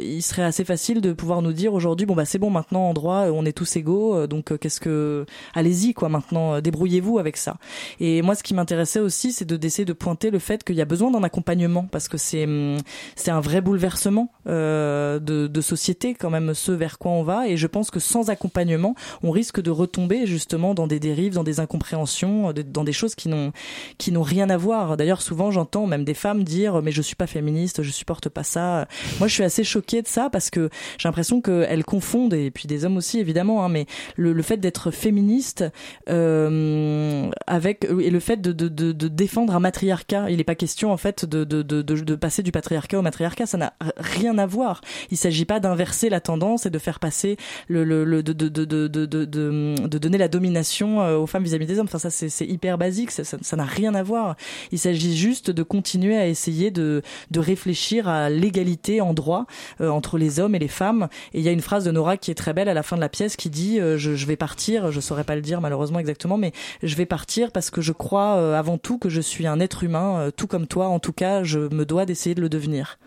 il 0.00 0.22
serait 0.22 0.42
assez 0.42 0.64
facile 0.64 1.00
de 1.00 1.12
pouvoir 1.12 1.42
nous 1.42 1.52
dire 1.52 1.74
aujourd'hui 1.74 2.06
bon 2.06 2.14
bah 2.14 2.24
c'est 2.24 2.38
bon 2.38 2.50
maintenant 2.50 2.88
en 2.88 2.94
droit 2.94 3.26
on 3.26 3.44
est 3.44 3.52
tous 3.52 3.76
égaux 3.76 4.26
donc 4.26 4.56
qu'est-ce 4.58 4.80
que 4.80 5.26
allez-y 5.54 5.94
quoi 5.94 6.08
maintenant 6.08 6.60
débrouillez-vous 6.60 7.18
avec 7.18 7.36
ça. 7.36 7.56
Et 8.00 8.22
moi 8.22 8.34
ce 8.34 8.42
qui 8.48 8.54
m'intéressait 8.54 9.00
aussi, 9.00 9.32
c'est 9.32 9.44
de 9.44 9.58
d'essayer 9.58 9.84
de 9.84 9.92
pointer 9.92 10.30
le 10.30 10.38
fait 10.38 10.64
qu'il 10.64 10.74
y 10.74 10.80
a 10.80 10.86
besoin 10.86 11.10
d'un 11.10 11.22
accompagnement 11.22 11.86
parce 11.92 12.08
que 12.08 12.16
c'est 12.16 12.44
hum, 12.44 12.78
c'est 13.14 13.30
un 13.30 13.40
vrai 13.40 13.60
bouleversement 13.60 14.32
euh, 14.46 15.18
de, 15.18 15.60
société 15.60 16.14
quand 16.14 16.30
même 16.30 16.54
ce 16.54 16.72
vers 16.72 16.98
quoi 16.98 17.10
on 17.10 17.22
va 17.22 17.46
et 17.46 17.58
je 17.58 17.66
pense 17.66 17.90
que 17.90 18.00
sans 18.00 18.30
accompagnement, 18.30 18.94
on 19.22 19.30
risque 19.30 19.60
de 19.60 19.70
retomber 19.70 20.24
justement 20.24 20.72
dans 20.72 20.86
des 20.86 20.98
dérives, 20.98 21.34
dans 21.34 21.44
des 21.44 21.60
incompréhensions, 21.60 22.54
dans 22.54 22.84
des 22.84 22.92
choses 22.94 23.14
qui 23.14 23.28
n'ont 23.28 23.52
qui 23.98 24.12
n'ont 24.12 24.22
rien 24.22 24.48
à 24.48 24.56
voir. 24.56 24.96
D'ailleurs, 24.96 25.20
souvent 25.20 25.50
j'entends 25.50 25.86
même 25.86 26.04
des 26.04 26.14
femmes 26.14 26.42
dire 26.42 26.80
mais 26.80 26.92
je 26.92 27.02
suis 27.02 27.16
pas 27.16 27.26
féministe, 27.26 27.82
je 27.82 27.90
supporte 27.90 28.30
pas 28.30 28.44
ça. 28.44 28.88
Moi, 29.18 29.28
je 29.28 29.34
suis 29.34 29.44
assez 29.44 29.62
choquée 29.62 30.00
de 30.00 30.08
ça 30.08 30.30
parce 30.30 30.48
que 30.48 30.70
j'ai 30.96 31.06
l'impression 31.06 31.42
qu'elles 31.42 31.84
confondent 31.84 32.32
et 32.32 32.50
puis 32.50 32.66
des 32.66 32.86
hommes 32.86 32.96
aussi 32.96 33.18
évidemment, 33.18 33.62
hein, 33.62 33.68
mais 33.68 33.84
le, 34.16 34.32
le 34.32 34.42
fait 34.42 34.56
d'être 34.56 34.90
féministe 34.90 35.64
euh, 36.08 37.28
avec 37.46 37.84
et 37.84 38.08
le 38.08 38.20
fait 38.20 38.37
de, 38.38 38.52
de, 38.52 38.68
de, 38.68 38.92
de 38.92 39.08
défendre 39.08 39.54
un 39.54 39.60
matriarcat. 39.60 40.30
Il 40.30 40.38
n'est 40.38 40.44
pas 40.44 40.54
question 40.54 40.92
en 40.92 40.96
fait 40.96 41.24
de, 41.24 41.44
de, 41.44 41.62
de, 41.62 41.82
de 41.82 42.14
passer 42.14 42.42
du 42.42 42.52
patriarcat 42.52 42.98
au 42.98 43.02
matriarcat. 43.02 43.46
Ça 43.46 43.58
n'a 43.58 43.74
rien 43.96 44.38
à 44.38 44.46
voir. 44.46 44.80
Il 45.10 45.16
s'agit 45.16 45.44
pas 45.44 45.60
d'inverser 45.60 46.08
la 46.08 46.20
tendance 46.20 46.66
et 46.66 46.70
de 46.70 46.78
faire 46.78 47.00
passer 47.00 47.36
le, 47.68 47.84
le, 47.84 48.04
le 48.04 48.22
de 48.22 49.98
donner 49.98 50.18
la 50.18 50.28
domination 50.28 50.98
aux 51.18 51.26
femmes 51.26 51.44
vis-à-vis 51.44 51.66
des 51.66 51.78
hommes. 51.78 51.88
Enfin 51.92 51.98
ça 51.98 52.10
c'est 52.10 52.46
hyper 52.46 52.78
basique. 52.78 53.10
Ça 53.10 53.56
n'a 53.56 53.64
rien 53.64 53.94
à 53.94 54.02
voir. 54.02 54.36
Il 54.72 54.78
s'agit 54.78 55.16
juste 55.16 55.50
de 55.50 55.62
continuer 55.62 56.16
à 56.16 56.26
essayer 56.26 56.70
de, 56.70 57.02
de 57.30 57.40
réfléchir 57.40 58.08
à 58.08 58.30
l'égalité 58.30 59.00
en 59.00 59.14
droit 59.14 59.46
entre 59.80 60.18
les 60.18 60.40
hommes 60.40 60.54
et 60.54 60.58
les 60.58 60.68
femmes. 60.68 61.08
Et 61.32 61.38
il 61.38 61.44
y 61.44 61.48
a 61.48 61.52
une 61.52 61.60
phrase 61.60 61.84
de 61.84 61.90
Nora 61.90 62.16
qui 62.16 62.30
est 62.30 62.34
très 62.34 62.52
belle 62.52 62.68
à 62.68 62.74
la 62.74 62.82
fin 62.82 62.96
de 62.96 63.00
la 63.00 63.08
pièce 63.08 63.36
qui 63.36 63.50
dit 63.50 63.78
je, 63.78 63.96
je 64.14 64.26
vais 64.26 64.36
partir. 64.36 64.90
Je 64.92 65.00
saurais 65.00 65.24
pas 65.24 65.36
le 65.36 65.42
dire 65.42 65.60
malheureusement 65.60 65.98
exactement, 65.98 66.36
mais 66.36 66.52
je 66.82 66.94
vais 66.94 67.06
partir 67.06 67.50
parce 67.52 67.70
que 67.70 67.80
je 67.80 67.92
crois 67.92 68.27
euh, 68.36 68.58
avant 68.58 68.78
tout 68.78 68.98
que 68.98 69.08
je 69.08 69.20
suis 69.20 69.46
un 69.46 69.60
être 69.60 69.84
humain, 69.84 70.18
euh, 70.18 70.30
tout 70.30 70.46
comme 70.46 70.66
toi. 70.66 70.88
En 70.88 70.98
tout 70.98 71.12
cas, 71.12 71.42
je 71.42 71.58
me 71.58 71.84
dois 71.84 72.06
d'essayer 72.06 72.34
de 72.34 72.40
le 72.40 72.48
devenir. 72.48 72.98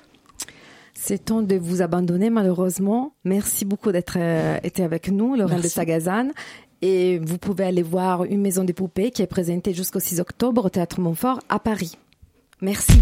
C'est 0.94 1.26
temps 1.26 1.42
de 1.42 1.56
vous 1.56 1.82
abandonner 1.82 2.30
malheureusement. 2.30 3.14
Merci 3.24 3.66
beaucoup 3.66 3.92
d'être 3.92 4.18
euh, 4.18 4.58
été 4.64 4.84
avec 4.84 5.10
nous, 5.10 5.36
Laurent 5.36 5.58
de 5.60 5.68
Sagazane. 5.68 6.32
Et 6.82 7.20
vous 7.20 7.38
pouvez 7.38 7.64
aller 7.64 7.84
voir 7.84 8.24
une 8.26 8.42
maison 8.42 8.64
des 8.64 8.74
poupées 8.74 9.12
qui 9.12 9.22
est 9.22 9.28
présentée 9.28 9.74
jusqu'au 9.74 10.00
6 10.00 10.20
octobre 10.20 10.66
au 10.66 10.70
Théâtre 10.70 11.00
Montfort 11.00 11.40
à 11.50 11.60
Paris. 11.60 11.98
Merci. 12.62 12.94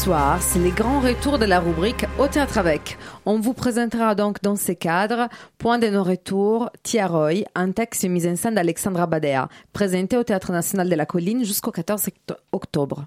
Soir, 0.00 0.42
c'est 0.42 0.58
les 0.58 0.70
grands 0.70 1.00
retours 1.00 1.38
de 1.38 1.44
la 1.44 1.60
rubrique 1.60 2.06
Au 2.18 2.26
théâtre 2.26 2.56
avec. 2.56 2.96
On 3.26 3.38
vous 3.38 3.52
présentera 3.52 4.14
donc 4.14 4.40
dans 4.40 4.56
ces 4.56 4.74
cadres 4.74 5.28
Point 5.58 5.78
de 5.78 5.88
nos 5.88 6.02
retours, 6.02 6.70
Tiaroy, 6.82 7.44
un 7.54 7.70
texte 7.72 8.04
mis 8.08 8.26
en 8.26 8.34
scène 8.34 8.54
d'Alexandra 8.54 9.06
Badea, 9.06 9.48
présenté 9.74 10.16
au 10.16 10.22
Théâtre 10.22 10.52
national 10.52 10.88
de 10.88 10.94
la 10.94 11.04
Colline 11.04 11.44
jusqu'au 11.44 11.70
14 11.70 12.08
octobre. 12.52 13.04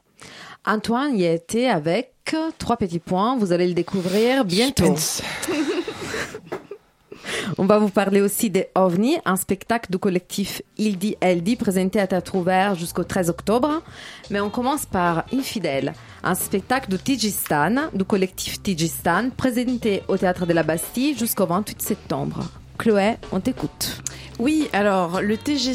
Antoine 0.68 1.18
y 1.18 1.26
a 1.26 1.34
été 1.34 1.68
avec 1.68 2.14
trois 2.60 2.78
petits 2.78 3.00
points, 3.00 3.38
vous 3.38 3.52
allez 3.52 3.68
le 3.68 3.74
découvrir 3.74 4.46
bientôt. 4.46 4.94
On 7.58 7.66
va 7.66 7.80
vous 7.80 7.90
parler 7.90 8.22
aussi 8.22 8.50
des 8.50 8.68
OVNI, 8.76 9.18
un 9.26 9.36
spectacle 9.36 9.92
du 9.92 9.98
collectif 9.98 10.62
Ildi 10.78 11.16
Eldi 11.22 11.56
présenté 11.56 12.00
à 12.00 12.08
Théâtre 12.08 12.36
Ouvert 12.36 12.76
jusqu'au 12.76 13.04
13 13.04 13.30
octobre. 13.30 13.82
Mais 14.30 14.40
on 14.40 14.50
commence 14.50 14.86
par 14.86 15.26
Infidèle, 15.34 15.94
un 16.24 16.36
spectacle 16.36 16.90
de 16.90 16.98
Tijistan, 16.98 17.90
du 17.94 18.04
collectif 18.04 18.62
Tijistan, 18.62 19.30
présenté 19.36 20.04
au 20.08 20.18
Théâtre 20.18 20.46
de 20.46 20.54
la 20.54 20.64
Bastille 20.64 21.18
jusqu'au 21.18 21.46
28 21.46 21.82
septembre. 21.82 22.44
Chloé, 22.78 23.16
on 23.32 23.40
t'écoute. 23.40 24.02
Oui, 24.40 24.68
alors 24.74 25.22
le 25.22 25.38
TG 25.38 25.74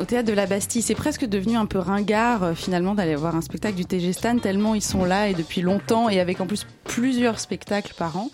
au 0.00 0.04
théâtre 0.04 0.28
de 0.28 0.32
la 0.32 0.46
Bastille, 0.46 0.82
c'est 0.82 0.96
presque 0.96 1.24
devenu 1.24 1.56
un 1.56 1.66
peu 1.66 1.78
ringard 1.78 2.42
euh, 2.42 2.54
finalement 2.54 2.94
d'aller 2.94 3.14
voir 3.14 3.36
un 3.36 3.40
spectacle 3.40 3.76
du 3.76 3.84
TG 3.84 4.12
Stan 4.12 4.36
tellement 4.38 4.74
ils 4.74 4.82
sont 4.82 5.04
là 5.04 5.28
et 5.28 5.34
depuis 5.34 5.62
longtemps 5.62 6.08
et 6.08 6.18
avec 6.18 6.40
en 6.40 6.46
plus 6.46 6.66
plusieurs 6.84 7.38
spectacles 7.38 7.94
par 7.96 8.16
an. 8.16 8.30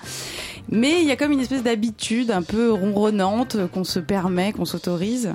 Mais 0.70 1.00
il 1.00 1.06
y 1.06 1.10
a 1.10 1.16
comme 1.16 1.32
une 1.32 1.40
espèce 1.40 1.62
d'habitude 1.62 2.30
un 2.30 2.42
peu 2.42 2.72
ronronnante 2.72 3.56
qu'on 3.72 3.84
se 3.84 3.98
permet, 3.98 4.52
qu'on 4.52 4.64
s'autorise. 4.64 5.34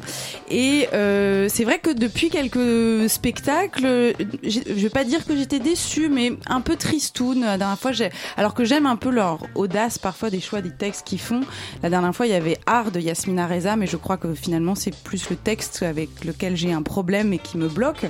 Et 0.49 0.87
euh, 0.93 1.47
c'est 1.49 1.63
vrai 1.63 1.79
que 1.79 1.91
depuis 1.91 2.29
quelques 2.29 3.09
spectacles, 3.09 4.13
je 4.43 4.59
vais 4.73 4.89
pas 4.89 5.03
dire 5.03 5.25
que 5.25 5.35
j'étais 5.35 5.59
déçue, 5.59 6.09
mais 6.09 6.33
un 6.47 6.61
peu 6.61 6.75
tristoun. 6.75 7.41
La 7.41 7.57
dernière 7.57 7.79
fois, 7.79 7.91
alors 8.37 8.53
que 8.53 8.63
j'aime 8.63 8.85
un 8.85 8.95
peu 8.95 9.09
leur 9.09 9.39
audace 9.55 9.97
parfois 9.97 10.29
des 10.29 10.39
choix 10.39 10.61
des 10.61 10.71
textes 10.71 11.05
qu'ils 11.05 11.19
font. 11.19 11.41
La 11.83 11.89
dernière 11.89 12.15
fois, 12.15 12.27
il 12.27 12.31
y 12.31 12.35
avait 12.35 12.57
Art 12.65 12.91
de 12.91 12.99
Yasmina 12.99 13.47
Reza, 13.47 13.75
mais 13.75 13.87
je 13.87 13.97
crois 13.97 14.17
que 14.17 14.33
finalement 14.33 14.75
c'est 14.75 14.95
plus 14.95 15.29
le 15.29 15.35
texte 15.35 15.83
avec 15.83 16.23
lequel 16.23 16.55
j'ai 16.55 16.71
un 16.71 16.81
problème 16.81 17.33
et 17.33 17.39
qui 17.39 17.57
me 17.57 17.67
bloque. 17.67 18.05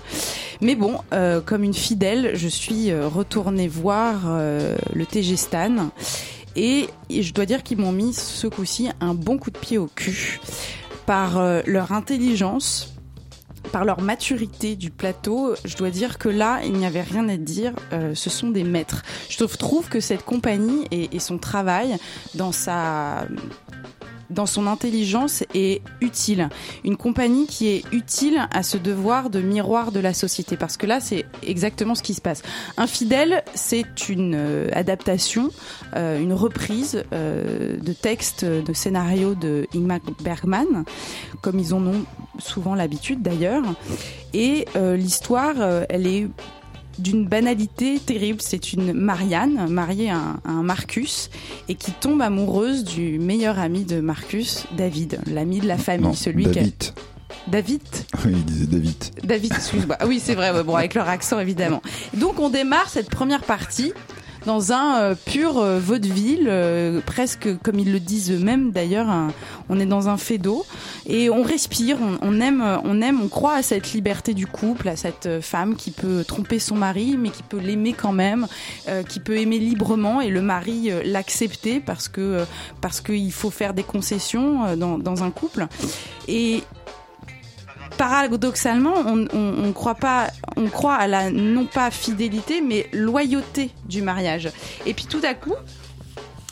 Mais 0.62 0.76
bon, 0.76 1.00
euh, 1.14 1.42
comme 1.42 1.64
une 1.64 1.74
fidèle, 1.74 2.32
je 2.36 2.48
suis 2.48 2.92
euh, 2.92 3.08
retournée 3.08 3.68
voir 3.68 4.22
euh, 4.28 4.76
le 4.94 5.06
TG 5.06 5.36
Stan. 5.36 5.90
Et 6.56 6.88
je 7.10 7.34
dois 7.34 7.46
dire 7.46 7.64
qu'ils 7.64 7.78
m'ont 7.78 7.92
mis 7.92 8.14
ce 8.14 8.48
coup-ci 8.48 8.90
un 9.02 9.14
bon 9.14 9.38
coup 9.38 9.52
de 9.52 9.58
pied 9.58 9.78
au 9.78 9.88
cul 9.88 10.40
par 11.06 11.38
euh, 11.38 11.62
leur 11.66 11.92
intelligence, 11.92 12.94
par 13.72 13.86
leur 13.86 14.02
maturité 14.02 14.76
du 14.76 14.90
plateau. 14.90 15.56
Je 15.66 15.76
dois 15.76 15.90
dire 15.90 16.18
que 16.18 16.30
là, 16.30 16.62
il 16.64 16.74
n'y 16.74 16.86
avait 16.86 17.02
rien 17.02 17.28
à 17.30 17.38
dire. 17.38 17.74
Euh, 17.94 18.16
ce 18.16 18.30
sont 18.30 18.50
des 18.50 18.64
maîtres. 18.64 19.04
Je 19.30 19.44
trouve 19.44 19.90
que 19.90 20.00
cette 20.00 20.24
compagnie 20.24 20.86
et, 20.92 21.16
et 21.16 21.20
son 21.20 21.38
travail 21.38 21.98
dans 22.36 22.52
sa 22.52 23.28
dans 24.30 24.46
son 24.46 24.68
intelligence 24.68 25.44
est 25.54 25.82
utile. 26.02 26.50
Une 26.84 26.98
compagnie 26.98 27.48
qui 27.48 27.68
est 27.68 27.84
utile 27.92 28.48
à 28.52 28.64
ce 28.64 28.78
devoir 28.78 29.30
de 29.30 29.42
miroir 29.42 29.92
de 29.92 30.00
la 30.00 30.14
société. 30.14 30.58
Parce 30.58 30.78
que 30.78 30.86
là, 30.86 31.00
c'est 31.00 31.26
exactement 31.44 31.96
ce 31.96 32.04
qui 32.04 32.14
se 32.14 32.22
passe. 32.22 32.42
Infidèle, 32.78 33.44
c'est 33.54 34.10
une 34.10 34.36
euh, 34.36 34.70
adaptation, 34.74 35.50
euh, 35.96 36.20
une 36.20 36.34
reprise 36.34 37.04
euh, 37.14 37.78
de 37.78 37.94
textes, 37.94 38.46
de 38.46 38.74
scénarios 38.74 39.36
de 39.36 39.68
Ingmar 39.76 40.00
Bergman, 40.24 40.86
comme 41.42 41.60
ils 41.60 41.74
en 41.74 41.86
ont 41.86 42.06
souvent 42.40 42.76
l'habitude 42.76 43.22
d'ailleurs. 43.22 43.64
Et 44.34 44.66
l'histoire, 44.76 45.56
elle 45.88 46.08
est 46.08 46.28
d'une 47.00 47.26
banalité 47.28 48.00
terrible. 48.00 48.42
C'est 48.42 48.74
une 48.74 48.94
Marianne, 48.94 49.68
mariée 49.70 50.10
à 50.10 50.18
un, 50.18 50.42
à 50.46 50.52
un, 50.52 50.64
Marcus, 50.64 51.30
et 51.70 51.76
qui 51.76 51.92
tombe 51.92 52.22
amoureuse 52.22 52.84
du 52.84 53.20
meilleur 53.20 53.60
ami 53.60 53.84
de 53.84 54.00
Marcus, 54.00 54.66
David, 54.78 55.20
l'ami 55.28 55.60
de 55.60 55.68
la 55.68 55.78
famille, 55.78 56.08
Non, 56.08 56.14
celui 56.14 56.46
David. 56.46 56.78
qui. 56.78 56.92
David 57.48 57.82
Oui, 58.26 58.32
il 58.32 58.46
disait 58.46 58.66
David. 58.66 58.96
David, 59.24 59.54
excuse-moi. 59.54 59.98
Oui, 60.08 60.20
c'est 60.24 60.36
vrai, 60.36 60.64
bon, 60.64 60.76
avec 60.76 60.94
leur 60.94 61.08
accent 61.08 61.40
évidemment. 61.40 61.82
Donc 62.16 62.40
on 62.40 62.50
démarre 62.50 62.90
cette 62.90 63.10
première 63.10 63.44
partie 63.44 63.94
dans 64.46 64.72
un 64.72 65.00
euh, 65.02 65.16
pur 65.26 65.58
euh, 65.58 65.80
vaudeville, 65.80 66.48
euh, 66.48 67.00
presque 67.06 67.48
comme 67.64 67.80
ils 67.80 67.92
le 67.92 68.00
disent 68.00 68.32
eux-mêmes 68.32 68.72
d'ailleurs. 68.72 69.10
un- 69.10 69.32
on 69.68 69.80
est 69.80 69.86
dans 69.88 70.10
un 70.10 70.18
fait 70.18 70.38
d'eau 70.38 70.64
et 71.08 71.32
on 71.32 71.42
respire, 71.42 71.98
on, 72.02 72.20
on 72.22 72.40
aime, 72.40 72.64
on 72.84 73.02
aime, 73.02 73.20
on 73.22 73.28
croit 73.28 73.56
à 73.56 73.64
cette 73.64 73.94
liberté 73.94 74.36
du 74.36 74.46
couple, 74.46 74.88
à 74.90 74.96
cette 74.96 75.42
femme 75.42 75.76
qui 75.76 75.90
peut 75.90 76.24
tromper 76.24 76.60
son 76.60 76.76
mari, 76.76 77.16
mais 77.18 77.30
qui 77.30 77.42
peut 77.42 77.58
l'aimer 77.60 77.94
quand 77.94 78.12
même, 78.12 78.46
qui 79.10 79.20
peut 79.20 79.38
aimer 79.38 79.58
librement 79.58 80.22
et 80.22 80.30
le 80.30 80.42
mari 80.44 80.92
l'accepter 81.04 81.80
parce 81.80 82.08
que 82.08 82.44
parce 82.80 83.02
qu'il 83.02 83.32
faut 83.32 83.50
faire 83.50 83.74
des 83.74 83.82
concessions 83.84 84.76
dans, 84.76 85.00
dans 85.00 85.24
un 85.24 85.32
couple 85.32 85.66
et 86.28 86.62
paradoxalement, 87.98 88.94
on, 88.98 89.72
croit 89.74 89.96
pas, 89.96 90.28
on 90.56 90.68
croit 90.68 90.96
à 90.96 91.08
la 91.08 91.32
non 91.32 91.66
pas 91.66 91.92
fidélité, 91.92 92.62
mais 92.62 92.88
loyauté 92.94 93.72
du 93.86 94.02
mariage. 94.02 94.50
Et 94.86 94.94
puis 94.94 95.06
tout 95.06 95.22
à 95.24 95.34
coup, 95.34 95.56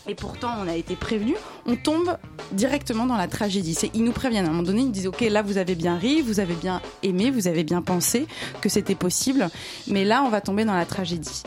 et 0.07 0.15
pourtant 0.15 0.55
on 0.61 0.67
a 0.67 0.75
été 0.75 0.95
prévenu, 0.95 1.35
on 1.65 1.75
tombe 1.75 2.17
directement 2.51 3.05
dans 3.05 3.15
la 3.15 3.27
tragédie. 3.27 3.73
C'est 3.73 3.91
ils 3.93 4.03
nous 4.03 4.11
préviennent 4.11 4.45
à 4.45 4.49
un 4.49 4.51
moment 4.51 4.63
donné, 4.63 4.81
ils 4.81 4.91
disent 4.91 5.07
ok 5.07 5.21
là 5.21 5.41
vous 5.41 5.57
avez 5.57 5.75
bien 5.75 5.97
ri, 5.97 6.21
vous 6.21 6.39
avez 6.39 6.55
bien 6.55 6.81
aimé, 7.03 7.31
vous 7.31 7.47
avez 7.47 7.63
bien 7.63 7.81
pensé 7.81 8.27
que 8.61 8.67
c'était 8.67 8.95
possible, 8.95 9.49
mais 9.87 10.03
là 10.03 10.23
on 10.23 10.29
va 10.29 10.41
tomber 10.41 10.65
dans 10.65 10.75
la 10.75 10.85
tragédie. 10.85 11.43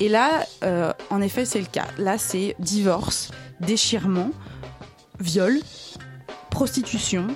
Et 0.00 0.08
là, 0.08 0.44
euh, 0.62 0.92
en 1.10 1.20
effet, 1.20 1.44
c'est 1.44 1.58
le 1.58 1.66
cas. 1.66 1.86
Là, 1.98 2.18
c'est 2.18 2.54
divorce, 2.60 3.30
déchirement, 3.60 4.30
viol, 5.18 5.58
prostitution, 6.50 7.26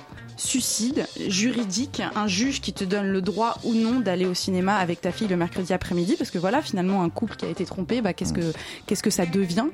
suicide 0.43 1.07
juridique, 1.27 2.01
un 2.15 2.27
juge 2.27 2.61
qui 2.61 2.73
te 2.73 2.83
donne 2.83 3.07
le 3.07 3.21
droit 3.21 3.57
ou 3.63 3.73
non 3.73 3.99
d'aller 3.99 4.25
au 4.25 4.33
cinéma 4.33 4.75
avec 4.75 5.01
ta 5.01 5.11
fille 5.11 5.27
le 5.27 5.37
mercredi 5.37 5.73
après-midi, 5.73 6.15
parce 6.17 6.31
que 6.31 6.37
voilà, 6.37 6.61
finalement, 6.61 7.01
un 7.03 7.09
couple 7.09 7.35
qui 7.35 7.45
a 7.45 7.49
été 7.49 7.65
trompé, 7.65 8.01
bah, 8.01 8.13
qu'est-ce 8.13 8.33
que 8.33 8.53
qu'est-ce 8.85 9.03
que 9.03 9.09
ça 9.09 9.25
devient? 9.25 9.67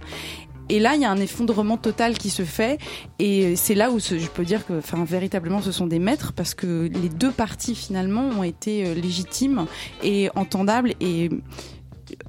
Et 0.69 0.79
là, 0.79 0.93
il 0.95 1.01
y 1.01 1.05
a 1.05 1.09
un 1.09 1.17
effondrement 1.17 1.77
total 1.77 2.17
qui 2.17 2.29
se 2.29 2.43
fait, 2.43 2.79
et 3.17 3.55
c'est 3.55 3.73
là 3.73 3.89
où 3.89 3.99
je 3.99 4.27
peux 4.27 4.45
dire 4.45 4.65
que, 4.67 4.77
enfin, 4.77 5.03
véritablement, 5.03 5.61
ce 5.61 5.71
sont 5.71 5.87
des 5.87 5.97
maîtres 5.97 6.31
parce 6.33 6.53
que 6.53 6.87
les 6.93 7.09
deux 7.09 7.31
parties 7.31 7.73
finalement 7.73 8.29
ont 8.29 8.43
été 8.43 8.85
euh, 8.85 8.93
légitimes 8.93 9.65
et 10.03 10.29
entendables. 10.35 10.93
Et 11.01 11.31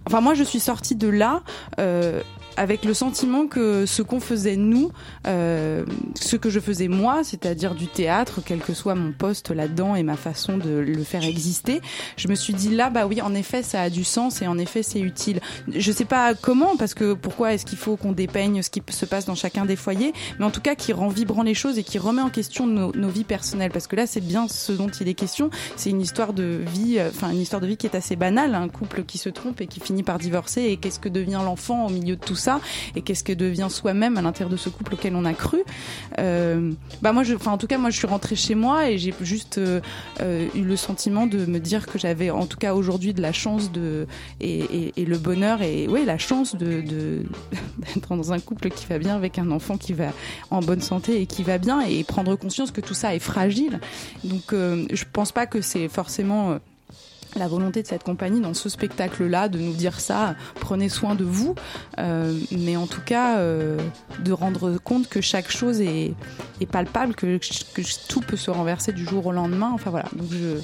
enfin, 0.06 0.22
moi, 0.22 0.32
je 0.32 0.42
suis 0.42 0.60
sortie 0.60 0.96
de 0.96 1.08
là. 1.08 1.42
Euh, 1.78 2.22
avec 2.60 2.84
le 2.84 2.92
sentiment 2.92 3.46
que 3.46 3.86
ce 3.86 4.02
qu'on 4.02 4.20
faisait 4.20 4.56
nous, 4.56 4.92
euh, 5.26 5.86
ce 6.14 6.36
que 6.36 6.50
je 6.50 6.60
faisais 6.60 6.88
moi, 6.88 7.24
c'est-à-dire 7.24 7.74
du 7.74 7.86
théâtre, 7.86 8.42
quel 8.44 8.58
que 8.58 8.74
soit 8.74 8.94
mon 8.94 9.12
poste 9.12 9.50
là-dedans 9.50 9.94
et 9.94 10.02
ma 10.02 10.16
façon 10.16 10.58
de 10.58 10.68
le 10.68 11.02
faire 11.02 11.24
exister, 11.24 11.80
je 12.18 12.28
me 12.28 12.34
suis 12.34 12.52
dit 12.52 12.68
là, 12.68 12.90
bah 12.90 13.06
oui, 13.06 13.22
en 13.22 13.34
effet, 13.34 13.62
ça 13.62 13.80
a 13.80 13.88
du 13.88 14.04
sens 14.04 14.42
et 14.42 14.46
en 14.46 14.58
effet, 14.58 14.82
c'est 14.82 15.00
utile. 15.00 15.40
Je 15.74 15.90
sais 15.90 16.04
pas 16.04 16.34
comment, 16.34 16.76
parce 16.76 16.92
que 16.92 17.14
pourquoi 17.14 17.54
est-ce 17.54 17.64
qu'il 17.64 17.78
faut 17.78 17.96
qu'on 17.96 18.12
dépeigne 18.12 18.60
ce 18.60 18.68
qui 18.68 18.82
se 18.90 19.06
passe 19.06 19.24
dans 19.24 19.34
chacun 19.34 19.64
des 19.64 19.76
foyers, 19.76 20.12
mais 20.38 20.44
en 20.44 20.50
tout 20.50 20.60
cas 20.60 20.74
qui 20.74 20.92
rend 20.92 21.08
vibrant 21.08 21.42
les 21.42 21.54
choses 21.54 21.78
et 21.78 21.82
qui 21.82 21.98
remet 21.98 22.20
en 22.20 22.28
question 22.28 22.66
nos, 22.66 23.08
vies 23.08 23.24
personnelles, 23.24 23.72
parce 23.72 23.86
que 23.86 23.96
là, 23.96 24.06
c'est 24.06 24.20
bien 24.20 24.48
ce 24.48 24.72
dont 24.72 24.88
il 24.88 25.08
est 25.08 25.14
question. 25.14 25.48
C'est 25.76 25.88
une 25.88 26.02
histoire 26.02 26.34
de 26.34 26.60
vie, 26.74 26.98
euh, 26.98 27.08
enfin 27.08 27.30
une 27.30 27.40
histoire 27.40 27.62
de 27.62 27.66
vie 27.66 27.78
qui 27.78 27.86
est 27.86 27.96
assez 27.96 28.16
banale, 28.16 28.54
un 28.54 28.68
couple 28.68 29.04
qui 29.04 29.16
se 29.16 29.30
trompe 29.30 29.62
et 29.62 29.66
qui 29.66 29.80
finit 29.80 30.02
par 30.02 30.18
divorcer, 30.18 30.64
et 30.64 30.76
qu'est-ce 30.76 31.00
que 31.00 31.08
devient 31.08 31.40
l'enfant 31.42 31.86
au 31.86 31.88
milieu 31.88 32.16
de 32.16 32.20
tout 32.20 32.36
ça, 32.36 32.49
et 32.96 33.02
qu'est-ce 33.02 33.24
que 33.24 33.32
devient 33.32 33.68
soi-même 33.70 34.16
à 34.16 34.22
l'intérieur 34.22 34.50
de 34.50 34.56
ce 34.56 34.68
couple 34.68 34.94
auquel 34.94 35.14
on 35.14 35.24
a 35.24 35.34
cru. 35.34 35.58
Euh, 36.18 36.72
bah 37.02 37.12
moi, 37.12 37.22
enfin 37.34 37.52
en 37.52 37.58
tout 37.58 37.66
cas, 37.66 37.78
moi, 37.78 37.90
je 37.90 37.98
suis 37.98 38.06
rentrée 38.06 38.36
chez 38.36 38.54
moi 38.54 38.90
et 38.90 38.98
j'ai 38.98 39.14
juste 39.20 39.58
euh, 39.58 39.80
euh, 40.20 40.48
eu 40.54 40.62
le 40.62 40.76
sentiment 40.76 41.26
de 41.26 41.46
me 41.46 41.58
dire 41.58 41.86
que 41.86 41.98
j'avais, 41.98 42.30
en 42.30 42.46
tout 42.46 42.58
cas 42.58 42.74
aujourd'hui, 42.74 43.14
de 43.14 43.22
la 43.22 43.32
chance 43.32 43.70
de 43.70 44.06
et, 44.40 44.92
le 44.96 45.18
bonheur 45.18 45.62
et 45.62 45.88
ouais, 45.88 46.04
la 46.04 46.18
chance 46.18 46.54
de 46.56 46.80
de- 46.80 47.22
d'être 47.94 48.16
dans 48.16 48.32
un 48.32 48.38
couple 48.38 48.70
qui 48.70 48.86
va 48.86 48.98
bien 48.98 49.16
avec 49.16 49.38
un 49.38 49.50
enfant 49.50 49.76
qui 49.76 49.92
va 49.92 50.12
en 50.50 50.60
bonne 50.60 50.80
santé 50.80 51.20
et 51.20 51.26
qui 51.26 51.42
va 51.42 51.58
bien 51.58 51.80
et 51.80 52.04
prendre 52.04 52.36
conscience 52.36 52.70
que 52.70 52.80
tout 52.80 52.94
ça 52.94 53.14
est 53.14 53.18
fragile. 53.20 53.80
Donc, 54.24 54.52
je 54.52 55.04
pense 55.12 55.32
pas 55.32 55.46
que 55.46 55.60
c'est 55.60 55.88
forcément 55.88 56.58
la 57.36 57.48
volonté 57.48 57.82
de 57.82 57.86
cette 57.86 58.02
compagnie 58.02 58.40
dans 58.40 58.54
ce 58.54 58.68
spectacle-là 58.68 59.48
de 59.48 59.58
nous 59.58 59.72
dire 59.72 60.00
ça, 60.00 60.34
prenez 60.56 60.88
soin 60.88 61.14
de 61.14 61.24
vous, 61.24 61.54
euh, 61.98 62.38
mais 62.50 62.76
en 62.76 62.86
tout 62.86 63.00
cas 63.00 63.38
euh, 63.38 63.78
de 64.24 64.32
rendre 64.32 64.78
compte 64.78 65.08
que 65.08 65.20
chaque 65.20 65.50
chose 65.50 65.80
est, 65.80 66.14
palpable, 66.70 67.14
que, 67.14 67.38
que 67.38 67.82
tout 68.08 68.20
peut 68.20 68.36
se 68.36 68.50
renverser 68.50 68.92
du 68.92 69.04
jour 69.04 69.26
au 69.26 69.32
lendemain. 69.32 69.70
Enfin 69.72 69.90
voilà, 69.90 70.06
donc 70.14 70.28
je, 70.30 70.58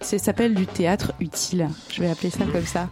ça 0.00 0.18
s'appelle 0.18 0.54
du 0.54 0.66
théâtre 0.66 1.12
utile. 1.20 1.68
Je 1.90 2.02
vais 2.02 2.10
appeler 2.10 2.30
ça 2.30 2.44
comme 2.52 2.66
ça. 2.66 2.88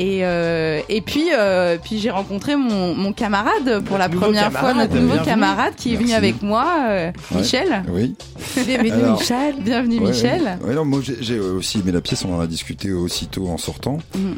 Et, 0.00 0.20
euh, 0.24 0.80
et 0.88 1.00
puis, 1.00 1.30
euh, 1.36 1.76
puis 1.82 1.98
j'ai 1.98 2.10
rencontré 2.10 2.54
mon, 2.54 2.94
mon 2.94 3.12
camarade 3.12 3.82
pour 3.84 3.98
la 3.98 4.08
première 4.08 4.52
fois, 4.52 4.72
notre 4.72 4.94
nouveau 4.94 5.14
bienvenue. 5.14 5.24
camarade 5.24 5.74
qui 5.76 5.92
est 5.92 5.96
venu 5.96 6.12
avec 6.12 6.40
moi, 6.40 6.66
euh, 6.88 7.10
Ouais. 7.32 7.38
Michel. 7.40 7.82
Oui. 7.90 8.14
Bienvenue 8.64 8.92
Alors- 8.92 9.18
Michel. 9.18 9.54
Bienvenue 9.60 9.98
Ouais, 9.98 10.10
Michel. 10.12 10.42
Ouais, 10.62 10.68
Ouais, 10.68 10.74
non, 10.76 10.84
moi 10.84 11.00
j'ai 11.20 11.40
aussi 11.40 11.80
aimé 11.80 11.90
la 11.90 12.00
pièce, 12.00 12.24
on 12.24 12.32
en 12.32 12.38
a 12.40 12.46
discuté 12.46 12.92
aussitôt 12.92 13.48
en 13.48 13.58
sortant. 13.58 13.98
Mhm. 14.14 14.36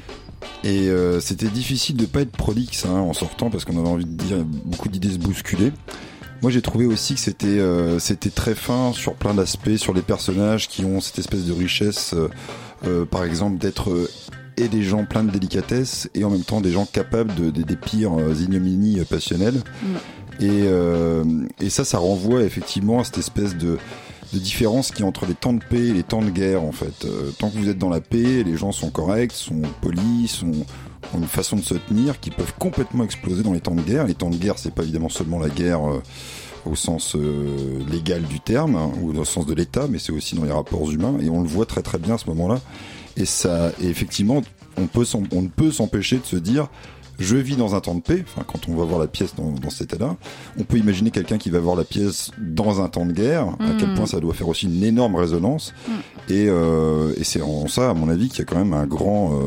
Et 0.64 0.88
euh, 0.88 1.20
c'était 1.20 1.48
difficile 1.48 1.96
de 1.96 2.06
pas 2.06 2.20
être 2.22 2.32
prolixe 2.32 2.86
hein, 2.86 2.92
en 2.98 3.12
sortant 3.12 3.50
parce 3.50 3.66
qu'on 3.66 3.78
avait 3.78 3.88
envie 3.88 4.06
de 4.06 4.22
dire 4.22 4.38
beaucoup 4.64 4.88
d'idées 4.88 5.10
se 5.12 5.18
bousculer. 5.18 5.72
Moi 6.40 6.50
j'ai 6.50 6.62
trouvé 6.62 6.86
aussi 6.86 7.14
que 7.14 7.20
c'était 7.20 7.46
euh, 7.46 7.98
c'était 7.98 8.30
très 8.30 8.54
fin 8.54 8.92
sur 8.94 9.14
plein 9.14 9.34
d'aspects, 9.34 9.76
sur 9.76 9.92
les 9.92 10.00
personnages 10.00 10.68
qui 10.68 10.86
ont 10.86 11.00
cette 11.02 11.18
espèce 11.18 11.44
de 11.44 11.52
richesse, 11.52 12.14
euh, 12.14 12.28
euh, 12.86 13.04
par 13.04 13.24
exemple 13.24 13.58
d'être 13.58 13.90
euh, 13.90 14.08
et 14.56 14.68
des 14.68 14.82
gens 14.82 15.04
pleins 15.04 15.24
de 15.24 15.30
délicatesse 15.30 16.08
et 16.14 16.24
en 16.24 16.30
même 16.30 16.42
temps 16.44 16.60
des 16.60 16.72
gens 16.72 16.86
capables 16.86 17.34
de, 17.34 17.50
de- 17.50 17.62
des 17.62 17.76
pires 17.76 18.12
euh, 18.18 18.34
ignominies 18.34 19.00
euh, 19.00 19.04
passionnelles. 19.04 19.62
Et, 20.40 20.48
euh, 20.64 21.24
et 21.60 21.68
ça, 21.70 21.84
ça 21.84 21.98
renvoie 21.98 22.42
effectivement 22.42 23.00
à 23.00 23.04
cette 23.04 23.18
espèce 23.18 23.56
de, 23.56 23.78
de 24.32 24.38
différence 24.38 24.90
qui 24.90 25.02
entre 25.02 25.26
les 25.26 25.34
temps 25.34 25.52
de 25.52 25.62
paix 25.62 25.88
et 25.88 25.92
les 25.92 26.02
temps 26.02 26.22
de 26.22 26.30
guerre 26.30 26.62
en 26.62 26.72
fait. 26.72 27.04
Euh, 27.04 27.30
tant 27.38 27.50
que 27.50 27.58
vous 27.58 27.68
êtes 27.68 27.78
dans 27.78 27.90
la 27.90 28.00
paix, 28.00 28.42
les 28.44 28.56
gens 28.56 28.72
sont 28.72 28.90
corrects, 28.90 29.32
sont 29.32 29.62
polis, 29.82 30.30
sont 30.30 30.52
ont 31.14 31.18
une 31.18 31.24
façon 31.26 31.56
de 31.56 31.62
se 31.62 31.74
tenir 31.74 32.20
qui 32.20 32.30
peuvent 32.30 32.54
complètement 32.58 33.02
exploser 33.04 33.42
dans 33.42 33.52
les 33.52 33.60
temps 33.60 33.74
de 33.74 33.80
guerre. 33.80 34.06
Les 34.06 34.14
temps 34.14 34.30
de 34.30 34.36
guerre, 34.36 34.58
c'est 34.58 34.72
pas 34.72 34.82
évidemment 34.82 35.08
seulement 35.08 35.38
la 35.40 35.48
guerre 35.48 35.80
euh, 35.90 36.00
au 36.66 36.76
sens 36.76 37.16
euh, 37.16 37.78
légal 37.90 38.22
du 38.22 38.38
terme, 38.38 38.76
hein, 38.76 38.92
ou 39.02 39.12
dans 39.12 39.20
le 39.20 39.24
sens 39.24 39.44
de 39.46 39.54
l'État, 39.54 39.86
mais 39.90 39.98
c'est 39.98 40.12
aussi 40.12 40.36
dans 40.36 40.44
les 40.44 40.52
rapports 40.52 40.90
humains, 40.92 41.14
et 41.20 41.28
on 41.30 41.40
le 41.42 41.48
voit 41.48 41.66
très 41.66 41.82
très 41.82 41.98
bien 41.98 42.14
à 42.14 42.18
ce 42.18 42.26
moment-là. 42.26 42.60
Et 43.20 43.26
ça, 43.26 43.70
effectivement, 43.82 44.42
on, 44.78 44.88
on 45.32 45.42
ne 45.42 45.48
peut 45.48 45.70
s'empêcher 45.70 46.16
de 46.16 46.24
se 46.24 46.36
dire, 46.36 46.68
je 47.20 47.36
vis 47.36 47.56
dans 47.56 47.74
un 47.74 47.80
temps 47.80 47.94
de 47.94 48.00
paix. 48.00 48.24
Enfin, 48.26 48.44
quand 48.46 48.68
on 48.68 48.74
va 48.74 48.84
voir 48.84 48.98
la 48.98 49.06
pièce 49.06 49.34
dans, 49.36 49.50
dans 49.52 49.70
cet 49.70 49.92
état-là, 49.92 50.16
on 50.58 50.64
peut 50.64 50.78
imaginer 50.78 51.10
quelqu'un 51.10 51.38
qui 51.38 51.50
va 51.50 51.58
voir 51.60 51.76
la 51.76 51.84
pièce 51.84 52.30
dans 52.38 52.80
un 52.82 52.88
temps 52.88 53.06
de 53.06 53.12
guerre. 53.12 53.46
À 53.60 53.72
quel 53.78 53.90
Mm. 53.90 53.94
point 53.94 54.06
ça 54.06 54.20
doit 54.20 54.34
faire 54.34 54.48
aussi 54.48 54.66
une 54.66 54.82
énorme 54.82 55.16
résonance. 55.16 55.72
Mm. 55.86 55.92
Et, 56.32 56.46
euh, 56.48 57.12
et 57.16 57.24
c'est 57.24 57.42
en 57.42 57.66
ça, 57.68 57.90
à 57.90 57.94
mon 57.94 58.08
avis, 58.08 58.28
qu'il 58.28 58.38
y 58.38 58.42
a 58.42 58.44
quand 58.44 58.56
même 58.58 58.72
un 58.74 58.86
grand, 58.86 59.32
euh, 59.32 59.38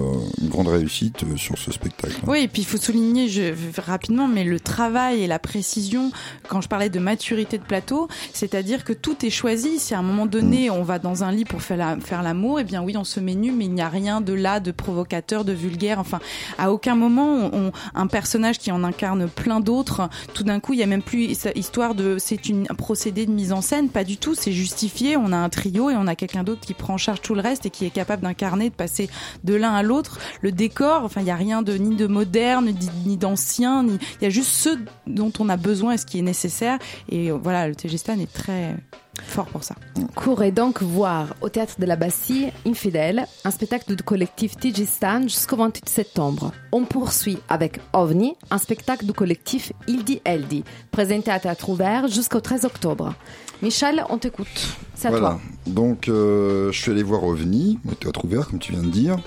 une 0.41 0.49
grande 0.49 0.67
réussite 0.67 1.23
euh, 1.23 1.35
sur 1.37 1.57
ce 1.57 1.71
spectacle. 1.71 2.15
Oui, 2.27 2.39
et 2.43 2.47
puis 2.47 2.61
il 2.61 2.65
faut 2.65 2.77
souligner 2.77 3.27
je, 3.29 3.53
rapidement, 3.81 4.27
mais 4.27 4.43
le 4.43 4.59
travail 4.59 5.23
et 5.23 5.27
la 5.27 5.39
précision, 5.39 6.11
quand 6.47 6.61
je 6.61 6.67
parlais 6.67 6.89
de 6.89 6.99
maturité 6.99 7.57
de 7.57 7.63
plateau, 7.63 8.07
c'est-à-dire 8.33 8.83
que 8.83 8.93
tout 8.93 9.25
est 9.25 9.29
choisi. 9.29 9.79
Si 9.79 9.93
à 9.93 9.99
un 9.99 10.03
moment 10.03 10.25
donné, 10.25 10.69
on 10.69 10.83
va 10.83 10.99
dans 10.99 11.23
un 11.23 11.31
lit 11.31 11.45
pour 11.45 11.61
faire 11.61 11.77
la- 11.77 11.97
faire 11.99 12.21
l'amour, 12.23 12.59
eh 12.59 12.63
bien 12.63 12.83
oui, 12.83 12.95
on 12.97 13.03
se 13.03 13.19
met 13.19 13.35
nu, 13.35 13.51
mais 13.51 13.65
il 13.65 13.73
n'y 13.73 13.81
a 13.81 13.89
rien 13.89 14.19
de 14.21 14.33
là, 14.33 14.59
de 14.59 14.71
provocateur, 14.71 15.45
de 15.45 15.53
vulgaire. 15.53 15.99
Enfin, 15.99 16.19
à 16.57 16.71
aucun 16.71 16.95
moment, 16.95 17.49
on, 17.53 17.62
un 17.95 18.07
personnage 18.07 18.59
qui 18.59 18.71
en 18.71 18.83
incarne 18.83 19.27
plein 19.27 19.59
d'autres, 19.59 20.09
tout 20.33 20.43
d'un 20.43 20.59
coup, 20.59 20.73
il 20.73 20.79
y 20.79 20.83
a 20.83 20.87
même 20.87 21.01
plus 21.01 21.35
histoire 21.55 21.95
de, 21.95 22.17
c'est 22.19 22.39
un 22.69 22.75
procédé 22.75 23.25
de 23.25 23.31
mise 23.31 23.53
en 23.53 23.61
scène, 23.61 23.89
pas 23.89 24.03
du 24.03 24.17
tout, 24.17 24.35
c'est 24.35 24.51
justifié. 24.51 25.17
On 25.17 25.31
a 25.31 25.37
un 25.37 25.49
trio 25.49 25.89
et 25.89 25.95
on 25.95 26.07
a 26.07 26.15
quelqu'un 26.15 26.43
d'autre 26.43 26.61
qui 26.61 26.73
prend 26.73 26.95
en 26.95 26.97
charge 26.97 27.21
tout 27.21 27.35
le 27.35 27.41
reste 27.41 27.65
et 27.65 27.69
qui 27.69 27.85
est 27.85 27.89
capable 27.89 28.23
d'incarner, 28.23 28.69
de 28.69 28.75
passer 28.75 29.09
de 29.43 29.53
l'un 29.53 29.73
à 29.73 29.83
l'autre. 29.83 30.19
Le 30.41 30.51
décor, 30.51 31.03
enfin, 31.03 31.21
il 31.21 31.27
y 31.27 31.31
a 31.31 31.35
rien 31.35 31.61
de 31.61 31.73
ni 31.73 31.95
de 31.95 32.07
moderne, 32.07 32.73
ni, 33.05 33.17
d'ancien, 33.17 33.85
il 33.85 34.23
y 34.23 34.25
a 34.25 34.29
juste 34.29 34.49
ce 34.49 34.69
dont 35.07 35.31
on 35.39 35.49
a 35.49 35.57
besoin 35.57 35.93
et 35.93 35.97
ce 35.97 36.05
qui 36.05 36.19
est 36.19 36.23
nécessaire. 36.23 36.79
Et 37.09 37.31
euh, 37.31 37.37
voilà, 37.41 37.67
le 37.67 37.75
TG 37.75 37.97
Stan 37.97 38.19
est 38.19 38.31
très 38.31 38.75
fort 39.21 39.45
pour 39.45 39.63
ça. 39.63 39.75
Courez 40.15 40.51
donc 40.51 40.81
voir 40.81 41.35
au 41.41 41.49
théâtre 41.49 41.75
de 41.79 41.85
la 41.85 41.95
Bastille 41.95 42.51
Infidèle, 42.65 43.25
un 43.43 43.51
spectacle 43.51 43.95
du 43.95 44.03
collectif 44.03 44.57
Tigistan 44.57 45.23
jusqu'au 45.23 45.57
28 45.57 45.89
septembre. 45.89 46.51
On 46.71 46.85
poursuit 46.85 47.39
avec 47.49 47.79
OVNI, 47.93 48.35
un 48.51 48.57
spectacle 48.57 49.05
du 49.05 49.13
collectif 49.13 49.71
Ildi 49.87 50.21
Eldi, 50.25 50.63
présenté 50.91 51.31
à 51.31 51.39
théâtre 51.39 51.69
ouvert 51.69 52.07
jusqu'au 52.07 52.39
13 52.39 52.65
octobre. 52.65 53.13
Michel, 53.61 54.03
on 54.09 54.17
t'écoute. 54.17 54.47
C'est 54.95 55.07
à 55.07 55.11
voilà. 55.11 55.29
toi. 55.29 55.41
Donc, 55.67 56.09
euh, 56.09 56.71
je 56.71 56.81
suis 56.81 56.91
allé 56.91 57.01
voir 57.01 57.23
OVNI, 57.23 57.79
au 57.89 57.95
théâtre 57.95 58.25
ouvert, 58.25 58.47
comme 58.49 58.59
tu 58.59 58.73
viens 58.73 58.83
de 58.83 58.89
dire. 58.89 59.17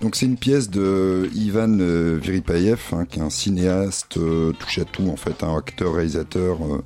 Donc, 0.00 0.16
c'est 0.16 0.26
une 0.26 0.36
pièce 0.36 0.70
de 0.70 1.30
Ivan 1.34 1.78
euh, 1.80 2.18
Viripayev, 2.20 2.80
hein, 2.92 3.04
qui 3.04 3.20
est 3.20 3.22
un 3.22 3.30
cinéaste 3.30 4.16
euh, 4.16 4.52
touche 4.52 4.78
à 4.78 4.84
tout, 4.84 5.08
en 5.08 5.16
fait, 5.16 5.42
un 5.42 5.56
acteur-réalisateur 5.56 6.58
euh, 6.62 6.82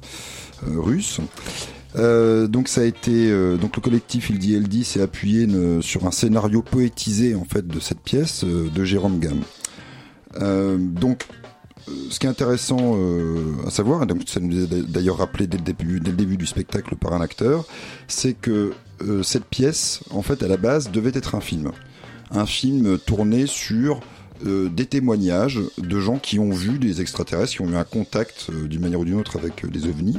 euh, 0.66 0.80
russe. 0.80 1.20
Euh, 1.96 2.46
donc 2.48 2.68
ça 2.68 2.82
a 2.82 2.84
été 2.84 3.30
euh, 3.30 3.56
donc 3.56 3.76
le 3.76 3.80
collectif 3.80 4.28
Il 4.28 4.38
dit 4.38 4.54
Elle 4.54 4.68
dit 4.68 4.84
s'est 4.84 5.00
appuyé 5.00 5.46
ne- 5.46 5.80
sur 5.80 6.06
un 6.06 6.10
scénario 6.10 6.60
poétisé 6.60 7.34
en 7.34 7.44
fait 7.44 7.66
de 7.66 7.80
cette 7.80 8.00
pièce 8.00 8.44
euh, 8.44 8.68
de 8.74 8.84
Jérôme 8.84 9.18
Gamme. 9.20 9.40
Euh, 10.42 10.76
donc 10.76 11.26
euh, 11.88 11.92
ce 12.10 12.18
qui 12.18 12.26
est 12.26 12.28
intéressant 12.28 12.94
euh, 12.96 13.54
à 13.66 13.70
savoir, 13.70 14.02
et 14.02 14.06
donc 14.06 14.22
ça 14.26 14.38
nous 14.40 14.64
est 14.64 14.66
d'ailleurs 14.90 15.16
rappelé 15.18 15.46
dès 15.46 15.56
le 15.56 15.64
début, 15.64 16.00
dès 16.00 16.10
le 16.10 16.16
début 16.18 16.36
du 16.36 16.46
spectacle 16.46 16.94
par 16.96 17.14
un 17.14 17.22
acteur, 17.22 17.64
c'est 18.06 18.34
que 18.34 18.72
euh, 19.02 19.22
cette 19.22 19.44
pièce, 19.46 20.00
en 20.10 20.20
fait, 20.22 20.42
à 20.42 20.48
la 20.48 20.56
base, 20.58 20.90
devait 20.90 21.12
être 21.14 21.34
un 21.36 21.40
film. 21.40 21.70
Un 22.30 22.44
film 22.44 22.98
tourné 22.98 23.46
sur 23.46 24.00
euh, 24.44 24.68
des 24.68 24.84
témoignages 24.84 25.60
de 25.78 25.98
gens 26.00 26.18
qui 26.18 26.38
ont 26.38 26.50
vu 26.50 26.78
des 26.78 27.00
extraterrestres, 27.00 27.52
qui 27.52 27.60
ont 27.62 27.70
eu 27.70 27.76
un 27.76 27.84
contact 27.84 28.48
euh, 28.50 28.66
d'une 28.68 28.82
manière 28.82 29.00
ou 29.00 29.04
d'une 29.06 29.14
autre 29.18 29.38
avec 29.38 29.64
euh, 29.64 29.68
des 29.68 29.86
ovnis. 29.86 30.18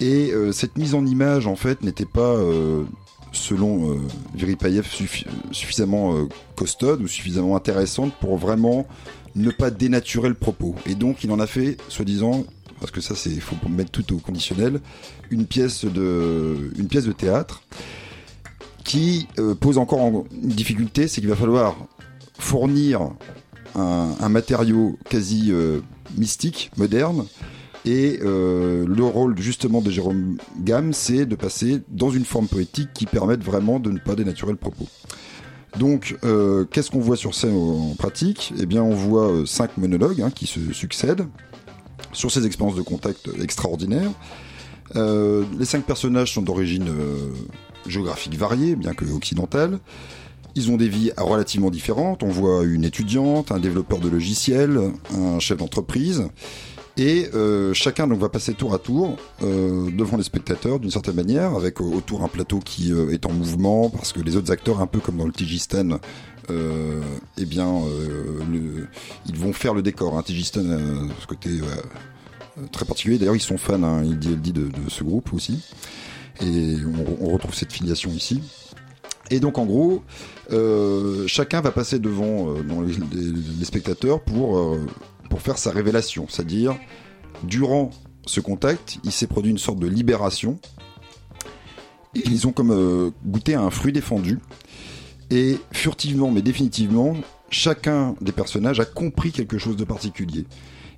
Et 0.00 0.32
euh, 0.32 0.52
cette 0.52 0.76
mise 0.76 0.94
en 0.94 1.06
image, 1.06 1.46
en 1.46 1.56
fait, 1.56 1.82
n'était 1.82 2.04
pas, 2.04 2.20
euh, 2.34 2.84
selon 3.32 3.92
euh, 3.92 3.96
Viripayev, 4.34 4.86
suffi- 4.86 5.26
suffisamment 5.52 6.14
euh, 6.16 6.24
costaude 6.56 7.00
ou 7.02 7.06
suffisamment 7.08 7.56
intéressante 7.56 8.12
pour 8.20 8.36
vraiment 8.36 8.86
ne 9.36 9.50
pas 9.50 9.70
dénaturer 9.70 10.28
le 10.28 10.34
propos. 10.34 10.74
Et 10.86 10.94
donc, 10.94 11.24
il 11.24 11.30
en 11.32 11.40
a 11.40 11.46
fait, 11.46 11.76
soi-disant, 11.88 12.44
parce 12.80 12.90
que 12.90 13.00
ça, 13.00 13.14
c'est, 13.14 13.30
faut 13.40 13.56
mettre 13.68 13.90
tout 13.92 14.14
au 14.14 14.18
conditionnel, 14.18 14.80
une 15.30 15.46
pièce 15.46 15.84
de, 15.84 16.70
une 16.76 16.88
pièce 16.88 17.04
de 17.04 17.12
théâtre 17.12 17.62
qui 18.84 19.26
euh, 19.38 19.54
pose 19.54 19.78
encore 19.78 20.00
en- 20.00 20.24
une 20.42 20.48
difficulté, 20.50 21.08
c'est 21.08 21.20
qu'il 21.20 21.30
va 21.30 21.36
falloir 21.36 21.76
fournir 22.38 23.00
un, 23.74 24.10
un 24.20 24.28
matériau 24.28 24.98
quasi 25.08 25.50
euh, 25.50 25.80
mystique, 26.16 26.70
moderne, 26.76 27.24
et 27.84 28.20
euh, 28.22 28.86
le 28.86 29.04
rôle 29.04 29.38
justement 29.38 29.82
de 29.82 29.90
Jérôme 29.90 30.38
Gamme, 30.60 30.92
c'est 30.92 31.26
de 31.26 31.34
passer 31.34 31.82
dans 31.88 32.10
une 32.10 32.24
forme 32.24 32.48
poétique 32.48 32.88
qui 32.94 33.06
permette 33.06 33.44
vraiment 33.44 33.78
de 33.78 33.90
ne 33.90 33.98
pas 33.98 34.14
dénaturer 34.14 34.52
le 34.52 34.58
propos. 34.58 34.86
Donc, 35.78 36.16
euh, 36.24 36.64
qu'est-ce 36.70 36.90
qu'on 36.90 37.00
voit 37.00 37.16
sur 37.16 37.34
scène 37.34 37.56
en 37.56 37.94
pratique? 37.96 38.54
Eh 38.58 38.64
bien, 38.64 38.82
on 38.82 38.94
voit 38.94 39.28
euh, 39.28 39.44
cinq 39.44 39.76
monologues 39.76 40.22
hein, 40.22 40.30
qui 40.30 40.46
se 40.46 40.72
succèdent 40.72 41.26
sur 42.12 42.30
ces 42.30 42.46
expériences 42.46 42.76
de 42.76 42.82
contact 42.82 43.28
extraordinaires. 43.42 44.10
Les 44.94 45.64
cinq 45.64 45.84
personnages 45.84 46.32
sont 46.34 46.42
d'origine 46.42 46.86
géographique 47.88 48.36
variée, 48.36 48.76
bien 48.76 48.94
que 48.94 49.04
occidentale. 49.06 49.80
Ils 50.54 50.70
ont 50.70 50.76
des 50.76 50.88
vies 50.88 51.10
relativement 51.16 51.70
différentes. 51.70 52.22
On 52.22 52.28
voit 52.28 52.62
une 52.62 52.84
étudiante, 52.84 53.50
un 53.50 53.58
développeur 53.58 53.98
de 53.98 54.08
logiciels, 54.08 54.78
un 55.12 55.40
chef 55.40 55.58
d'entreprise. 55.58 56.28
Et 56.96 57.28
euh, 57.34 57.74
chacun 57.74 58.06
donc 58.06 58.20
va 58.20 58.28
passer 58.28 58.54
tour 58.54 58.72
à 58.72 58.78
tour 58.78 59.16
euh, 59.42 59.90
devant 59.90 60.16
les 60.16 60.22
spectateurs 60.22 60.78
d'une 60.78 60.92
certaine 60.92 61.16
manière, 61.16 61.54
avec 61.54 61.80
euh, 61.80 61.84
autour 61.84 62.22
un 62.22 62.28
plateau 62.28 62.60
qui 62.60 62.92
euh, 62.92 63.10
est 63.10 63.26
en 63.26 63.32
mouvement, 63.32 63.90
parce 63.90 64.12
que 64.12 64.20
les 64.20 64.36
autres 64.36 64.52
acteurs, 64.52 64.80
un 64.80 64.86
peu 64.86 65.00
comme 65.00 65.16
dans 65.16 65.26
le 65.26 65.32
Tigistan, 65.32 65.98
euh, 66.50 67.00
eh 67.36 67.46
bien, 67.46 67.68
ils 69.26 69.36
vont 69.36 69.52
faire 69.52 69.74
le 69.74 69.82
décor. 69.82 70.16
Hein. 70.16 70.22
Tigistan, 70.22 70.62
ce 71.20 71.26
côté 71.26 71.50
très 72.70 72.84
particulier. 72.84 73.18
D'ailleurs, 73.18 73.34
ils 73.34 73.40
sont 73.40 73.58
fans, 73.58 73.82
hein, 73.82 74.02
il 74.04 74.18
dit, 74.18 74.28
elle 74.32 74.40
dit 74.40 74.52
de, 74.52 74.66
de 74.66 74.88
ce 74.88 75.02
groupe 75.02 75.32
aussi. 75.32 75.60
Et 76.42 76.76
on, 77.20 77.26
on 77.26 77.32
retrouve 77.32 77.54
cette 77.54 77.72
filiation 77.72 78.10
ici. 78.10 78.40
Et 79.30 79.40
donc, 79.40 79.58
en 79.58 79.64
gros, 79.64 80.02
euh, 80.52 81.26
chacun 81.26 81.60
va 81.60 81.70
passer 81.72 81.98
devant 81.98 82.50
euh, 82.50 82.62
les, 82.86 83.20
les- 83.20 83.32
les 83.58 83.64
spectateurs 83.64 84.20
pour, 84.20 84.58
euh, 84.58 84.80
pour 85.30 85.42
faire 85.42 85.58
sa 85.58 85.70
révélation. 85.70 86.26
C'est-à-dire, 86.28 86.76
durant 87.42 87.90
ce 88.26 88.40
contact, 88.40 88.98
il 89.04 89.12
s'est 89.12 89.26
produit 89.26 89.50
une 89.50 89.58
sorte 89.58 89.78
de 89.78 89.86
libération. 89.86 90.58
Ils 92.14 92.46
ont 92.46 92.52
comme 92.52 92.70
euh, 92.70 93.10
goûté 93.24 93.54
à 93.54 93.62
un 93.62 93.70
fruit 93.70 93.92
défendu. 93.92 94.38
Et 95.30 95.58
furtivement, 95.72 96.30
mais 96.30 96.42
définitivement, 96.42 97.14
chacun 97.50 98.14
des 98.20 98.32
personnages 98.32 98.80
a 98.80 98.84
compris 98.84 99.32
quelque 99.32 99.58
chose 99.58 99.76
de 99.76 99.84
particulier. 99.84 100.46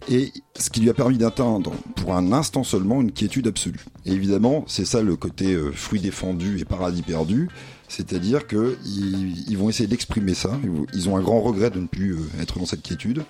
Et 0.08 0.32
ce 0.56 0.70
qui 0.70 0.80
lui 0.80 0.90
a 0.90 0.94
permis 0.94 1.18
d'atteindre, 1.18 1.72
pour 1.96 2.14
un 2.14 2.32
instant 2.32 2.62
seulement, 2.62 3.00
une 3.00 3.12
quiétude 3.12 3.48
absolue. 3.48 3.84
Et 4.04 4.12
évidemment, 4.12 4.64
c'est 4.68 4.84
ça 4.84 5.02
le 5.02 5.16
côté 5.16 5.52
euh, 5.52 5.72
fruit 5.72 6.00
défendu 6.00 6.60
et 6.60 6.64
paradis 6.64 7.02
perdu. 7.02 7.48
C'est-à-dire 7.88 8.46
que 8.46 8.76
ils, 8.84 9.56
vont 9.56 9.68
essayer 9.68 9.88
d'exprimer 9.88 10.34
ça. 10.34 10.58
Ils 10.92 11.08
ont 11.08 11.16
un 11.16 11.22
grand 11.22 11.40
regret 11.40 11.70
de 11.70 11.80
ne 11.80 11.86
plus 11.86 12.12
euh, 12.12 12.40
être 12.40 12.58
dans 12.58 12.66
cette 12.66 12.82
quiétude. 12.82 13.24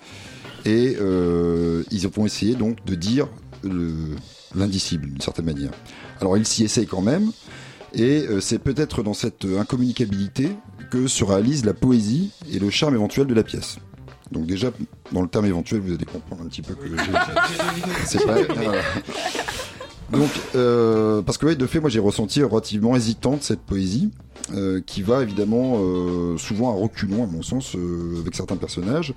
Et 0.65 0.97
euh, 0.99 1.83
ils 1.91 2.07
vont 2.07 2.25
essayer 2.25 2.55
donc 2.55 2.83
de 2.85 2.95
dire 2.95 3.27
le- 3.63 4.15
l'indicible 4.55 5.07
d'une 5.07 5.21
certaine 5.21 5.45
manière. 5.45 5.71
Alors 6.21 6.37
ils 6.37 6.45
s'y 6.47 6.63
essayent 6.63 6.87
quand 6.87 7.01
même. 7.01 7.31
Et 7.93 8.25
euh, 8.27 8.41
c'est 8.41 8.59
peut-être 8.59 9.01
dans 9.01 9.13
cette 9.13 9.45
euh, 9.45 9.59
incommunicabilité 9.59 10.49
que 10.91 11.07
se 11.07 11.23
réalise 11.23 11.63
la 11.65 11.73
poésie 11.73 12.31
et 12.51 12.59
le 12.59 12.69
charme 12.69 12.95
éventuel 12.95 13.27
de 13.27 13.33
la 13.33 13.43
pièce. 13.43 13.77
Donc 14.31 14.45
déjà, 14.45 14.71
dans 15.13 15.21
le 15.21 15.29
terme 15.29 15.45
éventuel, 15.45 15.79
vous 15.79 15.93
allez 15.93 16.03
comprendre 16.05 16.43
un 16.43 16.47
petit 16.47 16.61
peu 16.61 16.73
que 16.75 16.87
c'est 18.05 18.25
pas... 18.25 18.35
voilà. 18.53 18.81
Donc, 20.11 20.29
euh, 20.55 21.21
parce 21.21 21.37
que 21.37 21.45
ouais, 21.45 21.55
de 21.55 21.65
fait, 21.65 21.79
moi 21.79 21.89
j'ai 21.89 21.99
ressenti 21.99 22.41
relativement 22.43 22.95
hésitante 22.95 23.43
cette 23.43 23.61
poésie, 23.61 24.09
euh, 24.53 24.81
qui 24.85 25.01
va 25.01 25.23
évidemment 25.23 25.75
euh, 25.77 26.37
souvent 26.37 26.71
à 26.71 26.75
reculons, 26.79 27.23
à 27.23 27.27
mon 27.27 27.41
sens, 27.41 27.75
euh, 27.75 28.19
avec 28.21 28.35
certains 28.35 28.55
personnages. 28.57 29.13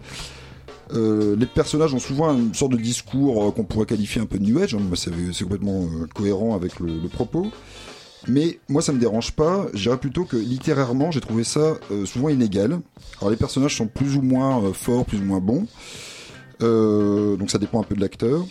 Euh, 0.92 1.36
les 1.36 1.46
personnages 1.46 1.94
ont 1.94 1.98
souvent 1.98 2.34
une 2.34 2.54
sorte 2.54 2.72
de 2.72 2.76
discours 2.76 3.44
euh, 3.44 3.50
qu'on 3.52 3.64
pourrait 3.64 3.86
qualifier 3.86 4.20
un 4.20 4.26
peu 4.26 4.38
de 4.38 4.44
new 4.44 4.58
age, 4.58 4.74
hein, 4.74 4.80
c'est 4.94 5.44
complètement 5.44 5.82
euh, 5.82 6.06
cohérent 6.14 6.54
avec 6.54 6.80
le, 6.80 6.98
le 6.98 7.08
propos. 7.08 7.46
Mais 8.28 8.58
moi 8.68 8.82
ça 8.82 8.92
me 8.92 8.98
dérange 8.98 9.32
pas, 9.32 9.66
je 9.72 9.84
dirais 9.84 9.96
plutôt 9.96 10.24
que 10.24 10.36
littérairement 10.36 11.10
j'ai 11.10 11.22
trouvé 11.22 11.42
ça 11.42 11.78
souvent 12.04 12.28
inégal. 12.28 12.80
Alors 13.18 13.30
les 13.30 13.36
personnages 13.38 13.74
sont 13.74 13.86
plus 13.86 14.14
ou 14.16 14.20
moins 14.20 14.74
forts, 14.74 15.06
plus 15.06 15.20
ou 15.20 15.24
moins 15.24 15.40
bons, 15.40 15.66
donc 16.60 17.50
ça 17.50 17.56
dépend 17.56 17.80
un 17.80 17.84
peu 17.84 17.94
de 17.94 18.00
l'acteur. 18.02 18.44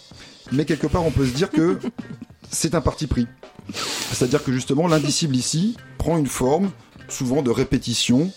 Mais 0.51 0.65
quelque 0.65 0.87
part 0.87 1.05
on 1.05 1.11
peut 1.11 1.27
se 1.27 1.35
dire 1.35 1.51
que 1.51 1.77
c'est 2.49 2.73
un 2.73 2.81
parti 2.81 3.05
pris. 3.05 3.27
C'est-à-dire 3.71 4.43
que 4.43 4.51
justement 4.51 4.87
l'indicible 4.87 5.35
ici 5.35 5.77
prend 5.99 6.17
une 6.17 6.25
forme 6.25 6.71
souvent 7.07 7.43
de 7.43 7.51
répétition, 7.51 8.31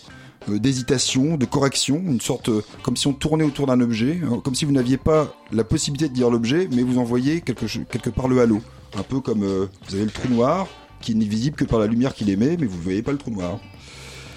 d'hésitation, 0.47 1.37
de 1.37 1.45
correction, 1.45 2.01
une 2.05 2.21
sorte 2.21 2.49
euh, 2.49 2.61
comme 2.81 2.97
si 2.97 3.07
on 3.07 3.13
tournait 3.13 3.43
autour 3.43 3.67
d'un 3.67 3.79
objet, 3.81 4.19
euh, 4.23 4.37
comme 4.37 4.55
si 4.55 4.65
vous 4.65 4.71
n'aviez 4.71 4.97
pas 4.97 5.33
la 5.51 5.63
possibilité 5.63 6.09
de 6.09 6.13
dire 6.13 6.29
l'objet, 6.29 6.67
mais 6.71 6.83
vous 6.83 6.97
en 6.97 7.03
voyez 7.03 7.41
quelque, 7.41 7.65
quelque 7.65 8.09
part 8.09 8.27
le 8.27 8.41
halo. 8.41 8.61
Un 8.97 9.03
peu 9.03 9.19
comme 9.19 9.43
euh, 9.43 9.67
vous 9.87 9.95
avez 9.95 10.05
le 10.05 10.11
trou 10.11 10.27
noir 10.27 10.67
qui 11.01 11.15
n'est 11.15 11.25
visible 11.25 11.55
que 11.55 11.65
par 11.65 11.79
la 11.79 11.87
lumière 11.87 12.13
qu'il 12.13 12.29
émet, 12.29 12.57
mais 12.57 12.65
vous 12.65 12.77
ne 12.77 12.83
voyez 12.83 13.01
pas 13.01 13.11
le 13.11 13.17
trou 13.17 13.31
noir. 13.31 13.59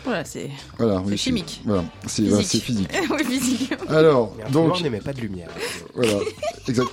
Voilà, 0.05 0.25
c'est 0.25 0.51
Voilà, 0.79 1.03
C'est 1.05 1.11
oui, 1.11 1.19
chimique. 1.19 1.63
Voilà, 1.65 1.85
c'est 2.07 2.23
physique. 2.61 2.91
oui, 3.11 3.25
physique. 3.25 3.73
Alors, 3.89 4.37
donc, 4.53 4.73
donc... 4.73 4.83
n'émet 4.83 5.01
pas 5.01 5.13
de 5.13 5.21
lumière. 5.21 5.49
voilà, 5.95 6.19
exact. 6.69 6.89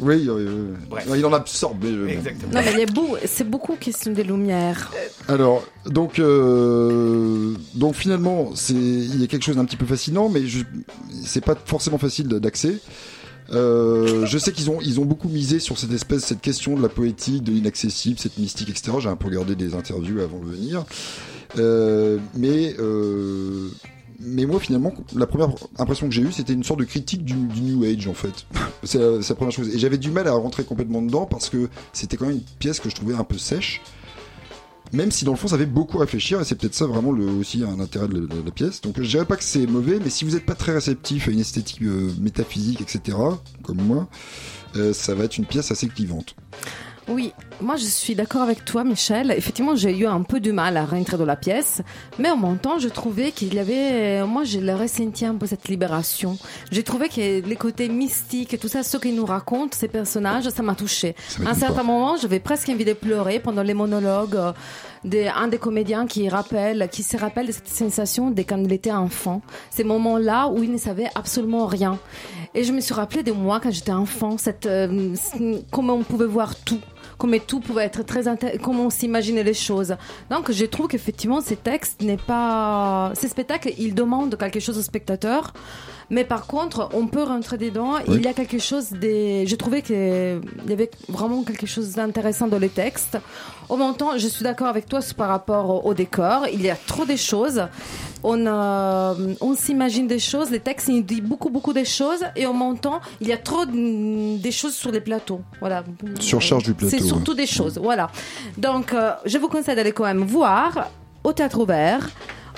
Oui, 0.00 0.26
euh, 0.28 0.74
Bref. 0.88 1.06
il 1.16 1.24
en 1.26 1.32
absorbe. 1.32 1.78
Mais, 1.84 1.90
euh. 1.90 2.08
Exactement. 2.08 2.52
Non, 2.52 2.60
mais 2.76 2.86
beau- 2.86 3.16
c'est 3.26 3.48
beaucoup 3.48 3.76
question 3.76 4.12
de 4.12 4.22
lumière. 4.22 4.90
Alors, 5.28 5.62
donc, 5.86 6.18
euh, 6.18 7.54
donc 7.74 7.94
finalement, 7.94 8.50
c'est 8.54 8.72
il 8.74 9.20
y 9.20 9.24
a 9.24 9.26
quelque 9.26 9.44
chose 9.44 9.56
d'un 9.56 9.64
petit 9.64 9.76
peu 9.76 9.86
fascinant, 9.86 10.28
mais 10.28 10.46
je, 10.46 10.60
c'est 11.24 11.44
pas 11.44 11.54
forcément 11.64 11.98
facile 11.98 12.28
d'accès. 12.28 12.78
Euh, 13.52 14.26
je 14.26 14.38
sais 14.38 14.52
qu'ils 14.52 14.70
ont 14.70 14.78
ils 14.80 15.00
ont 15.00 15.04
beaucoup 15.04 15.28
misé 15.28 15.58
sur 15.58 15.76
cette 15.76 15.92
espèce 15.92 16.24
cette 16.24 16.40
question 16.40 16.76
de 16.76 16.82
la 16.82 16.88
poétique, 16.88 17.42
de 17.42 17.50
l'inaccessible, 17.50 18.18
cette 18.18 18.38
mystique, 18.38 18.70
etc. 18.70 18.92
J'ai 19.00 19.08
un 19.08 19.16
peu 19.16 19.26
regardé 19.26 19.56
des 19.56 19.74
interviews 19.74 20.20
avant 20.20 20.38
de 20.38 20.46
venir, 20.50 20.84
Euh, 21.58 22.18
mais 22.36 22.76
euh, 22.78 23.70
mais 24.20 24.44
moi 24.44 24.60
finalement 24.60 24.92
la 25.16 25.26
première 25.26 25.48
impression 25.78 26.06
que 26.08 26.14
j'ai 26.14 26.22
eue 26.22 26.32
c'était 26.32 26.52
une 26.52 26.64
sorte 26.64 26.80
de 26.80 26.84
critique 26.84 27.24
du, 27.24 27.34
New 27.34 27.84
Age 27.84 28.06
en 28.06 28.14
fait. 28.14 28.46
c'est 28.84 28.98
la, 28.98 29.34
première 29.34 29.52
chose. 29.52 29.74
Et 29.74 29.78
j'avais 29.78 29.98
du 29.98 30.10
mal 30.10 30.28
à 30.28 30.32
rentrer 30.32 30.64
complètement 30.64 31.02
dedans 31.02 31.26
parce 31.26 31.48
que 31.48 31.68
c'était 31.92 32.16
quand 32.16 32.26
même 32.26 32.36
une 32.36 32.42
pièce 32.58 32.80
que 32.80 32.90
je 32.90 32.94
trouvais 32.94 33.14
un 33.14 33.24
peu 33.24 33.38
sèche. 33.38 33.80
Même 34.92 35.12
si 35.12 35.24
dans 35.24 35.30
le 35.30 35.36
fond 35.36 35.46
ça 35.46 35.56
fait 35.56 35.66
beaucoup 35.66 35.98
réfléchir 35.98 36.40
et 36.40 36.44
c'est 36.44 36.56
peut-être 36.56 36.74
ça 36.74 36.86
vraiment 36.86 37.10
aussi 37.10 37.62
un 37.62 37.78
intérêt 37.78 38.08
de 38.08 38.14
la, 38.14 38.26
de 38.26 38.42
la 38.44 38.50
pièce. 38.50 38.80
Donc 38.80 39.00
je 39.00 39.08
dirais 39.08 39.24
pas 39.24 39.36
que 39.36 39.44
c'est 39.44 39.66
mauvais 39.66 40.00
mais 40.02 40.10
si 40.10 40.24
vous 40.24 40.32
n'êtes 40.32 40.46
pas 40.46 40.56
très 40.56 40.72
réceptif 40.72 41.28
à 41.28 41.30
une 41.30 41.40
esthétique 41.40 41.82
euh, 41.82 42.10
métaphysique 42.20 42.80
etc 42.80 43.16
comme 43.62 43.80
moi 43.80 44.08
euh, 44.76 44.92
ça 44.92 45.14
va 45.14 45.24
être 45.24 45.38
une 45.38 45.46
pièce 45.46 45.70
assez 45.70 45.88
clivante 45.88 46.34
Oui, 47.10 47.32
moi 47.60 47.74
je 47.74 47.86
suis 47.86 48.14
d'accord 48.14 48.42
avec 48.42 48.64
toi, 48.64 48.84
Michel. 48.84 49.32
Effectivement, 49.36 49.74
j'ai 49.74 49.96
eu 49.96 50.06
un 50.06 50.22
peu 50.22 50.38
du 50.38 50.52
mal 50.52 50.76
à 50.76 50.84
rentrer 50.84 51.16
dans 51.16 51.24
la 51.24 51.34
pièce, 51.34 51.82
mais 52.20 52.30
en 52.30 52.36
même 52.36 52.58
temps, 52.58 52.78
je 52.78 52.88
trouvais 52.88 53.32
qu'il 53.32 53.52
y 53.52 53.58
avait, 53.58 54.24
moi, 54.24 54.44
je 54.44 54.60
ressenti 54.70 55.24
un 55.24 55.34
peu 55.34 55.46
cette 55.46 55.66
libération. 55.66 56.38
J'ai 56.70 56.84
trouvé 56.84 57.08
que 57.08 57.44
les 57.44 57.56
côtés 57.56 57.88
mystiques 57.88 58.60
tout 58.60 58.68
ça, 58.68 58.84
ce 58.84 58.96
qu'ils 58.96 59.16
nous 59.16 59.26
racontent, 59.26 59.76
ces 59.76 59.88
personnages, 59.88 60.48
ça 60.48 60.62
m'a 60.62 60.76
touché. 60.76 61.16
À 61.44 61.50
un 61.50 61.54
certain 61.54 61.74
pas. 61.74 61.82
moment, 61.82 62.16
j'avais 62.16 62.38
presque 62.38 62.68
envie 62.68 62.84
de 62.84 62.92
pleurer 62.92 63.40
pendant 63.40 63.62
les 63.62 63.74
monologues 63.74 64.36
euh, 64.36 64.52
de 65.04 65.24
un 65.34 65.48
des 65.48 65.58
comédiens 65.58 66.06
qui 66.06 66.28
rappelle, 66.28 66.88
qui 66.92 67.02
se 67.02 67.16
rappelle 67.16 67.48
de 67.48 67.52
cette 67.52 67.68
sensation 67.68 68.30
de 68.30 68.42
quand 68.42 68.58
il 68.58 68.72
était 68.72 68.92
enfant. 68.92 69.42
Ces 69.70 69.82
moments-là 69.82 70.48
où 70.48 70.62
il 70.62 70.70
ne 70.70 70.78
savait 70.78 71.08
absolument 71.16 71.66
rien. 71.66 71.98
Et 72.54 72.62
je 72.62 72.72
me 72.72 72.80
suis 72.80 72.94
rappelé 72.94 73.22
de 73.24 73.32
moi 73.32 73.58
quand 73.60 73.70
j'étais 73.70 73.92
enfant, 73.92 74.38
cette, 74.38 74.66
euh, 74.66 75.14
comment 75.72 75.94
on 75.94 76.04
pouvait 76.04 76.26
voir 76.26 76.54
tout 76.54 76.80
comme 77.20 77.38
tout 77.38 77.60
pouvait 77.60 77.84
être 77.84 78.02
très 78.02 78.26
comment 78.62 78.86
on 78.86 78.90
s'imaginait 78.90 79.44
les 79.44 79.54
choses. 79.54 79.94
Donc 80.30 80.50
je 80.50 80.64
trouve 80.64 80.88
qu'effectivement 80.88 81.42
ces 81.42 81.56
textes 81.56 82.00
n'est 82.02 82.16
pas 82.16 83.12
ces 83.14 83.28
spectacles 83.28 83.72
ils 83.78 83.94
demandent 83.94 84.36
quelque 84.36 84.58
chose 84.58 84.78
au 84.78 84.82
spectateur. 84.82 85.52
Mais 86.10 86.24
par 86.24 86.46
contre, 86.46 86.88
on 86.92 87.06
peut 87.06 87.22
rentrer 87.22 87.56
dedans. 87.56 87.94
Oui. 88.08 88.16
Il 88.16 88.22
y 88.22 88.28
a 88.28 88.32
quelque 88.32 88.58
chose 88.58 88.90
des. 88.90 89.46
J'ai 89.46 89.56
trouvé 89.56 89.80
qu'il 89.82 89.96
y 90.68 90.72
avait 90.72 90.90
vraiment 91.08 91.44
quelque 91.44 91.66
chose 91.66 91.92
d'intéressant 91.92 92.48
dans 92.48 92.58
les 92.58 92.68
textes. 92.68 93.18
En 93.68 93.76
même 93.76 93.94
temps, 93.94 94.18
je 94.18 94.26
suis 94.26 94.42
d'accord 94.42 94.66
avec 94.66 94.86
toi 94.86 94.98
par 95.16 95.28
rapport 95.28 95.86
au, 95.86 95.94
décor. 95.94 96.46
Il 96.52 96.62
y 96.62 96.70
a 96.70 96.74
trop 96.74 97.04
de 97.04 97.14
choses. 97.14 97.62
On, 98.24 98.44
euh, 98.44 99.34
on 99.40 99.54
s'imagine 99.54 100.08
des 100.08 100.18
choses. 100.18 100.50
Les 100.50 100.58
textes, 100.58 100.88
ils 100.88 101.06
disent 101.06 101.22
beaucoup, 101.22 101.50
beaucoup 101.50 101.72
de 101.72 101.84
choses. 101.84 102.24
Et 102.34 102.46
en 102.46 102.54
même 102.54 102.78
temps, 102.78 103.00
il 103.20 103.28
y 103.28 103.32
a 103.32 103.36
trop 103.36 103.64
de, 103.66 104.36
des 104.38 104.50
choses 104.50 104.74
sur 104.74 104.90
les 104.90 105.00
plateaux. 105.00 105.42
Voilà. 105.60 105.84
Surcharge 106.18 106.64
du 106.64 106.74
plateau, 106.74 106.96
C'est 106.96 107.04
surtout 107.04 107.30
ouais. 107.30 107.36
des 107.36 107.46
choses. 107.46 107.78
Voilà. 107.78 108.10
Donc, 108.58 108.92
euh, 108.92 109.12
je 109.24 109.38
vous 109.38 109.48
conseille 109.48 109.76
d'aller 109.76 109.92
quand 109.92 110.04
même 110.04 110.24
voir 110.24 110.88
au 111.22 111.32
théâtre 111.32 111.60
ouvert. 111.60 112.08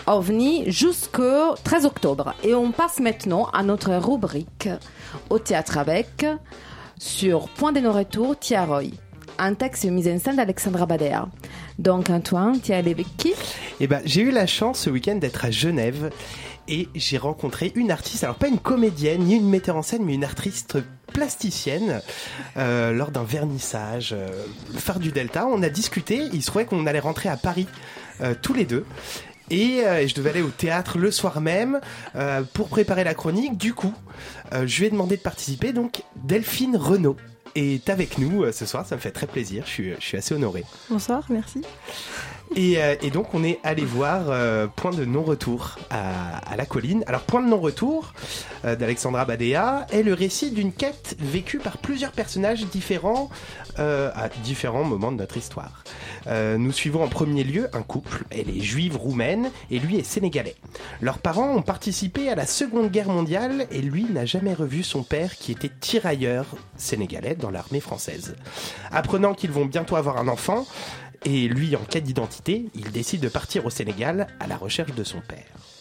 OVNI 0.07 0.70
jusqu'au 0.70 1.55
13 1.64 1.86
octobre. 1.86 2.34
Et 2.42 2.55
on 2.55 2.72
passe 2.72 3.00
maintenant 3.00 3.46
à 3.53 3.62
notre 3.62 3.92
rubrique 3.94 4.68
au 5.30 5.38
théâtre 5.38 5.78
avec 5.78 6.26
sur 6.98 7.48
Point 7.48 7.72
de 7.72 7.80
non-retour, 7.80 8.38
Tiaroy. 8.38 8.90
Un 9.38 9.55
texte 9.55 9.84
mise 9.84 10.09
en 10.09 10.18
scène 10.18 10.36
d'Alexandra 10.36 10.86
Badea. 10.86 11.28
Donc, 11.78 12.11
Antoine, 12.11 12.61
tu 12.61 12.72
es 12.72 12.74
allé 12.74 12.92
avec 12.92 13.16
qui? 13.16 13.32
Eh 13.80 13.86
ben, 13.86 14.00
j'ai 14.05 14.22
eu 14.22 14.30
la 14.30 14.46
chance 14.46 14.80
ce 14.80 14.90
week-end 14.90 15.16
d'être 15.16 15.44
à 15.44 15.50
Genève 15.50 16.11
et 16.68 16.88
j'ai 16.94 17.18
rencontré 17.18 17.72
une 17.74 17.90
artiste, 17.90 18.22
alors 18.22 18.36
pas 18.36 18.46
une 18.46 18.59
comédienne 18.59 19.22
ni 19.22 19.36
une 19.36 19.48
metteur 19.48 19.76
en 19.76 19.82
scène, 19.82 20.05
mais 20.05 20.14
une 20.14 20.24
artiste 20.24 20.78
plasticienne 21.12 22.00
euh, 22.57 22.92
lors 22.92 23.11
d'un 23.11 23.24
vernissage, 23.24 24.12
euh, 24.12 24.28
phare 24.76 25.00
du 25.00 25.11
Delta. 25.11 25.46
On 25.46 25.62
a 25.62 25.68
discuté, 25.68 26.28
il 26.32 26.42
se 26.42 26.46
trouvait 26.46 26.64
qu'on 26.64 26.86
allait 26.86 27.00
rentrer 27.00 27.28
à 27.28 27.36
Paris 27.36 27.66
euh, 28.20 28.34
tous 28.40 28.55
les 28.55 28.64
deux. 28.64 28.84
Et 29.53 29.84
euh, 29.84 30.09
je 30.09 30.14
devais 30.14 30.30
aller 30.30 30.40
au 30.40 30.48
théâtre 30.48 30.96
le 30.96 31.11
soir 31.11 31.42
même 31.42 31.78
euh, 32.16 32.42
pour 32.55 32.70
préparer 32.70 33.05
la 33.05 33.12
chronique. 33.12 33.59
Du 33.59 33.74
coup, 33.74 33.92
euh, 34.55 34.66
je 34.66 34.80
lui 34.80 34.86
ai 34.86 34.90
demandé 34.90 35.18
de 35.18 35.22
participer. 35.22 35.74
Donc, 35.74 36.03
Delphine 36.16 36.74
Renaud 36.74 37.18
est 37.55 37.90
avec 37.90 38.16
nous 38.16 38.50
ce 38.50 38.64
soir. 38.64 38.86
Ça 38.86 38.96
me 38.96 39.00
fait 39.00 39.11
très 39.11 39.26
plaisir. 39.26 39.64
Je 39.66 39.70
suis, 39.70 39.94
je 40.00 40.05
suis 40.05 40.16
assez 40.16 40.34
honoré. 40.34 40.64
Bonsoir, 40.88 41.26
merci. 41.28 41.61
Et, 42.57 42.76
et 43.00 43.11
donc 43.11 43.32
on 43.32 43.44
est 43.44 43.61
allé 43.62 43.84
voir 43.84 44.24
Point 44.76 44.90
de 44.90 45.05
non-retour 45.07 45.78
à, 45.90 46.38
à 46.50 46.57
la 46.57 46.66
colline. 46.66 47.05
Alors 47.07 47.22
Point 47.22 47.42
de 47.42 47.48
non-retour 47.48 48.12
d'Alexandra 48.62 49.24
Badea 49.26 49.86
est 49.90 50.03
le 50.03 50.12
récit 50.14 50.50
d'une 50.50 50.72
quête 50.72 51.14
vécue 51.18 51.59
par 51.59 51.78
plusieurs 51.78 52.12
personnages 52.12 52.66
différents 52.66 53.30
à 53.78 54.28
différents 54.44 54.84
moments 54.84 55.12
de 55.12 55.18
notre 55.18 55.36
histoire. 55.36 55.82
Euh, 56.27 56.59
nous 56.59 56.73
suivons 56.73 57.03
en 57.03 57.09
premier 57.09 57.45
lieu 57.45 57.68
un 57.73 57.83
couple. 57.83 58.25
Elle 58.31 58.51
est 58.51 58.61
juive 58.61 58.97
roumaine 58.97 59.51
et 59.70 59.79
lui 59.79 59.97
est 59.97 60.05
sénégalais. 60.05 60.57
Leurs 61.01 61.18
parents 61.18 61.55
ont 61.55 61.62
participé 61.62 62.29
à 62.29 62.35
la 62.35 62.47
Seconde 62.47 62.91
Guerre 62.91 63.09
mondiale 63.09 63.66
et 63.70 63.83
lui 63.83 64.05
n'a 64.05 64.25
jamais 64.25 64.55
revu 64.55 64.83
son 64.83 65.03
père 65.03 65.37
qui 65.37 65.53
était 65.53 65.70
tirailleur 65.81 66.47
sénégalais 66.77 67.35
dans 67.35 67.51
l'armée 67.51 67.81
française. 67.81 68.37
Apprenant 68.91 69.35
qu'ils 69.35 69.53
vont 69.53 69.66
bientôt 69.66 69.97
avoir 69.97 70.18
un 70.18 70.29
enfant, 70.29 70.66
et 71.25 71.47
lui 71.49 71.77
en 71.77 71.85
quête 71.85 72.05
d'identité, 72.05 72.66
il 72.75 72.91
décide 72.91 73.20
de 73.20 73.29
partir 73.29 73.64
au 73.64 73.70
Sénégal 73.70 74.27
à 74.41 74.47
la 74.47 74.57
recherche 74.57 74.95
de 74.95 75.05
son 75.05 75.20
père. 75.20 75.72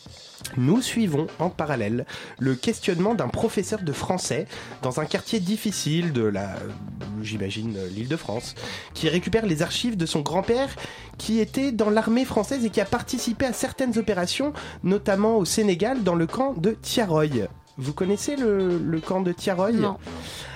Nous 0.58 0.82
suivons 0.82 1.28
en 1.40 1.50
parallèle 1.50 2.06
le 2.40 2.56
questionnement 2.56 3.16
d'un 3.16 3.28
professeur 3.28 3.82
de 3.82 3.92
français 3.92 4.48
dans 4.82 5.00
un 5.00 5.06
quartier 5.06 5.40
difficile 5.40 6.14
de 6.14 6.24
la, 6.24 6.56
j'imagine, 7.22 7.78
l'île 7.96 8.08
de 8.08 8.16
France, 8.16 8.56
qui 8.94 9.10
récupère 9.10 9.46
les 9.46 9.62
archives 9.62 9.98
de 9.98 10.06
son 10.06 10.22
grand-père 10.22 10.70
qui 11.18 11.40
était 11.40 11.72
dans 11.72 11.90
l'armée 11.90 12.26
française 12.26 12.66
et 12.66 12.70
qui 12.70 12.82
a 12.82 12.86
participé 12.86 13.46
à 13.46 13.54
certaines 13.54 13.98
opérations, 13.98 14.54
notamment 14.84 15.38
au 15.38 15.46
Sénégal 15.46 16.04
dans 16.04 16.16
le 16.16 16.28
camp 16.28 16.54
de 16.54 16.72
Tiaroy. 16.72 17.48
Vous 17.78 17.94
connaissez 17.94 18.36
le, 18.36 19.00
camp 19.06 19.22
de 19.22 19.32
Tiaroy. 19.32 19.72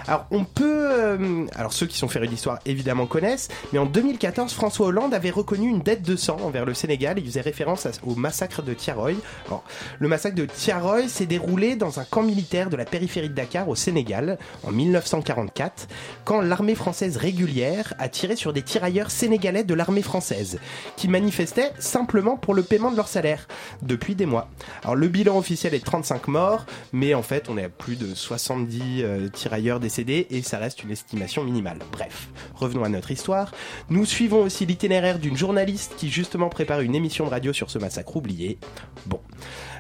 Alors 0.08 0.26
on 0.32 0.44
peut, 0.44 0.88
euh, 0.92 1.46
alors 1.56 1.74
ceux 1.74 1.88
qui 1.88 1.98
sont 1.98 2.08
férus 2.08 2.30
d'histoire 2.30 2.60
évidemment 2.66 3.08
connaissent, 3.08 3.48
mais 3.74 3.80
en 3.80 3.86
2014 3.86 4.54
François 4.54 4.88
Hollande 4.88 5.14
avait 5.14 5.32
reconnu 5.32 5.70
une 5.70 5.82
dette 5.82 6.04
de 6.04 6.16
sang 6.16 6.38
envers 6.44 6.66
le 6.66 6.74
Sénégal. 6.74 7.18
Il 7.18 7.26
faisait 7.26 7.42
référence 7.42 7.88
au 8.06 8.16
massacre 8.16 8.62
de 8.62 8.74
Tiaroy. 8.74 9.14
Alors, 9.48 9.64
le 10.00 10.08
massacre 10.08 10.36
de 10.36 10.46
Tiaroy 10.46 11.08
s'est 11.08 11.26
déroulé 11.26 11.76
dans 11.76 12.00
un 12.00 12.04
camp 12.04 12.24
militaire 12.24 12.70
de 12.70 12.76
la 12.76 12.86
périphérie 12.86 13.30
de 13.30 13.34
Dakar 13.34 13.68
au 13.68 13.76
Sénégal 13.76 14.38
en 14.64 14.72
1944, 14.72 15.88
quand 16.24 16.42
l'armée 16.42 16.76
française 16.76 17.18
régulière 17.18 17.94
a 17.98 18.10
tiré 18.10 18.36
sur 18.36 18.54
des 18.54 18.62
tirailleurs 18.62 19.12
sénégalais 19.12 19.64
de 19.64 19.74
l'armée 19.74 20.02
française 20.02 20.60
qui 20.98 21.08
manifestaient 21.08 21.74
simplement 21.80 22.38
pour 22.38 22.54
le 22.54 22.64
paiement 22.64 22.92
de 22.92 22.98
leur 22.98 23.08
salaire 23.08 23.48
depuis 23.82 24.16
des 24.16 24.26
mois. 24.26 24.48
Alors 24.84 24.96
le 24.96 25.08
bilan 25.08 25.38
officiel 25.38 25.74
est 25.74 25.80
de 25.80 25.86
35 25.86 26.28
morts, 26.28 26.66
mais 26.94 27.14
en 27.14 27.24
fait 27.24 27.50
on 27.50 27.58
est 27.58 27.64
à 27.66 27.70
plus 27.70 27.96
de 27.96 28.14
70 28.14 29.02
euh, 29.04 29.30
tirailleurs 29.30 29.80
et 30.00 30.42
ça 30.42 30.58
reste 30.58 30.84
une 30.84 30.92
estimation 30.92 31.44
minimale. 31.44 31.80
Bref, 31.92 32.28
revenons 32.56 32.84
à 32.84 32.90
notre 32.90 33.12
histoire. 33.12 33.52
Nous 33.90 34.06
suivons 34.06 34.42
aussi 34.42 34.66
l'itinéraire 34.66 35.20
d'une 35.20 35.38
journaliste 35.38 35.94
qui 35.98 36.10
justement 36.10 36.50
prépare 36.50 36.82
une 36.82 36.96
émission 36.96 37.26
de 37.26 37.30
radio 37.30 37.54
sur 37.54 37.70
ce 37.70 37.80
massacre 37.80 38.16
oublié. 38.16 38.58
Bon. 39.06 39.20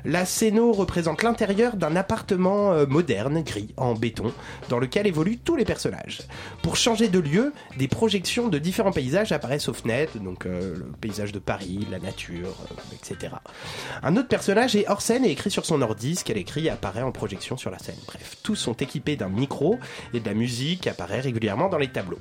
La 0.07 0.23
Céno 0.25 0.71
représente 0.71 1.23
l'intérieur 1.23 1.77
d'un 1.77 1.95
appartement 1.95 2.73
euh, 2.73 2.85
moderne, 2.85 3.41
gris, 3.41 3.73
en 3.75 3.95
béton, 3.95 4.31
dans 4.69 4.77
lequel 4.77 5.07
évoluent 5.07 5.39
tous 5.39 5.55
les 5.55 5.65
personnages. 5.65 6.21
Pour 6.61 6.75
changer 6.77 7.07
de 7.07 7.17
lieu, 7.17 7.53
des 7.77 7.87
projections 7.87 8.47
de 8.47 8.59
différents 8.59 8.91
paysages 8.91 9.31
apparaissent 9.31 9.67
aux 9.67 9.73
fenêtres, 9.73 10.19
donc 10.19 10.45
euh, 10.45 10.75
le 10.75 10.85
paysage 11.01 11.31
de 11.31 11.39
Paris, 11.39 11.87
la 11.89 11.97
nature, 11.97 12.55
euh, 12.71 12.95
etc. 12.95 13.33
Un 14.03 14.15
autre 14.15 14.27
personnage 14.27 14.75
est 14.75 14.87
hors 14.87 15.01
scène 15.01 15.25
et 15.25 15.31
écrit 15.31 15.49
sur 15.49 15.65
son 15.65 15.81
ordi, 15.81 16.15
ce 16.15 16.23
qu'elle 16.23 16.37
écrit 16.37 16.69
apparaît 16.69 17.01
en 17.01 17.11
projection 17.11 17.57
sur 17.57 17.71
la 17.71 17.79
scène. 17.79 17.97
Bref, 18.05 18.37
tous 18.43 18.55
sont 18.55 18.73
équipés 18.73 19.15
d'un 19.15 19.29
micro 19.29 19.79
et 20.13 20.19
de 20.19 20.25
la 20.25 20.33
musique 20.33 20.87
apparaît 20.87 21.21
régulièrement 21.21 21.69
dans 21.69 21.77
les 21.77 21.91
tableaux. 21.91 22.19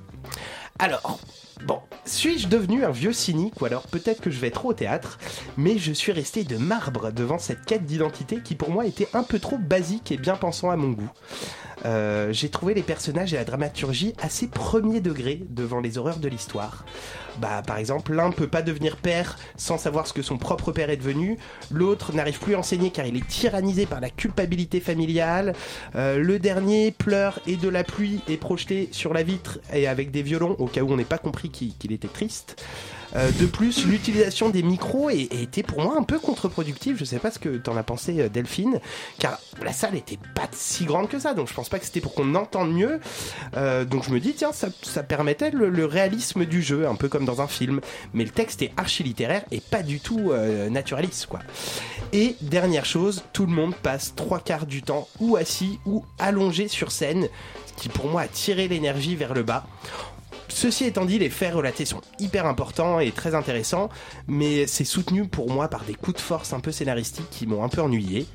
Alors, 0.79 1.19
bon, 1.63 1.81
Suis-je 2.05 2.49
devenu 2.49 2.85
un 2.85 2.91
vieux 2.91 3.13
cynique 3.13 3.61
ou 3.61 3.65
alors 3.65 3.87
peut-être 3.87 4.21
que 4.21 4.31
je 4.31 4.39
vais 4.39 4.51
trop 4.51 4.71
au 4.71 4.75
théâtre 4.75 5.19
Mais 5.57 5.79
je 5.79 5.93
suis 5.93 6.13
resté 6.13 6.45
de 6.45 6.57
marbre 6.57 7.13
devant 7.13 7.39
cette 7.39 7.65
quête 7.65 7.87
d'identité 7.87 8.41
qui 8.43 8.55
pour 8.55 8.71
moi 8.71 8.87
était 8.87 9.09
un 9.15 9.23
peu 9.23 9.39
trop 9.39 9.59
basique 9.59 10.13
et 10.13 10.17
bien 10.17 10.37
pensant 10.37 10.71
à 10.71 10.77
mon 10.77 10.91
goût. 10.91 11.11
Euh, 11.87 12.33
j'ai 12.33 12.49
trouvé 12.49 12.75
les 12.75 12.83
personnages 12.83 13.35
et 13.35 13.37
la 13.37 13.45
dramaturgie 13.45 14.15
assez 14.23 14.49
premier 14.49 15.01
degré 15.01 15.43
devant 15.51 15.81
les 15.81 15.99
horreurs 15.99 16.19
de 16.19 16.29
l'histoire. 16.29 16.85
Bah, 17.39 17.63
par 17.67 17.79
exemple, 17.79 18.15
l'un 18.15 18.31
peut 18.31 18.47
pas 18.47 18.63
devenir 18.63 18.97
père 18.97 19.37
sans 19.57 19.77
savoir 19.77 20.07
ce 20.07 20.13
que 20.13 20.23
son 20.23 20.39
propre 20.39 20.73
père 20.73 20.91
est 20.91 20.97
devenu. 20.97 21.37
L'autre 21.71 22.13
n'arrive 22.15 22.39
plus 22.39 22.55
à 22.55 22.59
enseigner 22.59 22.91
car 22.91 23.07
il 23.07 23.17
est 23.17 23.27
tyrannisé 23.27 23.87
par 23.87 24.01
la 24.01 24.11
culpabilité 24.11 24.81
familiale. 24.81 25.55
Euh, 25.97 26.19
le 26.19 26.39
dernier 26.39 26.93
pleure 26.93 27.41
et 27.47 27.57
de 27.57 27.69
la 27.69 27.85
pluie 27.85 28.21
est 28.29 28.37
projeté 28.37 28.89
sur 28.93 29.13
la 29.13 29.23
vitre 29.23 29.59
et 29.73 29.89
avec 29.89 30.11
des 30.11 30.23
violons 30.23 30.57
au 30.59 30.67
cas 30.67 30.83
où 30.83 30.93
on 30.93 30.97
n'ait 30.97 31.05
pas 31.05 31.19
compris 31.19 31.44
qu'il 31.49 31.77
qu'il 31.77 31.93
était 31.93 32.09
triste. 32.09 32.57
Euh, 33.17 33.31
de 33.41 33.47
plus, 33.47 33.87
l'utilisation 33.87 34.51
des 34.51 34.63
micros 34.63 35.11
été 35.11 35.63
pour 35.63 35.81
moi 35.81 35.97
un 35.97 36.03
peu 36.03 36.19
contre-productive. 36.19 36.97
Je 36.99 37.05
sais 37.05 37.19
pas 37.19 37.31
ce 37.31 37.39
que 37.39 37.57
t'en 37.57 37.77
as 37.77 37.83
pensé, 37.83 38.21
euh, 38.21 38.29
Delphine, 38.29 38.81
car 39.19 39.39
la 39.63 39.73
salle 39.73 39.95
était 39.95 40.19
pas 40.35 40.49
si 40.53 40.85
grande 40.85 41.09
que 41.09 41.19
ça, 41.19 41.35
donc 41.35 41.49
je 41.49 41.55
pense 41.55 41.69
pas 41.69 41.79
que 41.79 41.85
c'était 41.85 42.01
pour 42.01 42.15
qu'on 42.15 42.35
entende 42.35 42.73
mieux. 42.73 43.01
Euh, 43.57 43.85
donc 43.85 44.05
je 44.05 44.11
me 44.11 44.19
dis, 44.19 44.35
tiens, 44.35 44.53
ça, 44.53 45.03
permettait 45.03 45.51
le, 45.51 45.85
réalisme 45.85 46.45
du 46.47 46.63
jeu, 46.63 46.89
un 46.89 46.95
peu 46.95 47.09
comme 47.09 47.25
dans 47.25 47.41
un 47.41 47.47
film. 47.47 47.81
Mais 48.15 48.25
le 48.25 48.31
texte 48.31 48.63
est 48.63 48.73
archi-littéraire 48.77 49.45
et 49.51 49.61
pas 49.61 49.83
du 49.83 50.01
tout 50.01 50.33
naturaliste, 50.71 51.27
quoi. 51.27 51.41
Et 52.13 52.37
dernière 52.41 52.87
chose, 52.87 53.23
tout 53.33 53.45
le 53.45 53.53
monde 53.53 53.75
passe 53.75 54.15
trois 54.15 54.41
quarts 54.41 54.67
du 54.67 54.83
temps 54.83 55.09
ou 55.21 55.37
assis 55.37 55.79
ou 55.85 56.05
allongé 56.19 56.69
sur 56.69 56.91
scène, 56.91 57.29
ce 57.67 57.83
qui 57.83 57.89
pour 57.89 58.07
moi 58.07 58.23
a 58.23 58.29
tiré 58.29 58.67
l'énergie 58.67 59.15
vers 59.15 59.35
le 59.35 59.43
bas. 59.43 59.67
Ceci 60.55 60.85
étant 60.85 61.05
dit, 61.05 61.19
les 61.19 61.31
faits 61.31 61.53
relatés 61.53 61.85
sont 61.85 62.01
hyper 62.21 62.47
importants 62.47 63.01
et 63.01 63.11
très 63.11 63.35
intéressants, 63.35 63.89
mais 64.29 64.69
c'est 64.69 64.85
soutenu 64.85 65.27
pour 65.27 65.51
moi 65.51 65.67
par 65.67 65.83
des 65.83 65.95
coups 65.95 66.17
de 66.17 66.21
force 66.21 66.53
un 66.53 66.61
peu 66.61 66.71
scénaristiques 66.71 67.29
qui 67.29 67.49
m'ont 67.49 67.65
un 67.65 67.69
peu 67.69 67.83
ennuyé. 67.83 68.29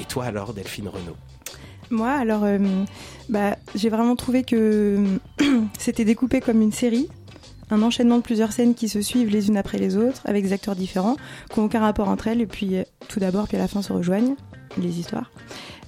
Et 0.00 0.04
toi 0.06 0.24
alors, 0.24 0.54
Delphine 0.54 0.88
Renault 0.88 1.16
Moi, 1.90 2.10
alors, 2.10 2.44
euh, 2.44 2.58
bah, 3.28 3.58
j'ai 3.74 3.90
vraiment 3.90 4.16
trouvé 4.16 4.42
que 4.42 5.04
c'était 5.78 6.06
découpé 6.06 6.40
comme 6.40 6.62
une 6.62 6.72
série, 6.72 7.08
un 7.70 7.82
enchaînement 7.82 8.16
de 8.16 8.22
plusieurs 8.22 8.52
scènes 8.52 8.74
qui 8.74 8.88
se 8.88 9.02
suivent 9.02 9.28
les 9.28 9.48
unes 9.48 9.58
après 9.58 9.76
les 9.76 9.98
autres, 9.98 10.22
avec 10.24 10.44
des 10.44 10.54
acteurs 10.54 10.74
différents, 10.74 11.16
qui 11.50 11.60
n'ont 11.60 11.66
aucun 11.66 11.80
rapport 11.80 12.08
entre 12.08 12.28
elles, 12.28 12.40
et 12.40 12.46
puis 12.46 12.78
euh, 12.78 12.84
tout 13.08 13.20
d'abord, 13.20 13.48
puis 13.48 13.58
à 13.58 13.60
la 13.60 13.68
fin 13.68 13.82
se 13.82 13.92
rejoignent 13.92 14.34
les 14.78 14.98
histoires. 14.98 15.30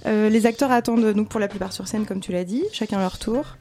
Euh, 0.05 0.29
les 0.29 0.45
acteurs 0.45 0.71
attendent 0.71 1.27
pour 1.27 1.39
la 1.39 1.47
plupart 1.47 1.73
sur 1.73 1.87
scène, 1.87 2.05
comme 2.05 2.19
tu 2.19 2.31
l'as 2.31 2.43
dit, 2.43 2.63
chacun 2.73 2.99
leur 2.99 3.17
tour. 3.17 3.57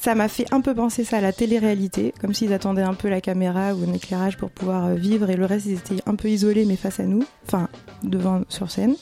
Ça 0.00 0.14
m'a 0.14 0.28
fait 0.28 0.46
un 0.52 0.60
peu 0.60 0.74
penser 0.74 1.04
ça 1.04 1.18
à 1.18 1.20
la 1.20 1.32
télé-réalité, 1.32 2.14
comme 2.20 2.34
s'ils 2.34 2.52
attendaient 2.52 2.82
un 2.82 2.94
peu 2.94 3.08
la 3.08 3.20
caméra 3.20 3.74
ou 3.74 3.88
un 3.88 3.92
éclairage 3.92 4.36
pour 4.36 4.50
pouvoir 4.50 4.86
euh, 4.86 4.94
vivre, 4.94 5.30
et 5.30 5.36
le 5.36 5.44
reste 5.44 5.66
ils 5.66 5.74
étaient 5.74 6.02
un 6.06 6.14
peu 6.14 6.28
isolés 6.28 6.64
mais 6.64 6.76
face 6.76 7.00
à 7.00 7.04
nous, 7.04 7.24
enfin 7.46 7.68
devant 8.02 8.42
sur 8.48 8.70
scène. 8.70 8.94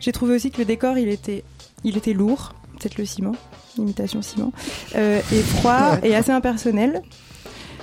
J'ai 0.00 0.12
trouvé 0.12 0.34
aussi 0.34 0.50
que 0.50 0.58
le 0.58 0.64
décor 0.64 0.96
il 0.98 1.08
était, 1.08 1.44
il 1.84 1.96
était 1.96 2.12
lourd, 2.12 2.54
peut-être 2.78 2.98
le 2.98 3.04
ciment, 3.04 3.34
imitation 3.76 4.22
ciment, 4.22 4.52
euh, 4.94 5.20
et 5.32 5.42
froid 5.42 5.98
et 6.02 6.14
assez 6.14 6.32
impersonnel. 6.32 7.02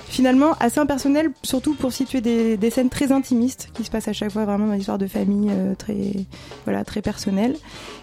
Finalement, 0.08 0.54
assez 0.60 0.78
impersonnel, 0.78 1.30
surtout 1.42 1.74
pour 1.74 1.92
situer 1.92 2.20
des, 2.20 2.56
des 2.56 2.70
scènes 2.70 2.88
très 2.90 3.12
intimistes 3.12 3.70
qui 3.74 3.84
se 3.84 3.90
passent 3.90 4.08
à 4.08 4.12
chaque 4.12 4.30
fois 4.30 4.44
vraiment 4.44 4.68
dans 4.68 4.72
l'histoire 4.72 4.98
de 4.98 5.06
famille 5.06 5.50
euh, 5.50 5.74
très, 5.74 6.12
voilà, 6.64 6.84
très 6.84 7.02
personnelle. 7.02 7.56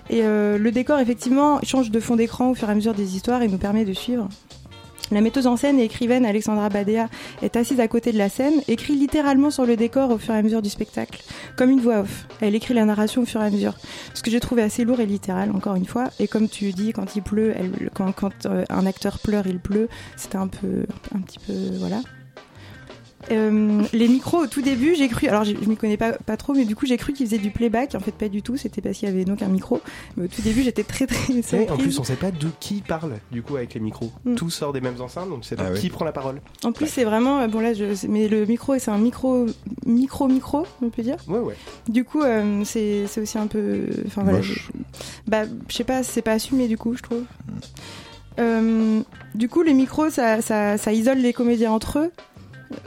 Et 0.10 0.22
euh, 0.24 0.58
le 0.58 0.72
décor, 0.72 1.00
effectivement, 1.00 1.60
change 1.64 1.92
de 1.92 2.00
fond 2.00 2.16
d'écran 2.16 2.52
au 2.52 2.56
fur 2.56 2.68
et 2.68 2.72
à 2.72 2.76
mesure 2.76 2.94
des 2.94 3.16
histoires 3.16 3.42
et 3.42 3.48
nous 3.48 3.58
permet 3.58 3.86
de 3.86 3.94
suivre. 3.94 4.28
La 5.12 5.22
metteuse 5.22 5.48
en 5.48 5.58
scène 5.58 5.80
et 5.80 5.84
écrivaine 5.84 6.26
Alexandra 6.26 6.70
Badea 6.70 7.08
est 7.42 7.56
assise 7.56 7.80
à 7.80 7.88
côté 7.88 8.12
de 8.12 8.18
la 8.18 8.30
scène, 8.30 8.62
écrit 8.68 8.96
littéralement 8.96 9.52
sur 9.52 9.66
le 9.66 9.76
décor 9.76 10.10
au 10.12 10.18
fur 10.18 10.34
et 10.34 10.38
à 10.38 10.42
mesure 10.42 10.62
du 10.62 10.70
spectacle, 10.70 11.22
comme 11.56 11.70
une 11.70 11.82
voix 11.82 12.00
off. 12.00 12.26
Elle 12.42 12.56
écrit 12.56 12.74
la 12.74 12.86
narration 12.86 13.22
au 13.22 13.26
fur 13.26 13.42
et 13.42 13.46
à 13.46 13.50
mesure, 13.50 13.76
ce 14.14 14.24
que 14.24 14.32
j'ai 14.32 14.40
trouvé 14.40 14.62
assez 14.62 14.84
lourd 14.86 15.00
et 15.00 15.06
littéral, 15.06 15.52
encore 15.52 15.76
une 15.76 15.86
fois. 15.86 16.10
Et 16.20 16.28
comme 16.28 16.50
tu 16.50 16.72
dis, 16.72 16.94
quand 16.94 17.16
il 17.16 17.22
pleut, 17.22 17.54
quand 17.94 18.46
euh, 18.46 18.64
un 18.70 18.86
acteur 18.86 19.20
pleure, 19.20 19.46
il 19.46 19.60
pleut. 19.60 19.90
C'était 20.16 20.38
un 20.38 20.48
peu, 20.48 20.86
un 21.14 21.20
petit 21.20 21.40
peu, 21.40 21.54
voilà. 21.78 22.02
Euh, 23.32 23.82
les 23.94 24.08
micros 24.08 24.40
au 24.44 24.48
tout 24.48 24.62
début, 24.62 24.96
j'ai 24.96 25.08
cru, 25.08 25.28
alors 25.28 25.44
je 25.44 25.54
je 25.62 25.70
m'y 25.70 25.78
connais 25.78 25.98
pas, 25.98 26.12
pas 26.14 26.36
trop, 26.38 26.54
mais 26.54 26.66
du 26.66 26.76
coup 26.76 26.86
j'ai 26.86 26.98
cru 26.98 27.14
qu'ils 27.14 27.26
faisaient 27.28 27.38
du 27.38 27.52
playback. 27.52 27.96
En 27.96 28.00
fait, 28.00 28.12
pas 28.14 28.28
du 28.30 28.42
tout. 28.42 28.58
C'était 28.58 28.82
parce 28.82 28.98
qu'il 28.98 29.08
y 29.08 29.12
avait 29.12 29.24
donc 29.26 29.42
un 29.42 29.48
micro. 29.48 29.80
Mais 30.18 30.26
au 30.26 30.28
tout 30.28 30.42
début, 30.42 30.62
j'étais 30.64 30.84
très 30.84 31.08
très 31.08 31.34
Et 31.34 31.40
en 31.40 31.42
surprise. 31.44 31.78
plus, 31.78 32.00
on 32.00 32.04
sait 32.04 32.16
pas 32.16 32.32
de 32.32 32.48
qui 32.60 32.84
parle 32.88 33.14
du 33.32 33.42
coup 33.42 33.56
avec 33.56 33.74
les 33.74 33.80
micros. 33.80 34.12
Mm. 34.26 34.36
Tout 34.36 34.50
sort 34.50 34.74
des 34.74 34.82
mêmes 34.82 35.00
enceintes, 35.02 35.30
donc 35.30 35.46
c'est 35.46 35.56
pas 35.56 35.66
Ah 35.68 35.72
oui. 35.74 35.80
qui 35.80 35.90
prend 35.90 36.06
la 36.06 36.12
parole. 36.12 36.42
En 36.64 36.72
plus, 36.74 36.88
c'est 36.88 37.04
vraiment 37.06 37.40
euh, 37.40 37.48
bon 37.48 37.60
là, 37.60 37.74
je, 37.74 37.86
mais 38.08 38.28
le 38.28 38.46
micro, 38.46 38.78
c'est 38.78 38.92
un 38.92 38.98
micro, 38.98 39.46
micro, 39.86 40.28
micro, 40.28 40.66
on 40.82 40.90
peut 40.90 41.04
dire. 41.04 41.18
Ouais, 41.28 41.40
ouais. 41.40 41.56
Du 41.88 42.04
coup, 42.04 42.22
euh, 42.22 42.64
c'est 42.66 43.06
c'est 43.08 43.22
aussi 43.22 43.38
un 43.38 43.48
peu, 43.48 43.82
enfin 44.08 44.24
voilà, 44.24 44.42
je- 44.42 44.60
bah 45.28 45.44
je 45.70 45.76
sais 45.76 45.84
pas, 45.84 46.04
c'est 46.04 46.22
pas 46.22 46.34
assumé 46.34 46.68
du 46.68 46.78
coup, 46.78 46.96
je 46.96 47.02
trouve. 47.04 47.24
Euh, 48.40 49.02
du 49.36 49.48
coup, 49.48 49.62
les 49.62 49.74
micros, 49.74 50.10
ça, 50.10 50.42
ça, 50.42 50.78
ça 50.78 50.92
isole 50.92 51.20
les 51.20 51.34
comédiens 51.34 51.72
entre 51.72 52.00
eux. 52.00 52.12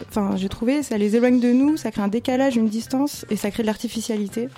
Enfin, 0.08 0.36
j'ai 0.36 0.48
trouvé, 0.48 0.82
ça 0.82 0.98
les 0.98 1.16
éloigne 1.16 1.40
de 1.40 1.52
nous, 1.52 1.76
ça 1.76 1.90
crée 1.90 2.02
un 2.02 2.08
décalage, 2.08 2.56
une 2.56 2.68
distance, 2.68 3.24
et 3.30 3.36
ça 3.36 3.50
crée 3.50 3.62
de 3.62 3.66
l'artificialité. 3.66 4.48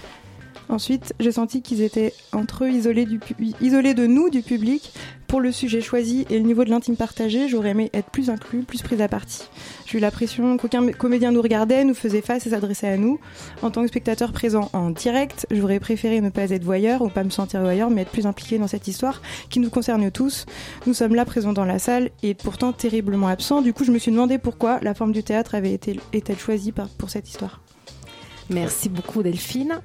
Ensuite, 0.69 1.14
j'ai 1.19 1.33
senti 1.33 1.62
qu'ils 1.62 1.81
étaient 1.83 2.12
entre 2.33 2.64
eux 2.64 2.71
isolés, 2.71 3.07
du 3.07 3.21
isolés 3.61 3.95
de 3.95 4.07
nous, 4.07 4.29
du 4.29 4.43
public, 4.43 4.93
pour 5.27 5.41
le 5.41 5.51
sujet 5.53 5.81
choisi 5.81 6.27
et 6.31 6.39
le 6.39 6.45
niveau 6.45 6.64
de 6.64 6.71
l'intime 6.71 6.97
partagé. 6.97 7.49
J'aurais 7.49 7.71
aimé 7.71 7.91
être 7.95 8.11
plus 8.11 8.29
inclus, 8.31 8.62
plus 8.62 8.83
prise 8.83 9.01
à 9.01 9.09
partie. 9.09 9.49
J'ai 9.87 9.99
eu 9.99 10.01
l'impression 10.01 10.57
qu'aucun 10.57 10.83
mé- 10.83 10.95
comédien 10.95 11.33
nous 11.33 11.41
regardait, 11.43 11.85
nous 11.85 11.95
faisait 11.95 12.21
face 12.21 12.47
et 12.47 12.51
s'adressait 12.51 12.89
à 12.89 12.97
nous. 12.99 13.19
En 13.62 13.71
tant 13.71 13.83
que 13.83 13.89
spectateur 13.89 14.33
présent 14.33 14.71
en 14.73 14.91
direct, 14.91 15.47
j'aurais 15.51 15.81
préféré 15.81 16.21
ne 16.21 16.31
pas 16.31 16.51
être 16.51 16.64
voyeur 16.64 17.03
ou 17.03 17.09
pas 17.09 17.25
me 17.25 17.31
sentir 17.31 17.61
voyeur, 17.61 17.89
mais 17.91 18.03
être 18.03 18.11
plus 18.11 18.27
impliqué 18.27 18.59
dans 18.59 18.69
cette 18.69 18.89
histoire 18.89 19.23
qui 19.51 19.61
nous 19.61 19.71
concerne 19.71 20.11
tous. 20.11 20.45
Nous 20.87 20.95
sommes 20.95 21.14
là 21.14 21.25
présents 21.25 21.53
dans 21.55 21.64
la 21.64 21.79
salle 21.79 22.11
et 22.23 22.35
pourtant 22.35 22.73
terriblement 22.73 23.29
absents. 23.29 23.62
Du 23.62 23.73
coup, 23.73 23.85
je 23.85 23.93
me 23.93 23.99
suis 23.99 24.12
demandé 24.12 24.39
pourquoi 24.39 24.81
la 24.83 24.95
forme 24.95 25.12
du 25.12 25.23
théâtre 25.23 25.55
avait 25.55 25.73
été 25.73 25.99
choisie 26.39 26.73
pour 26.99 27.11
cette 27.11 27.29
histoire. 27.29 27.61
Merci 28.51 28.88
beaucoup 28.88 29.22
Delphine. 29.22 29.80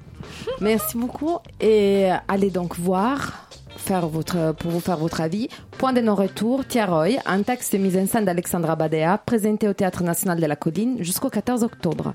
Merci 0.60 0.96
beaucoup. 0.96 1.38
Et 1.60 2.08
allez 2.28 2.50
donc 2.50 2.78
voir 2.78 3.48
faire 3.76 4.08
votre, 4.08 4.54
pour 4.54 4.70
vous 4.70 4.80
faire 4.80 4.96
votre 4.96 5.20
avis. 5.20 5.48
Point 5.78 5.92
de 5.92 6.00
non-retour, 6.00 6.66
Tiaroy, 6.66 7.18
un 7.26 7.42
texte 7.42 7.74
de 7.74 7.78
mise 7.78 7.96
en 7.96 8.06
scène 8.06 8.24
d'Alexandra 8.24 8.76
Badea, 8.76 9.18
présenté 9.18 9.68
au 9.68 9.74
Théâtre 9.74 10.02
National 10.02 10.40
de 10.40 10.46
la 10.46 10.56
Colline 10.56 10.96
jusqu'au 11.00 11.28
14 11.28 11.62
octobre. 11.62 12.14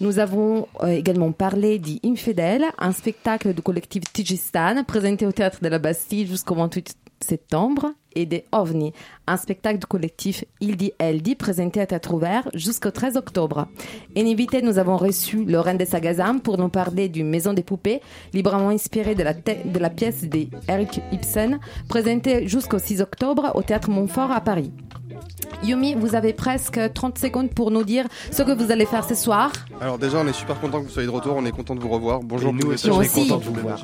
Nous 0.00 0.18
avons 0.18 0.66
euh, 0.82 0.88
également 0.88 1.32
parlé 1.32 1.78
d'Infidèle, 1.78 2.64
un 2.78 2.92
spectacle 2.92 3.54
du 3.54 3.62
collectif 3.62 4.02
Tigistan, 4.12 4.82
présenté 4.84 5.26
au 5.26 5.32
Théâtre 5.32 5.58
de 5.62 5.68
la 5.68 5.78
Bastille 5.78 6.26
jusqu'au 6.26 6.56
28 6.56 6.96
septembre, 7.20 7.92
et 8.14 8.26
des 8.26 8.44
OVNI, 8.52 8.92
un 9.26 9.36
spectacle 9.36 9.78
collectif 9.86 10.44
Il 10.60 10.76
dit 10.76 10.92
Elle 10.98 11.22
dit, 11.22 11.34
présenté 11.34 11.80
à 11.80 11.86
Théâtre 11.86 12.14
Ouvert 12.14 12.48
jusqu'au 12.54 12.90
13 12.90 13.16
octobre. 13.16 13.66
En 14.16 14.20
invité, 14.26 14.62
nous 14.62 14.78
avons 14.78 14.96
reçu 14.96 15.44
Lorraine 15.44 15.78
de 15.78 15.84
Sagazam 15.84 16.40
pour 16.40 16.58
nous 16.58 16.68
parler 16.68 17.08
du 17.08 17.24
Maison 17.24 17.52
des 17.52 17.62
Poupées, 17.62 18.00
librement 18.32 18.68
inspirée 18.70 19.14
de 19.14 19.22
la, 19.22 19.34
te- 19.34 19.66
de 19.66 19.78
la 19.78 19.90
pièce 19.90 20.24
d'Eric 20.24 21.00
Ibsen, 21.12 21.58
présentée 21.88 22.46
jusqu'au 22.48 22.78
6 22.78 23.00
octobre 23.00 23.52
au 23.54 23.62
Théâtre 23.62 23.90
Montfort 23.90 24.30
à 24.30 24.40
Paris. 24.40 24.70
Yumi, 25.62 25.94
vous 25.94 26.14
avez 26.16 26.32
presque 26.32 26.80
30 26.94 27.18
secondes 27.18 27.50
pour 27.50 27.70
nous 27.70 27.84
dire 27.84 28.06
ce 28.32 28.42
que 28.42 28.50
vous 28.52 28.72
allez 28.72 28.86
faire 28.86 29.04
ce 29.04 29.14
soir. 29.14 29.52
Alors 29.80 29.98
déjà, 29.98 30.18
on 30.18 30.26
est 30.26 30.32
super 30.32 30.58
content 30.60 30.80
que 30.80 30.86
vous 30.86 30.90
soyez 30.90 31.06
de 31.06 31.12
retour, 31.12 31.34
on 31.36 31.44
est 31.46 31.52
content 31.52 31.74
de 31.76 31.80
vous 31.80 31.88
revoir. 31.88 32.20
Bonjour. 32.22 32.50
Et 32.50 32.52
nous 32.54 32.70
aussi, 32.70 33.28
content 33.28 33.38
de 33.38 33.44
vous 33.44 33.54
voir. 33.54 33.80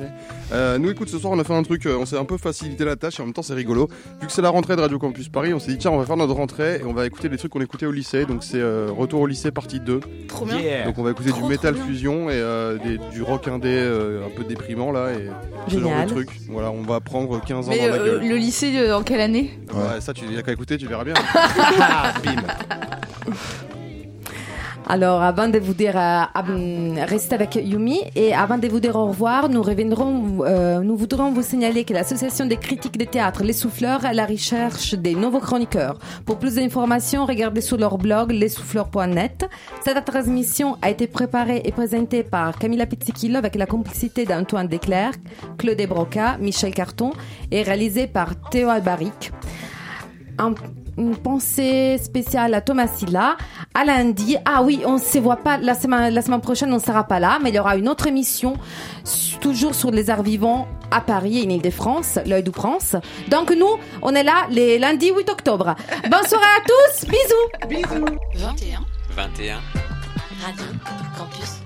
Euh, 0.51 0.77
nous, 0.77 0.89
écoute, 0.91 1.07
ce 1.09 1.17
soir, 1.17 1.31
on 1.33 1.39
a 1.39 1.43
fait 1.43 1.53
un 1.53 1.63
truc, 1.63 1.85
euh, 1.85 1.97
on 1.99 2.05
s'est 2.05 2.17
un 2.17 2.25
peu 2.25 2.37
facilité 2.37 2.83
la 2.83 2.95
tâche 2.95 3.19
et 3.19 3.21
en 3.21 3.25
même 3.25 3.33
temps, 3.33 3.41
c'est 3.43 3.53
rigolo. 3.53 3.87
Vu 4.21 4.27
que 4.27 4.33
c'est 4.33 4.41
la 4.41 4.49
rentrée 4.49 4.75
de 4.75 4.81
Radio 4.81 4.99
Campus 4.99 5.29
Paris, 5.29 5.53
on 5.53 5.59
s'est 5.59 5.71
dit, 5.71 5.77
tiens, 5.77 5.91
on 5.91 5.97
va 5.97 6.05
faire 6.05 6.17
notre 6.17 6.33
rentrée 6.33 6.81
et 6.81 6.83
on 6.83 6.91
va 6.93 7.05
écouter 7.05 7.29
les 7.29 7.37
trucs 7.37 7.53
qu'on 7.53 7.61
écoutait 7.61 7.85
au 7.85 7.91
lycée. 7.91 8.25
Donc, 8.25 8.43
c'est 8.43 8.59
euh, 8.59 8.89
Retour 8.91 9.21
au 9.21 9.27
lycée 9.27 9.49
partie 9.51 9.79
2. 9.79 10.01
Trop 10.27 10.45
bien. 10.45 10.59
Yeah. 10.59 10.85
Donc, 10.85 10.97
on 10.97 11.03
va 11.03 11.11
écouter 11.11 11.29
Trop, 11.29 11.41
du 11.43 11.47
Metal. 11.47 11.73
Fusion 11.75 12.29
et 12.29 12.33
euh, 12.33 12.77
des- 12.83 12.97
du 13.13 13.23
rock 13.23 13.47
indé 13.47 13.69
euh, 13.69 14.25
un 14.25 14.29
peu 14.29 14.43
déprimant 14.43 14.91
là 14.91 15.11
et 15.13 15.29
ce 15.71 15.79
genre 15.79 15.89
Génial. 15.91 16.07
de 16.07 16.11
trucs. 16.13 16.29
Voilà, 16.49 16.69
on 16.71 16.81
va 16.81 16.99
prendre 16.99 17.41
15 17.41 17.67
ans 17.67 17.71
Mais 17.71 17.87
dans 17.87 17.95
la 17.95 18.03
gueule. 18.03 18.27
le 18.27 18.35
lycée, 18.35 18.73
euh, 18.77 18.97
en 18.97 19.03
quelle 19.03 19.21
année? 19.21 19.57
Ouais, 19.73 20.01
ça, 20.01 20.13
tu 20.13 20.25
y 20.25 20.37
a 20.37 20.41
qu'à 20.41 20.51
écouter, 20.51 20.77
tu 20.77 20.87
verras 20.87 21.05
bien. 21.05 21.13
Ah, 21.79 22.13
bim. 22.21 22.35
Alors, 24.91 25.21
avant 25.21 25.47
de 25.47 25.59
vous 25.59 25.75
dire, 25.75 25.95
euh, 25.95 26.23
restez 27.05 27.35
avec 27.35 27.53
Yumi 27.53 28.01
et 28.15 28.33
avant 28.33 28.57
de 28.57 28.67
vous 28.67 28.79
dire 28.79 28.95
au 28.95 29.05
revoir, 29.05 29.47
nous 29.47 29.61
reviendrons, 29.61 30.39
euh, 30.41 30.79
nous 30.79 30.95
voudrons 30.95 31.31
vous 31.31 31.43
signaler 31.43 31.83
que 31.83 31.93
l'association 31.93 32.47
des 32.47 32.57
critiques 32.57 32.97
de 32.97 33.05
théâtre 33.05 33.43
Les 33.43 33.53
Souffleurs 33.53 34.03
est 34.03 34.07
à 34.07 34.13
la 34.13 34.25
recherche 34.25 34.95
des 34.95 35.13
nouveaux 35.13 35.41
chroniqueurs. 35.41 35.99
Pour 36.25 36.39
plus 36.39 36.55
d'informations, 36.55 37.27
regardez 37.27 37.61
sur 37.61 37.77
leur 37.77 37.99
blog 37.99 38.31
lessouffleurs.net. 38.31 39.47
Cette 39.85 40.03
transmission 40.05 40.75
a 40.81 40.89
été 40.89 41.05
préparée 41.05 41.61
et 41.65 41.71
présentée 41.71 42.23
par 42.23 42.57
Camilla 42.57 42.87
Pizzichillo 42.87 43.37
avec 43.37 43.53
la 43.53 43.67
complicité 43.67 44.25
d'Antoine 44.25 44.67
Desclerc, 44.67 45.13
Claude 45.59 45.85
Broca, 45.87 46.39
Michel 46.39 46.73
Carton 46.73 47.11
et 47.51 47.61
réalisée 47.61 48.07
par 48.07 48.33
Théo 48.49 48.69
Albaric. 48.69 49.31
Une 50.99 51.15
pensée 51.15 51.97
spéciale 51.97 52.53
à 52.53 52.61
Thomas 52.61 52.87
Silla. 52.87 53.37
À 53.73 53.85
lundi. 53.85 54.37
Ah 54.45 54.61
oui, 54.61 54.81
on 54.85 54.93
ne 54.93 54.99
se 54.99 55.17
voit 55.17 55.37
pas 55.37 55.57
la 55.57 55.73
semaine, 55.73 56.13
la 56.13 56.21
semaine 56.21 56.41
prochaine, 56.41 56.71
on 56.71 56.75
ne 56.77 56.81
sera 56.81 57.05
pas 57.05 57.19
là, 57.19 57.39
mais 57.41 57.49
il 57.49 57.55
y 57.55 57.59
aura 57.59 57.77
une 57.77 57.87
autre 57.87 58.07
émission, 58.07 58.55
toujours 59.41 59.73
sur 59.73 59.91
les 59.91 60.09
arts 60.09 60.23
vivants 60.23 60.67
à 60.91 61.01
Paris 61.01 61.39
et 61.39 61.45
en 61.45 61.49
Ile-de-France, 61.49 62.19
l'œil 62.25 62.43
du 62.43 62.51
prince. 62.51 62.95
Donc 63.29 63.51
nous, 63.51 63.79
on 64.01 64.13
est 64.13 64.23
là 64.23 64.47
les 64.49 64.77
lundis 64.77 65.11
8 65.11 65.29
octobre. 65.29 65.75
Bonne 66.03 66.27
soirée 66.27 66.45
à 66.57 66.61
tous, 66.65 67.07
bisous. 67.07 67.67
Bisous. 67.69 68.05
21 68.35 68.79
21. 69.15 69.59
Radio 70.41 70.65
Campus 71.17 71.58